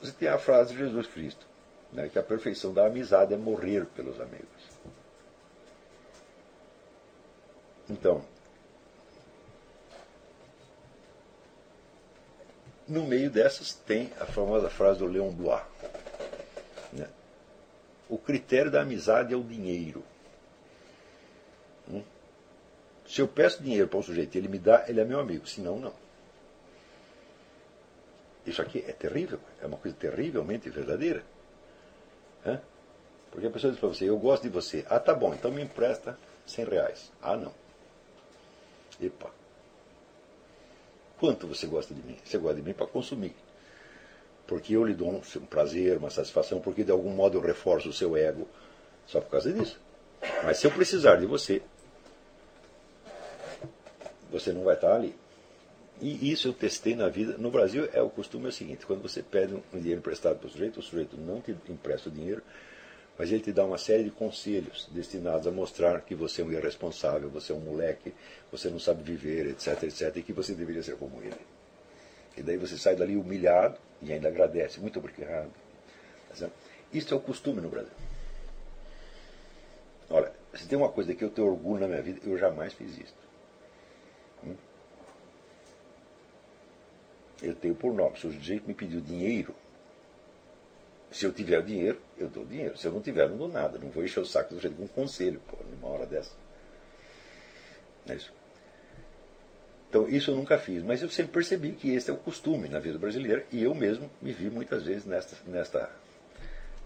você 0.01 0.13
tem 0.13 0.29
a 0.29 0.39
frase 0.39 0.73
de 0.73 0.79
Jesus 0.79 1.07
Cristo, 1.07 1.47
né, 1.93 2.09
que 2.09 2.19
a 2.19 2.23
perfeição 2.23 2.73
da 2.75 2.87
amizade 2.87 3.33
é 3.33 3.37
morrer 3.37 3.87
pelos 3.87 4.21
amigos. 4.21 4.49
Então, 7.89 8.25
no 12.89 13.05
meio 13.05 13.31
dessas 13.31 13.73
tem 13.73 14.11
a 14.21 14.27
famosa 14.27 14.69
frase 14.69 14.99
do 14.99 15.07
Leon 15.07 15.31
Blois. 15.31 15.63
Né? 16.93 17.09
O 18.09 18.19
critério 18.19 18.71
da 18.71 18.83
amizade 18.83 19.33
é 19.33 19.37
o 19.37 19.43
dinheiro. 19.43 20.05
Hum? 21.89 22.03
Se 23.07 23.21
eu 23.21 23.29
peço 23.29 23.63
dinheiro 23.63 23.89
para 23.89 23.99
um 23.99 24.03
sujeito 24.03 24.35
e 24.35 24.39
ele 24.39 24.49
me 24.49 24.59
dá, 24.59 24.85
ele 24.89 25.01
é 25.01 25.05
meu 25.05 25.21
amigo. 25.21 25.47
Se 25.47 25.61
não, 25.61 25.79
não. 25.79 26.04
Isso 28.47 28.61
aqui 28.61 28.85
é 28.87 28.93
terrível, 28.93 29.41
é 29.63 29.67
uma 29.67 29.79
coisa 29.79 29.97
terrivelmente 29.97 30.69
verdadeira. 30.69 31.23
Hã? 32.47 32.61
Porque 33.31 33.47
a 33.47 33.51
pessoa 33.51 33.73
diz 33.73 33.81
para 33.81 33.89
você, 33.89 34.09
eu 34.09 34.19
gosto 34.19 34.45
de 34.45 34.49
você. 34.49 34.85
Ah, 34.89 35.01
tá 35.01 35.15
bom, 35.15 35.35
então 35.35 35.51
me 35.51 35.63
empresta 35.63 36.19
100 36.47 36.65
reais. 36.67 37.13
Ah, 37.23 37.37
não. 37.37 37.53
Epa. 39.01 39.31
Quanto 41.19 41.47
você 41.47 41.67
gosta 41.67 41.95
de 41.95 42.03
mim? 42.03 42.19
Você 42.25 42.39
gosta 42.39 42.57
de 42.57 42.63
mim 42.63 42.75
para 42.75 42.87
consumir. 42.87 43.35
Porque 44.47 44.77
eu 44.77 44.85
lhe 44.85 44.95
dou 44.95 45.11
um 45.11 45.47
prazer, 45.47 45.97
uma 45.97 46.11
satisfação, 46.11 46.61
porque 46.61 46.85
de 46.85 46.93
algum 46.93 47.11
modo 47.11 47.39
eu 47.39 47.43
reforço 47.43 47.89
o 47.89 47.93
seu 47.93 48.17
ego 48.17 48.47
só 49.07 49.21
por 49.21 49.31
causa 49.31 49.53
disso. 49.53 49.81
Mas 50.45 50.59
se 50.59 50.67
eu 50.67 50.71
precisar 50.71 51.17
de 51.17 51.27
você, 51.27 51.63
você 54.31 54.53
não 54.53 54.65
vai 54.65 54.75
estar 54.75 54.95
ali. 54.95 55.15
E 56.01 56.31
isso 56.31 56.49
eu 56.49 56.53
testei 56.53 56.95
na 56.97 57.09
vida. 57.09 57.39
No 57.39 57.51
Brasil, 57.51 57.89
é 57.93 58.03
o 58.03 58.11
costume 58.11 58.47
é 58.47 58.49
o 58.49 58.53
seguinte: 58.53 58.85
quando 58.85 59.03
você 59.03 59.23
pede 59.23 59.55
um 59.55 59.79
dinheiro 59.79 60.01
emprestado 60.01 60.39
para 60.39 60.47
o 60.47 60.51
sujeito, 60.51 60.81
o 60.81 60.83
sujeito 60.83 61.17
não 61.17 61.41
te 61.41 61.57
empresta 61.69 62.09
o 62.09 62.13
dinheiro, 62.13 62.43
mas 63.17 63.31
ele 63.31 63.41
te 63.41 63.53
dá 63.53 63.65
uma 63.65 63.79
série 63.79 64.05
de 64.05 64.11
conselhos 64.11 64.89
destinados 64.91 65.47
a 65.47 65.51
mostrar 65.51 66.01
que 66.01 66.15
você 66.15 66.43
é 66.43 66.45
um 66.45 66.53
irresponsável, 66.53 67.31
você 67.31 67.53
é 67.53 67.55
um 67.55 67.61
moleque, 67.61 68.13
você 68.51 68.69
não 68.69 68.79
sabe 68.79 69.03
viver, 69.03 69.47
etc, 69.47 69.85
etc, 69.85 70.17
e 70.17 70.23
que 70.23 70.33
você 70.33 70.53
deveria 70.53 70.83
ser 70.83 70.97
como 70.97 71.23
ele. 71.23 71.37
E 72.37 72.43
daí 72.43 72.57
você 72.57 72.77
sai 72.77 72.97
dali 72.97 73.17
humilhado 73.17 73.79
e 74.03 74.13
ainda 74.13 74.29
agradece. 74.29 74.81
Muito 74.81 74.99
obrigado. 74.99 75.51
Isso 76.93 77.15
é 77.15 77.17
o 77.17 77.21
costume 77.21 77.61
no 77.61 77.69
Brasil. 77.69 77.93
Olha, 80.11 80.33
se 80.55 80.67
tem 80.67 80.77
uma 80.77 80.89
coisa 80.89 81.15
que 81.15 81.25
eu 81.25 81.31
tenho 81.31 81.49
orgulho 81.49 81.81
na 81.81 81.89
minha 81.89 82.03
vida, 82.03 82.21
eu 82.25 82.37
jamais 82.37 82.73
fiz 82.73 82.99
isso. 82.99 83.24
Eu 87.45 87.55
tenho 87.55 87.75
por 87.75 87.93
nome. 87.93 88.19
Se 88.19 88.27
o 88.27 88.33
sujeito 88.33 88.67
me 88.67 88.75
pediu 88.75 89.01
dinheiro, 89.01 89.55
se 91.11 91.25
eu 91.25 91.33
tiver 91.33 91.63
dinheiro, 91.63 92.01
eu 92.19 92.29
dou 92.29 92.45
dinheiro. 92.45 92.77
Se 92.77 92.87
eu 92.87 92.93
não 92.93 93.01
tiver, 93.01 93.29
não 93.29 93.37
dou 93.37 93.49
nada. 93.49 93.79
Não 93.79 93.91
vou 93.91 94.05
encher 94.05 94.21
o 94.21 94.27
saco 94.27 94.51
do 94.51 94.57
sujeito 94.57 94.77
com 94.77 94.85
um 94.85 94.89
conselho, 94.89 95.41
pô, 95.47 95.57
numa 95.71 95.89
hora 95.89 96.07
dessa. 96.07 96.33
É 98.09 98.15
isso. 98.15 98.33
Então, 99.89 100.09
isso 100.09 100.33
eu 100.33 100.35
nunca 100.35 100.59
fiz, 100.59 100.83
mas 100.83 101.03
eu 101.03 101.09
sempre 101.09 101.33
percebi 101.33 101.71
que 101.71 101.95
esse 101.95 102.11
é 102.11 102.13
o 102.13 102.17
costume 102.17 102.69
na 102.69 102.81
vida 102.81 102.99
brasileira 102.99 103.47
e 103.53 103.63
eu 103.63 103.73
mesmo 103.77 104.11
me 104.21 104.33
vi 104.33 104.51
muitas 104.51 104.83
vezes 104.83 105.05
nesta, 105.05 105.37
nesta, 105.47 105.89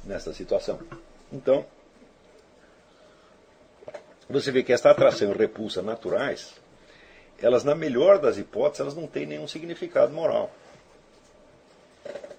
nesta 0.05 0.35
situação. 0.35 0.79
Então, 1.33 1.65
você 4.29 4.53
vê 4.53 4.63
que 4.63 4.75
esta 4.75 4.91
atração 4.91 5.33
e 5.33 5.39
repulsa 5.39 5.81
naturais 5.81 6.55
elas, 7.41 7.65
na 7.65 7.75
melhor 7.75 8.19
das 8.19 8.37
hipóteses, 8.37 8.81
elas 8.81 8.95
não 8.95 9.07
têm 9.07 9.27
nenhum 9.27 9.47
significado 9.47 10.13
moral. 10.13 10.51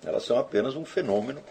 Elas 0.05 0.23
são 0.23 0.37
apenas 0.37 0.75
um 0.75 0.85
fenômeno 0.85 1.41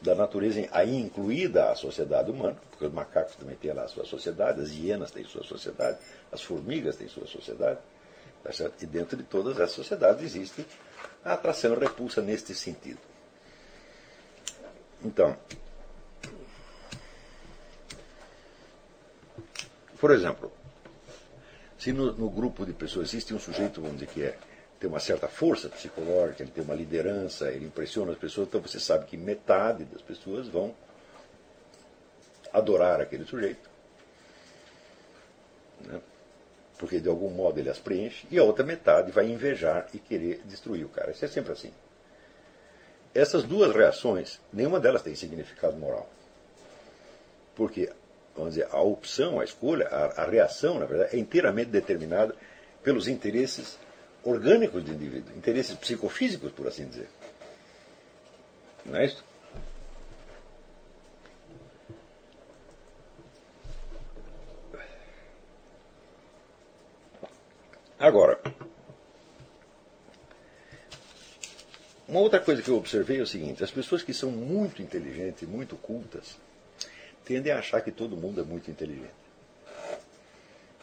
da 0.00 0.14
natureza, 0.14 0.68
aí 0.72 0.96
incluída 0.96 1.70
a 1.70 1.74
sociedade 1.76 2.30
humana, 2.30 2.56
porque 2.70 2.84
os 2.84 2.92
macacos 2.92 3.36
também 3.36 3.56
têm 3.56 3.72
lá 3.72 3.84
a 3.84 3.88
sua 3.88 4.04
sociedade, 4.04 4.60
as 4.60 4.70
hienas 4.70 5.12
têm 5.12 5.24
sua 5.24 5.44
sociedade, 5.44 5.98
as 6.30 6.42
formigas 6.42 6.96
têm 6.96 7.08
sua 7.08 7.26
sociedade, 7.26 7.78
tá 8.42 8.50
e 8.80 8.86
dentro 8.86 9.16
de 9.16 9.22
todas 9.22 9.54
essas 9.60 9.76
sociedades 9.76 10.24
existe 10.24 10.66
a 11.24 11.34
atração 11.34 11.74
e 11.74 11.78
repulsa 11.78 12.20
neste 12.20 12.52
sentido. 12.52 12.98
Então, 15.04 15.36
por 20.00 20.10
exemplo, 20.10 20.52
se 21.82 21.92
no, 21.92 22.12
no, 22.12 22.30
grupo 22.30 22.64
de 22.64 22.72
pessoas 22.72 23.08
existe 23.08 23.34
um 23.34 23.40
sujeito, 23.40 23.80
vamos 23.80 23.98
dizer, 23.98 24.12
que 24.12 24.22
é, 24.22 24.38
tem 24.78 24.88
uma 24.88 25.00
certa 25.00 25.26
força 25.26 25.68
psicológica, 25.68 26.44
ele 26.44 26.52
tem 26.52 26.62
uma 26.62 26.76
liderança, 26.76 27.50
ele 27.50 27.66
impressiona 27.66 28.12
as 28.12 28.18
pessoas, 28.18 28.46
então 28.46 28.60
você 28.60 28.78
sabe 28.78 29.06
que 29.06 29.16
metade 29.16 29.82
das 29.86 30.00
pessoas 30.00 30.46
vão 30.46 30.72
adorar 32.52 33.00
aquele 33.00 33.24
sujeito. 33.24 33.68
Né? 35.80 36.00
Porque 36.78 37.00
de 37.00 37.08
algum 37.08 37.30
modo 37.30 37.58
ele 37.58 37.68
as 37.68 37.80
preenche, 37.80 38.28
e 38.30 38.38
a 38.38 38.44
outra 38.44 38.64
metade 38.64 39.10
vai 39.10 39.28
invejar 39.28 39.88
e 39.92 39.98
querer 39.98 40.40
destruir 40.44 40.84
o 40.84 40.88
cara. 40.88 41.10
Isso 41.10 41.24
é 41.24 41.28
sempre 41.28 41.50
assim. 41.52 41.72
essas 43.12 43.42
duas 43.42 43.74
reações, 43.74 44.40
nenhuma 44.52 44.78
delas 44.78 45.02
tem 45.02 45.16
significado 45.16 45.76
moral. 45.76 46.08
Porque, 47.56 47.90
vamos 48.42 48.54
dizer, 48.54 48.68
a 48.70 48.80
opção, 48.80 49.40
a 49.40 49.44
escolha, 49.44 49.86
a, 49.88 50.22
a 50.22 50.26
reação, 50.26 50.78
na 50.78 50.86
verdade, 50.86 51.16
é 51.16 51.18
inteiramente 51.18 51.70
determinada 51.70 52.34
pelos 52.82 53.06
interesses 53.08 53.78
orgânicos 54.24 54.82
do 54.82 54.92
indivíduo, 54.92 55.36
interesses 55.36 55.74
psicofísicos, 55.76 56.52
por 56.52 56.66
assim 56.66 56.86
dizer. 56.86 57.08
Não 58.84 58.98
é 58.98 59.06
isso? 59.06 59.24
Agora, 67.98 68.40
uma 72.08 72.18
outra 72.18 72.40
coisa 72.40 72.60
que 72.60 72.68
eu 72.68 72.76
observei 72.76 73.20
é 73.20 73.22
o 73.22 73.26
seguinte: 73.26 73.62
as 73.62 73.70
pessoas 73.70 74.02
que 74.02 74.12
são 74.12 74.28
muito 74.32 74.82
inteligentes, 74.82 75.48
muito 75.48 75.76
cultas, 75.76 76.36
tendem 77.24 77.52
a 77.52 77.58
achar 77.58 77.80
que 77.80 77.90
todo 77.90 78.16
mundo 78.16 78.40
é 78.40 78.44
muito 78.44 78.70
inteligente. 78.70 79.22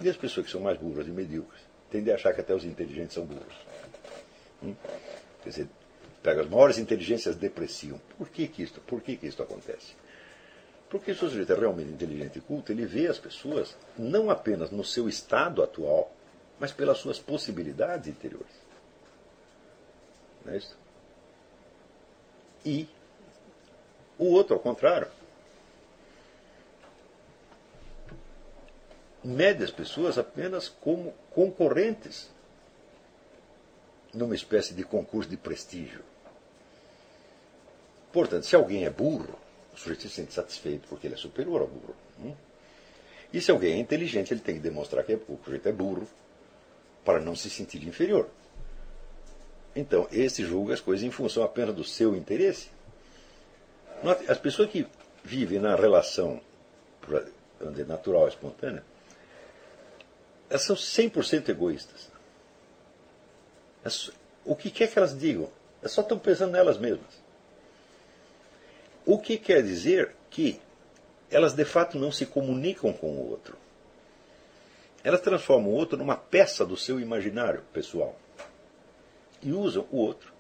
E 0.02 0.10
as 0.10 0.16
pessoas 0.16 0.46
que 0.46 0.52
são 0.52 0.62
mais 0.62 0.78
burras 0.78 1.08
e 1.08 1.10
medíocres 1.10 1.62
tendem 1.92 2.14
a 2.14 2.16
achar 2.16 2.34
que 2.34 2.42
até 2.42 2.54
os 2.54 2.64
inteligentes 2.64 3.14
são 3.14 3.26
burros. 3.26 3.56
Hum? 4.64 4.76
Quer 5.44 5.50
dizer, 5.50 5.70
pega 6.24 6.42
as 6.42 6.50
maiores 6.50 6.78
inteligências 6.78 7.36
depreciam. 7.36 8.00
Por 8.18 8.30
que, 8.30 8.48
que, 8.48 8.64
isto, 8.64 8.80
por 8.82 9.02
que, 9.02 9.18
que 9.18 9.28
isto 9.28 9.44
acontece? 9.44 9.94
Porque 10.90 11.14
se 11.14 11.24
o 11.24 11.30
sujeito 11.30 11.54
é 11.54 11.56
realmente 11.56 11.92
inteligente 11.92 12.40
e 12.40 12.42
culto, 12.42 12.72
ele 12.72 12.86
vê 12.86 13.08
as 13.08 13.20
pessoas 13.20 13.76
não 13.98 14.30
apenas 14.30 14.72
no 14.72 14.84
seu 14.84 15.08
estado 15.08 15.62
atual, 15.62 16.12
mas 16.60 16.72
pelas 16.72 16.98
suas 16.98 17.20
possibilidades 17.20 18.08
interiores. 18.08 18.48
Não 20.46 20.54
é 20.54 20.58
isso? 20.58 20.78
E 22.66 22.88
o 24.18 24.26
outro, 24.26 24.56
ao 24.56 24.60
contrário, 24.60 25.08
mede 29.24 29.64
as 29.64 29.72
pessoas 29.72 30.18
apenas 30.18 30.70
como 30.70 31.14
concorrentes 31.32 32.30
numa 34.14 34.36
espécie 34.36 34.74
de 34.74 34.84
concurso 34.84 35.30
de 35.30 35.38
prestígio. 35.38 36.02
Portanto, 38.12 38.46
se 38.46 38.56
alguém 38.56 38.86
é 38.86 38.90
burro, 38.90 39.38
o 39.74 39.78
sujeito 39.78 40.04
se 40.04 40.10
sente 40.10 40.34
satisfeito 40.34 40.88
porque 40.88 41.08
ele 41.08 41.14
é 41.14 41.18
superior 41.18 41.62
ao 41.62 41.68
burro. 41.68 41.96
Hum? 42.20 42.34
E 43.32 43.40
se 43.40 43.52
alguém 43.52 43.74
é 43.74 43.78
inteligente, 43.78 44.34
ele 44.34 44.42
tem 44.42 44.56
que 44.56 44.62
demonstrar 44.62 45.04
que 45.04 45.14
é, 45.14 45.16
o 45.16 45.40
sujeito 45.44 45.70
é 45.70 45.72
burro 45.72 46.08
para 47.06 47.20
não 47.20 47.36
se 47.36 47.50
sentir 47.50 47.86
inferior. 47.88 48.28
Então, 49.76 50.08
esse 50.12 50.44
julga 50.44 50.74
as 50.74 50.82
coisas 50.82 51.06
em 51.06 51.12
função 51.12 51.44
apenas 51.44 51.76
do 51.76 51.84
seu 51.84 52.16
interesse. 52.16 52.70
As 54.28 54.40
pessoas 54.40 54.70
que 54.70 54.88
vivem 55.24 55.60
na 55.60 55.76
relação 55.76 56.42
natural 57.88 58.26
e 58.26 58.30
espontânea, 58.30 58.84
elas 60.50 60.64
são 60.64 60.76
100% 60.76 61.50
egoístas. 61.50 62.10
O 64.44 64.56
que 64.56 64.72
quer 64.72 64.92
que 64.92 64.98
elas 64.98 65.18
digam, 65.18 65.50
elas 65.80 65.92
só 65.92 66.02
estão 66.02 66.18
pensando 66.18 66.52
nelas 66.52 66.78
mesmas. 66.78 67.22
O 69.06 69.20
que 69.20 69.38
quer 69.38 69.62
dizer 69.62 70.16
que 70.30 70.60
elas 71.30 71.54
de 71.54 71.66
fato 71.66 71.98
não 71.98 72.12
se 72.12 72.26
comunicam 72.26 72.92
com 72.92 73.08
o 73.08 73.30
outro. 73.30 73.58
Elas 75.04 75.22
transformam 75.22 75.70
o 75.70 75.76
outro 75.76 75.98
numa 75.98 76.18
peça 76.18 76.66
do 76.66 76.76
seu 76.76 77.00
imaginário 77.00 77.64
pessoal. 77.72 78.18
E 79.42 79.52
usam 79.54 79.88
o 79.92 79.98
outro 79.98 80.34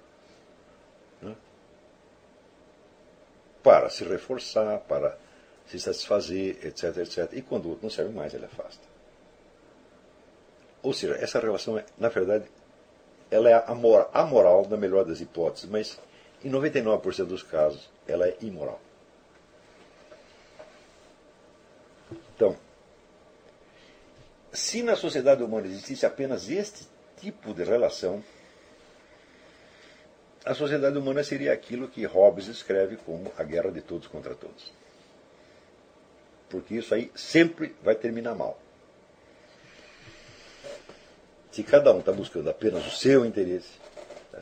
né, 1.22 1.36
para 3.64 3.90
se 3.90 4.04
reforçar, 4.04 4.80
para 4.80 5.18
se 5.68 5.80
satisfazer, 5.80 6.60
etc, 6.66 6.98
etc. 6.98 7.30
E 7.34 7.42
quando 7.42 7.66
o 7.66 7.70
outro 7.70 7.84
não 7.84 7.90
serve 7.90 8.14
mais, 8.14 8.34
ele 8.34 8.46
afasta. 8.46 8.89
Ou 10.82 10.94
seja, 10.94 11.16
essa 11.16 11.40
relação, 11.40 11.82
na 11.98 12.10
verdade, 12.10 12.46
ela 13.30 13.50
é 13.50 13.64
amoral 14.14 14.68
na 14.70 14.78
melhor 14.78 15.06
das 15.06 15.20
hipóteses, 15.22 15.70
mas 15.70 16.00
em 16.44 16.50
99% 16.50 17.26
dos 17.26 17.44
casos 17.44 17.90
ela 18.08 18.28
é 18.28 18.38
imoral. 18.42 18.80
Então, 22.36 22.58
se 24.52 24.82
na 24.82 24.96
sociedade 24.96 25.44
humana 25.44 25.68
existisse 25.68 26.06
apenas 26.06 26.50
este 26.50 26.88
tipo 27.18 27.54
de 27.54 27.64
relação, 27.64 28.24
a 30.46 30.54
sociedade 30.54 30.98
humana 30.98 31.24
seria 31.24 31.52
aquilo 31.52 31.90
que 31.90 32.06
Hobbes 32.06 32.48
escreve 32.48 32.96
como 32.98 33.32
a 33.38 33.44
guerra 33.44 33.72
de 33.72 33.82
todos 33.82 34.08
contra 34.08 34.34
todos. 34.34 34.74
Porque 36.50 36.76
isso 36.76 36.96
aí 36.96 37.12
sempre 37.14 37.76
vai 37.84 37.94
terminar 37.94 38.34
mal. 38.34 38.58
Se 41.52 41.64
cada 41.64 41.94
um 41.94 42.00
está 42.00 42.12
buscando 42.12 42.50
apenas 42.50 42.86
o 42.86 42.92
seu 42.92 43.26
interesse, 43.26 43.72
tá 44.32 44.40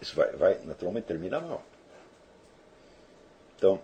isso 0.00 0.16
vai, 0.16 0.32
vai 0.32 0.58
naturalmente 0.64 1.04
terminar 1.04 1.40
mal. 1.40 1.64
Então, 3.56 3.80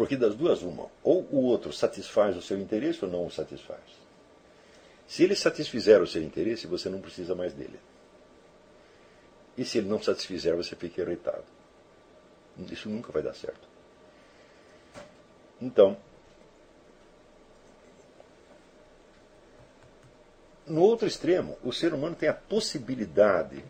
Porque 0.00 0.16
das 0.16 0.34
duas, 0.34 0.62
uma. 0.62 0.86
Ou 1.04 1.28
o 1.30 1.44
outro 1.44 1.74
satisfaz 1.74 2.34
o 2.34 2.40
seu 2.40 2.58
interesse 2.58 3.04
ou 3.04 3.10
não 3.10 3.26
o 3.26 3.30
satisfaz. 3.30 3.82
Se 5.06 5.22
ele 5.22 5.36
satisfizer 5.36 6.00
o 6.00 6.06
seu 6.06 6.22
interesse, 6.22 6.66
você 6.66 6.88
não 6.88 7.02
precisa 7.02 7.34
mais 7.34 7.52
dele. 7.52 7.78
E 9.58 9.64
se 9.64 9.76
ele 9.76 9.88
não 9.88 10.02
satisfizer, 10.02 10.56
você 10.56 10.74
fica 10.74 11.02
irritado. 11.02 11.44
Isso 12.70 12.88
nunca 12.88 13.12
vai 13.12 13.22
dar 13.22 13.34
certo. 13.34 13.68
Então, 15.60 15.96
no 20.66 20.82
outro 20.82 21.06
extremo, 21.06 21.58
o 21.62 21.72
ser 21.72 21.92
humano 21.92 22.16
tem 22.16 22.28
a 22.28 22.34
possibilidade 22.34 23.62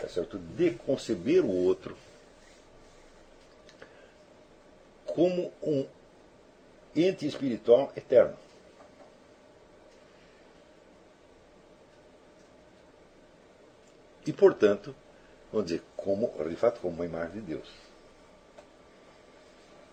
tá 0.00 0.08
certo, 0.08 0.38
de 0.38 0.72
conceber 0.72 1.44
o 1.44 1.50
outro 1.50 1.96
como 5.06 5.52
um 5.62 5.86
ente 6.94 7.26
espiritual 7.26 7.92
eterno. 7.96 8.36
E, 14.24 14.32
portanto, 14.32 14.94
vamos 15.52 15.66
dizer, 15.66 15.82
como, 15.96 16.32
de 16.48 16.56
fato, 16.56 16.80
como 16.80 16.94
uma 16.94 17.04
imagem 17.04 17.34
de 17.34 17.40
Deus. 17.40 17.68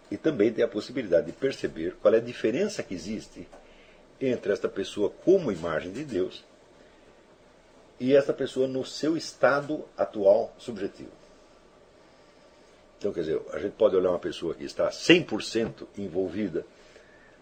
E 0.09 0.17
também 0.17 0.51
tem 0.51 0.63
a 0.63 0.67
possibilidade 0.67 1.27
de 1.27 1.33
perceber 1.33 1.95
qual 2.01 2.13
é 2.13 2.17
a 2.17 2.21
diferença 2.21 2.81
que 2.81 2.93
existe 2.93 3.47
entre 4.19 4.51
esta 4.51 4.67
pessoa 4.67 5.11
como 5.23 5.51
imagem 5.51 5.91
de 5.91 6.03
Deus 6.03 6.43
e 7.99 8.15
esta 8.15 8.33
pessoa 8.33 8.67
no 8.67 8.85
seu 8.85 9.15
estado 9.15 9.85
atual 9.97 10.53
subjetivo. 10.57 11.11
Então, 12.97 13.13
quer 13.13 13.21
dizer, 13.21 13.41
a 13.53 13.59
gente 13.59 13.73
pode 13.73 13.95
olhar 13.95 14.09
uma 14.09 14.19
pessoa 14.19 14.53
que 14.53 14.63
está 14.63 14.89
100% 14.89 15.87
envolvida, 15.97 16.65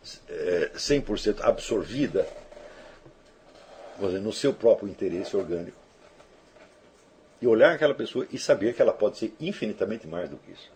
100% 0.03 1.39
é, 1.39 1.43
absorvida 1.43 2.27
dizer, 4.05 4.19
no 4.19 4.31
seu 4.31 4.53
próprio 4.53 4.87
interesse 4.87 5.35
orgânico, 5.35 5.77
e 7.41 7.47
olhar 7.47 7.73
aquela 7.73 7.93
pessoa 7.93 8.27
e 8.31 8.39
saber 8.39 8.73
que 8.73 8.81
ela 8.81 8.93
pode 8.93 9.17
ser 9.17 9.33
infinitamente 9.39 10.07
mais 10.07 10.29
do 10.29 10.37
que 10.37 10.51
isso. 10.51 10.71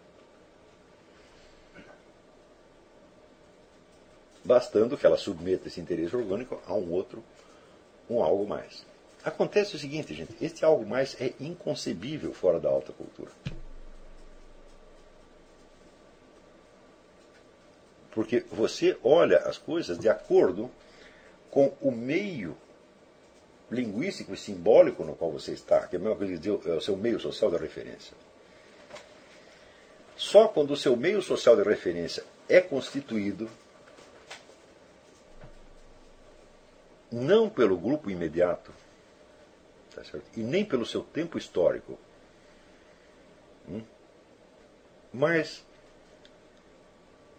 Bastando 4.44 4.98
que 4.98 5.06
ela 5.06 5.18
submeta 5.18 5.68
esse 5.68 5.80
interesse 5.80 6.16
orgânico 6.16 6.62
a 6.66 6.74
um 6.74 6.92
outro, 6.92 7.24
um 8.10 8.24
algo 8.24 8.48
mais. 8.48 8.86
Acontece 9.24 9.76
o 9.76 9.80
seguinte, 9.80 10.14
gente: 10.14 10.36
este 10.42 10.66
algo 10.66 10.86
mais 10.86 11.16
é 11.22 11.34
inconcebível 11.40 12.34
fora 12.34 12.60
da 12.60 12.70
alta 12.70 12.92
cultura. 12.92 13.32
Porque 18.12 18.44
você 18.52 18.98
olha 19.04 19.38
as 19.40 19.58
coisas 19.58 19.98
de 19.98 20.10
acordo 20.10 20.70
com 21.50 21.74
o 21.82 21.92
meio 21.92 22.58
linguístico 23.72 24.34
e 24.34 24.38
simbólico 24.38 25.04
no 25.04 25.16
qual 25.16 25.32
você 25.32 25.54
está, 25.54 25.88
que 25.88 25.96
é 25.96 26.00
a 26.00 26.02
mesma 26.02 26.18
coisa 26.18 26.34
que 26.34 26.40
dizer, 26.40 26.60
é 26.70 26.76
o 26.76 26.82
seu 26.82 26.98
meio 26.98 27.20
social 27.20 27.50
de 27.50 27.58
referência. 27.58 28.14
Só 30.18 30.50
quando 30.50 30.72
o 30.72 30.78
seu 30.78 30.96
meio 30.96 31.22
social 31.22 31.56
de 31.56 31.64
referência 31.64 32.24
é 32.48 32.60
constituído 32.60 33.50
não 37.12 37.50
pelo 37.50 37.78
grupo 37.78 38.12
imediato, 38.12 38.72
tá 39.96 40.02
e 40.36 40.42
nem 40.42 40.64
pelo 40.64 40.86
seu 40.86 41.02
tempo 41.02 41.38
histórico, 41.38 41.98
hum, 43.68 43.82
mas 45.14 45.66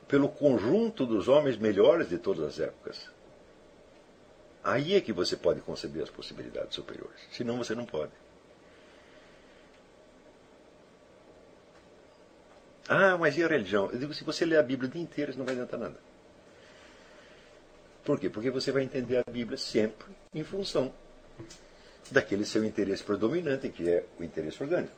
pelo 0.08 0.28
conjunto 0.28 1.06
dos 1.06 1.28
homens 1.28 1.56
melhores 1.56 2.08
de 2.08 2.18
todas 2.18 2.44
as 2.46 2.60
épocas. 2.60 3.08
Aí 4.64 4.94
é 4.94 5.00
que 5.00 5.12
você 5.12 5.36
pode 5.36 5.60
conceber 5.60 6.02
as 6.02 6.10
possibilidades 6.10 6.74
superiores. 6.74 7.20
Senão 7.32 7.58
você 7.58 7.74
não 7.74 7.84
pode. 7.84 8.12
Ah, 12.88 13.16
mas 13.16 13.36
e 13.36 13.42
a 13.42 13.48
religião? 13.48 13.90
Eu 13.90 13.98
digo, 13.98 14.14
se 14.14 14.22
você 14.22 14.44
ler 14.44 14.58
a 14.58 14.62
Bíblia 14.62 14.88
o 14.88 14.92
dia 14.92 15.02
inteiro, 15.02 15.30
isso 15.30 15.38
não 15.38 15.46
vai 15.46 15.54
adiantar 15.54 15.80
nada. 15.80 15.96
Por 18.04 18.18
quê? 18.18 18.28
Porque 18.28 18.50
você 18.50 18.72
vai 18.72 18.82
entender 18.82 19.16
a 19.16 19.30
Bíblia 19.30 19.56
sempre 19.56 20.06
em 20.34 20.44
função 20.44 20.92
daquele 22.10 22.44
seu 22.44 22.64
interesse 22.64 23.02
predominante, 23.02 23.68
que 23.68 23.88
é 23.88 24.04
o 24.18 24.24
interesse 24.24 24.62
orgânico. 24.62 24.94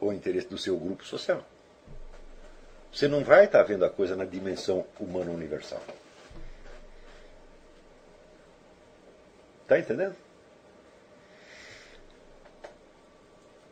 Ou 0.00 0.10
o 0.10 0.12
interesse 0.12 0.48
do 0.48 0.58
seu 0.58 0.76
grupo 0.76 1.04
social. 1.04 1.44
Você 2.92 3.08
não 3.08 3.24
vai 3.24 3.46
estar 3.46 3.62
vendo 3.62 3.84
a 3.84 3.90
coisa 3.90 4.14
na 4.14 4.24
dimensão 4.24 4.86
humana 5.00 5.30
universal. 5.30 5.82
Está 9.64 9.78
entendendo? 9.78 10.14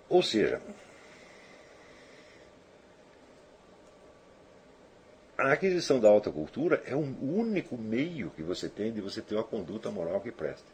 Ou 0.08 0.22
seja, 0.22 0.60
a 5.38 5.52
aquisição 5.52 6.00
da 6.00 6.08
alta 6.08 6.30
cultura 6.30 6.82
é 6.86 6.96
um 6.96 7.14
único 7.20 7.76
meio 7.76 8.30
que 8.30 8.42
você 8.42 8.68
tem 8.68 8.92
de 8.92 9.02
você 9.02 9.20
ter 9.20 9.34
uma 9.34 9.44
conduta 9.44 9.90
moral 9.90 10.20
que 10.20 10.32
preste. 10.32 10.66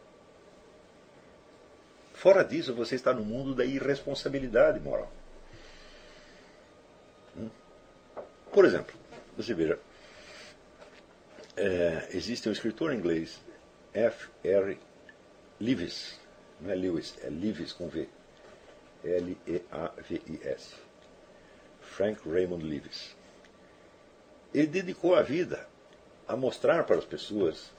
Fora 2.14 2.45
disso, 2.45 2.75
você 2.75 2.95
está 2.95 3.12
no 3.12 3.25
mundo 3.25 3.55
da 3.55 3.64
irresponsabilidade 3.64 4.81
moral. 4.81 5.11
Hum? 7.37 7.49
Por 8.53 8.64
exemplo, 8.64 8.95
você 9.37 9.55
veja, 9.55 9.79
é, 11.57 12.09
existe 12.11 12.49
um 12.49 12.53
escritor 12.53 12.93
inglês, 12.93 13.41
F. 13.93 14.29
R. 14.43 14.79
Lewis, 15.61 16.18
não 16.61 16.70
é 16.70 16.74
Lewis, 16.74 17.16
é 17.22 17.28
Lewis 17.28 17.72
com 17.72 17.88
V, 17.88 18.09
L-E-A-V-I-S, 19.04 20.74
Frank 21.80 22.28
Raymond 22.28 22.64
Lewis. 22.64 23.16
Ele 24.54 24.66
dedicou 24.66 25.14
a 25.14 25.22
vida 25.22 25.66
a 26.26 26.36
mostrar 26.36 26.84
para 26.84 26.96
as 26.96 27.04
pessoas 27.04 27.72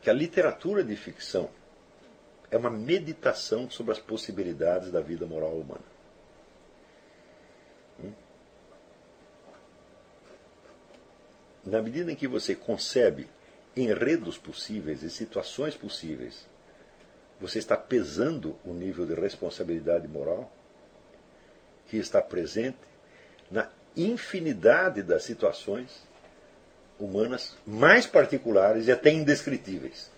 que 0.00 0.08
a 0.08 0.12
literatura 0.12 0.82
de 0.82 0.96
ficção 0.96 1.50
é 2.50 2.56
uma 2.56 2.70
meditação 2.70 3.70
sobre 3.70 3.92
as 3.92 3.98
possibilidades 3.98 4.90
da 4.90 5.00
vida 5.00 5.26
moral 5.26 5.52
humana. 5.52 5.84
Hum? 8.02 8.12
Na 11.64 11.82
medida 11.82 12.10
em 12.10 12.16
que 12.16 12.26
você 12.26 12.54
concebe 12.54 13.28
enredos 13.76 14.36
possíveis 14.36 15.02
e 15.02 15.10
situações 15.10 15.76
possíveis, 15.76 16.48
você 17.40 17.58
está 17.58 17.76
pesando 17.76 18.56
o 18.64 18.72
nível 18.72 19.06
de 19.06 19.14
responsabilidade 19.14 20.06
moral 20.06 20.52
que 21.88 21.96
está 21.96 22.20
presente 22.20 22.78
na 23.50 23.68
infinidade 23.96 25.02
das 25.02 25.24
situações 25.24 26.02
humanas 26.98 27.56
mais 27.66 28.06
particulares 28.06 28.86
e 28.86 28.92
até 28.92 29.10
indescritíveis. 29.10 30.10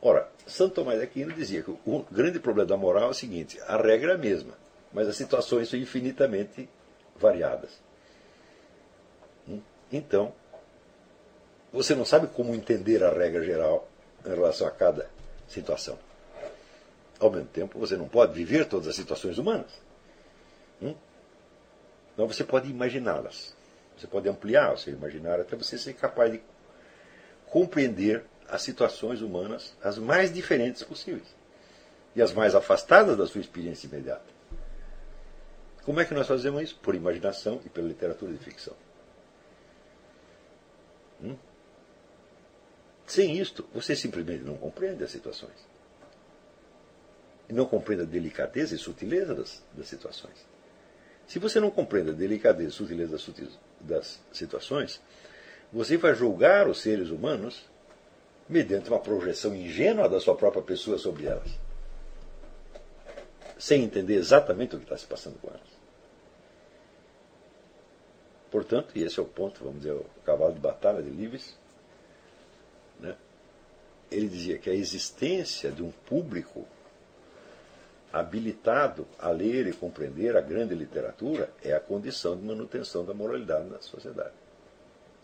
Ora, 0.00 0.28
Santo 0.46 0.74
Tomás 0.74 0.98
de 0.98 1.04
Aquino 1.04 1.32
dizia 1.32 1.62
que 1.62 1.70
o 1.70 2.04
grande 2.10 2.38
problema 2.38 2.68
da 2.68 2.76
moral 2.76 3.04
é 3.04 3.10
o 3.10 3.14
seguinte: 3.14 3.58
a 3.62 3.76
regra 3.76 4.12
é 4.12 4.14
a 4.16 4.18
mesma, 4.18 4.54
mas 4.92 5.08
as 5.08 5.16
situações 5.16 5.68
são 5.68 5.78
infinitamente 5.78 6.68
variadas. 7.16 7.70
Hum? 9.48 9.60
Então, 9.90 10.34
você 11.72 11.94
não 11.94 12.04
sabe 12.04 12.26
como 12.26 12.54
entender 12.54 13.02
a 13.02 13.10
regra 13.10 13.42
geral 13.42 13.88
em 14.24 14.28
relação 14.28 14.66
a 14.66 14.70
cada 14.70 15.08
situação. 15.48 15.98
Ao 17.18 17.30
mesmo 17.30 17.48
tempo, 17.48 17.78
você 17.78 17.96
não 17.96 18.08
pode 18.08 18.32
viver 18.32 18.66
todas 18.66 18.88
as 18.88 18.96
situações 18.96 19.38
humanas. 19.38 19.70
Hum? 20.80 20.94
Então 22.12 22.26
você 22.26 22.42
pode 22.42 22.68
imaginá-las. 22.68 23.54
Você 23.96 24.06
pode 24.06 24.28
ampliar 24.28 24.74
o 24.74 24.78
seu 24.78 24.92
imaginário 24.92 25.42
até 25.42 25.56
você 25.56 25.78
ser 25.78 25.94
capaz 25.94 26.32
de 26.32 26.40
compreender 27.46 28.24
as 28.48 28.62
situações 28.62 29.22
humanas 29.22 29.74
as 29.82 29.98
mais 29.98 30.32
diferentes 30.32 30.82
possíveis 30.82 31.34
e 32.14 32.20
as 32.20 32.32
mais 32.32 32.54
afastadas 32.54 33.16
da 33.16 33.26
sua 33.26 33.40
experiência 33.40 33.86
imediata. 33.86 34.24
Como 35.84 36.00
é 36.00 36.04
que 36.04 36.14
nós 36.14 36.26
fazemos 36.26 36.62
isso? 36.62 36.78
Por 36.80 36.94
imaginação 36.94 37.60
e 37.64 37.68
pela 37.68 37.88
literatura 37.88 38.32
de 38.32 38.38
ficção. 38.38 38.74
Hum? 41.22 41.36
Sem 43.06 43.38
isto, 43.38 43.68
você 43.74 43.94
simplesmente 43.94 44.44
não 44.44 44.56
compreende 44.56 45.04
as 45.04 45.10
situações. 45.10 45.56
E 47.48 47.52
não 47.52 47.66
compreende 47.66 48.04
a 48.04 48.06
delicadeza 48.06 48.74
e 48.74 48.78
sutileza 48.78 49.34
das, 49.34 49.62
das 49.74 49.88
situações. 49.88 50.46
Se 51.26 51.38
você 51.38 51.60
não 51.60 51.70
compreende 51.70 52.10
a 52.10 52.14
delicadeza 52.14 52.70
e 52.70 52.72
sutileza 52.72 53.12
das, 53.12 53.20
das 53.80 54.20
situações, 54.32 55.00
você 55.72 55.96
vai 55.96 56.14
julgar 56.14 56.68
os 56.68 56.80
seres 56.80 57.10
humanos 57.10 57.64
mediante 58.48 58.90
uma 58.90 58.98
projeção 58.98 59.54
ingênua 59.54 60.08
da 60.08 60.20
sua 60.20 60.36
própria 60.36 60.62
pessoa 60.62 60.98
sobre 60.98 61.26
elas, 61.26 61.48
sem 63.58 63.82
entender 63.82 64.14
exatamente 64.14 64.74
o 64.74 64.78
que 64.78 64.84
está 64.84 64.96
se 64.96 65.06
passando 65.06 65.38
com 65.38 65.48
elas. 65.48 65.72
Portanto, 68.50 68.92
e 68.94 69.02
esse 69.02 69.18
é 69.18 69.22
o 69.22 69.26
ponto, 69.26 69.64
vamos 69.64 69.78
dizer, 69.80 69.94
o 69.94 70.04
cavalo 70.26 70.52
de 70.52 70.60
batalha 70.60 71.02
de 71.02 71.08
Lives, 71.08 71.56
né? 73.02 73.16
ele 74.10 74.28
dizia 74.28 74.58
que 74.58 74.70
a 74.70 74.74
existência 74.74 75.70
de 75.70 75.82
um 75.82 75.90
público 75.90 76.66
habilitado 78.12 79.06
a 79.18 79.30
ler 79.30 79.66
e 79.66 79.72
compreender 79.72 80.36
a 80.36 80.40
grande 80.40 80.74
literatura 80.74 81.50
é 81.62 81.72
a 81.72 81.80
condição 81.80 82.36
de 82.36 82.44
manutenção 82.44 83.04
da 83.04 83.14
moralidade 83.14 83.68
na 83.68 83.80
sociedade. 83.80 84.34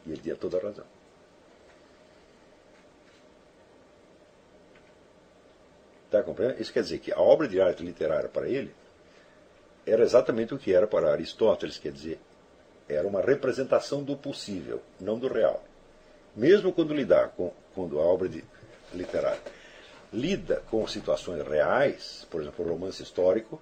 E 0.07 0.12
ele 0.12 0.20
tinha 0.20 0.37
toda 0.37 0.57
a 0.57 0.62
razão. 0.62 0.87
Está 6.07 6.22
compreendendo? 6.22 6.62
Isso 6.62 6.72
quer 6.72 6.83
dizer 6.83 6.99
que 7.01 7.12
a 7.12 7.20
obra 7.20 7.47
de 7.47 7.61
arte 7.61 7.83
literária 7.83 8.31
para 8.31 8.49
ele 8.49 8.74
era 9.87 10.03
exatamente 10.03 10.55
o 10.55 10.59
que 10.59 10.72
era 10.72 10.87
para 10.87 11.12
Aristóteles, 11.12 11.79
quer 11.79 11.93
dizer, 11.93 12.18
era 12.89 13.07
uma 13.07 13.20
representação 13.20 14.03
do 14.03 14.16
possível, 14.16 14.81
não 14.99 15.18
do 15.18 15.29
real. 15.29 15.62
Mesmo 16.39 16.72
quando 16.72 16.95
lidar 16.95 17.30
com 17.30 17.53
quando 17.74 17.99
a 17.99 18.03
obra 18.03 18.28
de 18.28 18.45
literária 18.95 19.41
lida 20.12 20.62
com 20.70 20.86
situações 20.86 21.47
reais, 21.47 22.26
por 22.30 22.41
exemplo, 22.41 22.64
o 22.64 22.68
romance 22.68 23.03
histórico, 23.03 23.61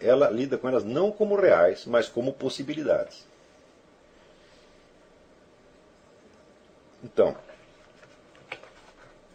ela 0.00 0.30
lida 0.30 0.56
com 0.56 0.68
elas 0.68 0.84
não 0.84 1.10
como 1.10 1.34
reais, 1.34 1.84
mas 1.84 2.08
como 2.08 2.32
possibilidades. 2.32 3.26
Então, 7.02 7.36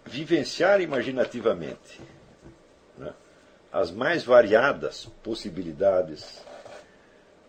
vivenciar 0.05 0.79
imaginativamente 0.79 1.99
né, 2.97 3.13
as 3.71 3.91
mais 3.91 4.23
variadas 4.23 5.09
possibilidades 5.21 6.41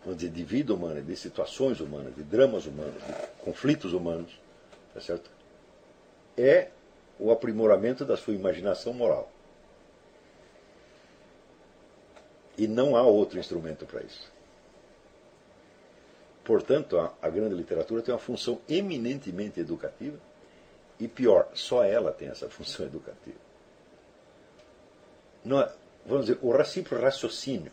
de 0.05 0.43
vida 0.43 0.73
humana, 0.73 1.01
de 1.01 1.15
situações 1.15 1.79
humanas, 1.79 2.13
de 2.13 2.23
dramas 2.23 2.65
humanos, 2.65 3.01
de 3.05 3.13
conflitos 3.43 3.93
humanos, 3.93 4.42
tá 4.93 5.01
certo? 5.01 5.31
é 6.37 6.69
o 7.19 7.31
aprimoramento 7.31 8.03
da 8.05 8.17
sua 8.17 8.33
imaginação 8.33 8.93
moral. 8.93 9.31
E 12.57 12.67
não 12.67 12.95
há 12.95 13.03
outro 13.03 13.39
instrumento 13.39 13.85
para 13.85 14.01
isso. 14.03 14.31
Portanto, 16.43 16.99
a, 16.99 17.13
a, 17.21 17.29
grande 17.29 17.55
literatura 17.55 18.01
tem 18.01 18.13
uma 18.13 18.19
função 18.19 18.59
eminentemente 18.67 19.59
educativa 19.59 20.19
e 20.99 21.07
pior, 21.07 21.49
só 21.53 21.83
ela 21.83 22.11
tem 22.11 22.27
essa 22.27 22.49
função 22.49 22.85
educativa. 22.87 23.37
Não, 25.43 25.61
é, 25.61 25.73
vamos 26.05 26.25
dizer, 26.25 26.39
o 26.41 26.63
simples 26.63 26.99
raciocínio 26.99 27.71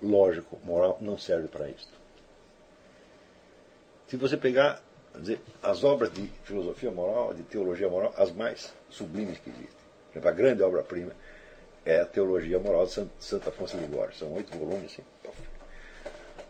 lógico, 0.00 0.58
moral, 0.64 0.98
não 1.00 1.16
serve 1.16 1.48
para 1.48 1.68
isso. 1.68 1.88
Se 4.08 4.16
você 4.16 4.36
pegar 4.36 4.82
dizer, 5.20 5.40
as 5.62 5.84
obras 5.84 6.12
de 6.12 6.26
filosofia 6.44 6.90
moral, 6.90 7.34
de 7.34 7.42
teologia 7.42 7.88
moral, 7.88 8.14
as 8.16 8.32
mais 8.32 8.72
sublimes 8.88 9.38
que 9.38 9.50
existem. 9.50 9.82
A 10.22 10.30
grande 10.30 10.62
obra-prima 10.62 11.12
é 11.84 12.00
a 12.00 12.06
Teologia 12.06 12.58
Moral 12.58 12.86
de 12.86 13.08
Santo 13.18 13.48
Afonso 13.48 13.76
de 13.76 13.84
Ligório. 13.84 14.14
São 14.14 14.32
oito 14.34 14.56
volumes, 14.56 14.92
assim, 14.92 15.02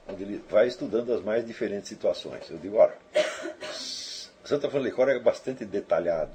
onde 0.08 0.22
ele 0.24 0.44
vai 0.50 0.66
estudando 0.66 1.12
as 1.12 1.22
mais 1.22 1.46
diferentes 1.46 1.88
situações. 1.88 2.50
Eu 2.50 2.58
digo, 2.58 2.76
olha, 2.76 2.96
Santo 3.72 4.66
Afonso 4.66 4.82
de 4.82 4.90
Ligório 4.90 5.14
é 5.14 5.20
bastante 5.20 5.64
detalhado. 5.64 6.32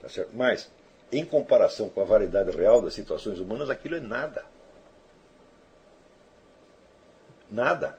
Tá 0.00 0.08
certo? 0.08 0.30
Mas, 0.34 0.70
em 1.10 1.24
comparação 1.24 1.88
com 1.88 2.00
a 2.00 2.04
variedade 2.04 2.50
real 2.56 2.82
das 2.82 2.94
situações 2.94 3.38
humanas, 3.38 3.70
aquilo 3.70 3.96
é 3.96 4.00
nada. 4.00 4.44
Nada. 7.50 7.98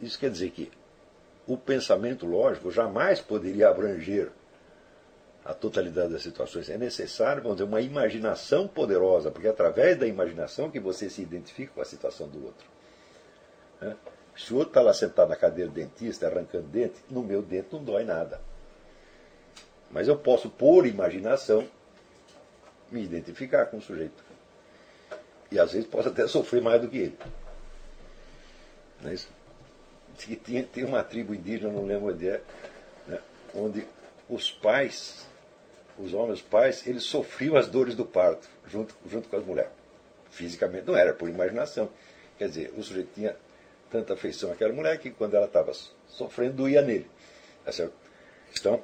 Isso 0.00 0.18
quer 0.18 0.30
dizer 0.30 0.50
que 0.50 0.70
o 1.46 1.56
pensamento 1.56 2.26
lógico 2.26 2.70
jamais 2.70 3.20
poderia 3.20 3.68
abranger 3.68 4.30
a 5.44 5.54
totalidade 5.54 6.12
das 6.12 6.22
situações. 6.22 6.68
É 6.68 6.78
necessário, 6.78 7.42
vamos 7.42 7.58
dizer, 7.58 7.68
uma 7.68 7.80
imaginação 7.80 8.68
poderosa, 8.68 9.30
porque 9.30 9.46
é 9.46 9.50
através 9.50 9.98
da 9.98 10.06
imaginação 10.06 10.70
que 10.70 10.78
você 10.78 11.08
se 11.10 11.22
identifica 11.22 11.72
com 11.74 11.80
a 11.80 11.84
situação 11.84 12.28
do 12.28 12.44
outro. 12.44 12.68
Né? 13.80 13.96
Se 14.36 14.52
o 14.52 14.56
outro 14.56 14.70
está 14.70 14.80
lá 14.80 14.94
sentado 14.94 15.28
na 15.28 15.36
cadeira 15.36 15.70
do 15.70 15.74
dentista, 15.74 16.26
arrancando 16.26 16.68
dente, 16.68 17.02
no 17.10 17.22
meu 17.22 17.42
dente 17.42 17.68
não 17.72 17.82
dói 17.82 18.04
nada. 18.04 18.40
Mas 19.90 20.08
eu 20.08 20.16
posso, 20.16 20.48
por 20.48 20.86
imaginação, 20.86 21.66
me 22.90 23.02
identificar 23.02 23.66
com 23.66 23.78
o 23.78 23.82
sujeito. 23.82 24.22
E 25.50 25.58
às 25.58 25.72
vezes 25.72 25.88
posso 25.88 26.08
até 26.08 26.26
sofrer 26.28 26.62
mais 26.62 26.80
do 26.80 26.88
que 26.88 26.98
ele. 26.98 27.18
Não 29.02 29.10
é 29.10 29.14
isso? 29.14 29.28
Tinha, 30.20 30.62
tem 30.62 30.84
uma 30.84 31.02
tribo 31.02 31.34
indígena, 31.34 31.72
não 31.72 31.86
lembro 31.86 32.12
onde 32.12 32.28
é, 32.28 32.40
né, 33.06 33.18
onde 33.54 33.86
os 34.28 34.50
pais, 34.50 35.26
os 35.98 36.12
homens 36.14 36.40
pais, 36.40 36.86
eles 36.86 37.04
sofriam 37.04 37.56
as 37.56 37.68
dores 37.68 37.94
do 37.94 38.04
parto 38.04 38.48
junto, 38.66 38.94
junto 39.06 39.28
com 39.28 39.36
as 39.36 39.44
mulheres. 39.44 39.72
Fisicamente 40.30 40.86
não 40.86 40.96
era, 40.96 41.12
por 41.12 41.28
imaginação. 41.28 41.90
Quer 42.38 42.48
dizer, 42.48 42.72
o 42.76 42.82
sujeito 42.82 43.10
tinha 43.14 43.36
tanta 43.90 44.14
afeição 44.14 44.52
àquela 44.52 44.72
mulher 44.72 44.98
que 44.98 45.10
quando 45.10 45.34
ela 45.34 45.46
estava 45.46 45.72
sofrendo, 46.08 46.54
doía 46.54 46.80
nele. 46.80 47.10
Tá? 47.64 47.88
Então, 48.58 48.82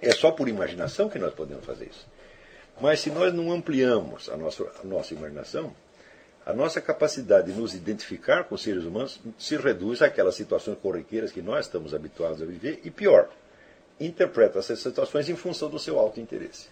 é 0.00 0.12
só 0.12 0.30
por 0.30 0.48
imaginação 0.48 1.08
que 1.08 1.18
nós 1.18 1.34
podemos 1.34 1.64
fazer 1.64 1.86
isso. 1.86 2.08
Mas 2.80 3.00
se 3.00 3.10
nós 3.10 3.32
não 3.34 3.52
ampliamos 3.52 4.30
a 4.30 4.36
nossa, 4.36 4.64
a 4.82 4.84
nossa 4.84 5.12
imaginação, 5.12 5.74
a 6.50 6.52
nossa 6.52 6.80
capacidade 6.80 7.52
de 7.52 7.58
nos 7.58 7.74
identificar 7.74 8.44
com 8.44 8.56
seres 8.56 8.84
humanos 8.84 9.20
se 9.38 9.56
reduz 9.56 10.02
àquelas 10.02 10.34
situações 10.34 10.78
corriqueiras 10.78 11.30
que 11.30 11.40
nós 11.40 11.66
estamos 11.66 11.94
habituados 11.94 12.42
a 12.42 12.44
viver 12.44 12.80
e, 12.84 12.90
pior, 12.90 13.30
interpreta 14.00 14.58
essas 14.58 14.80
situações 14.80 15.28
em 15.28 15.36
função 15.36 15.70
do 15.70 15.78
seu 15.78 15.98
alto 15.98 16.18
interesse. 16.18 16.68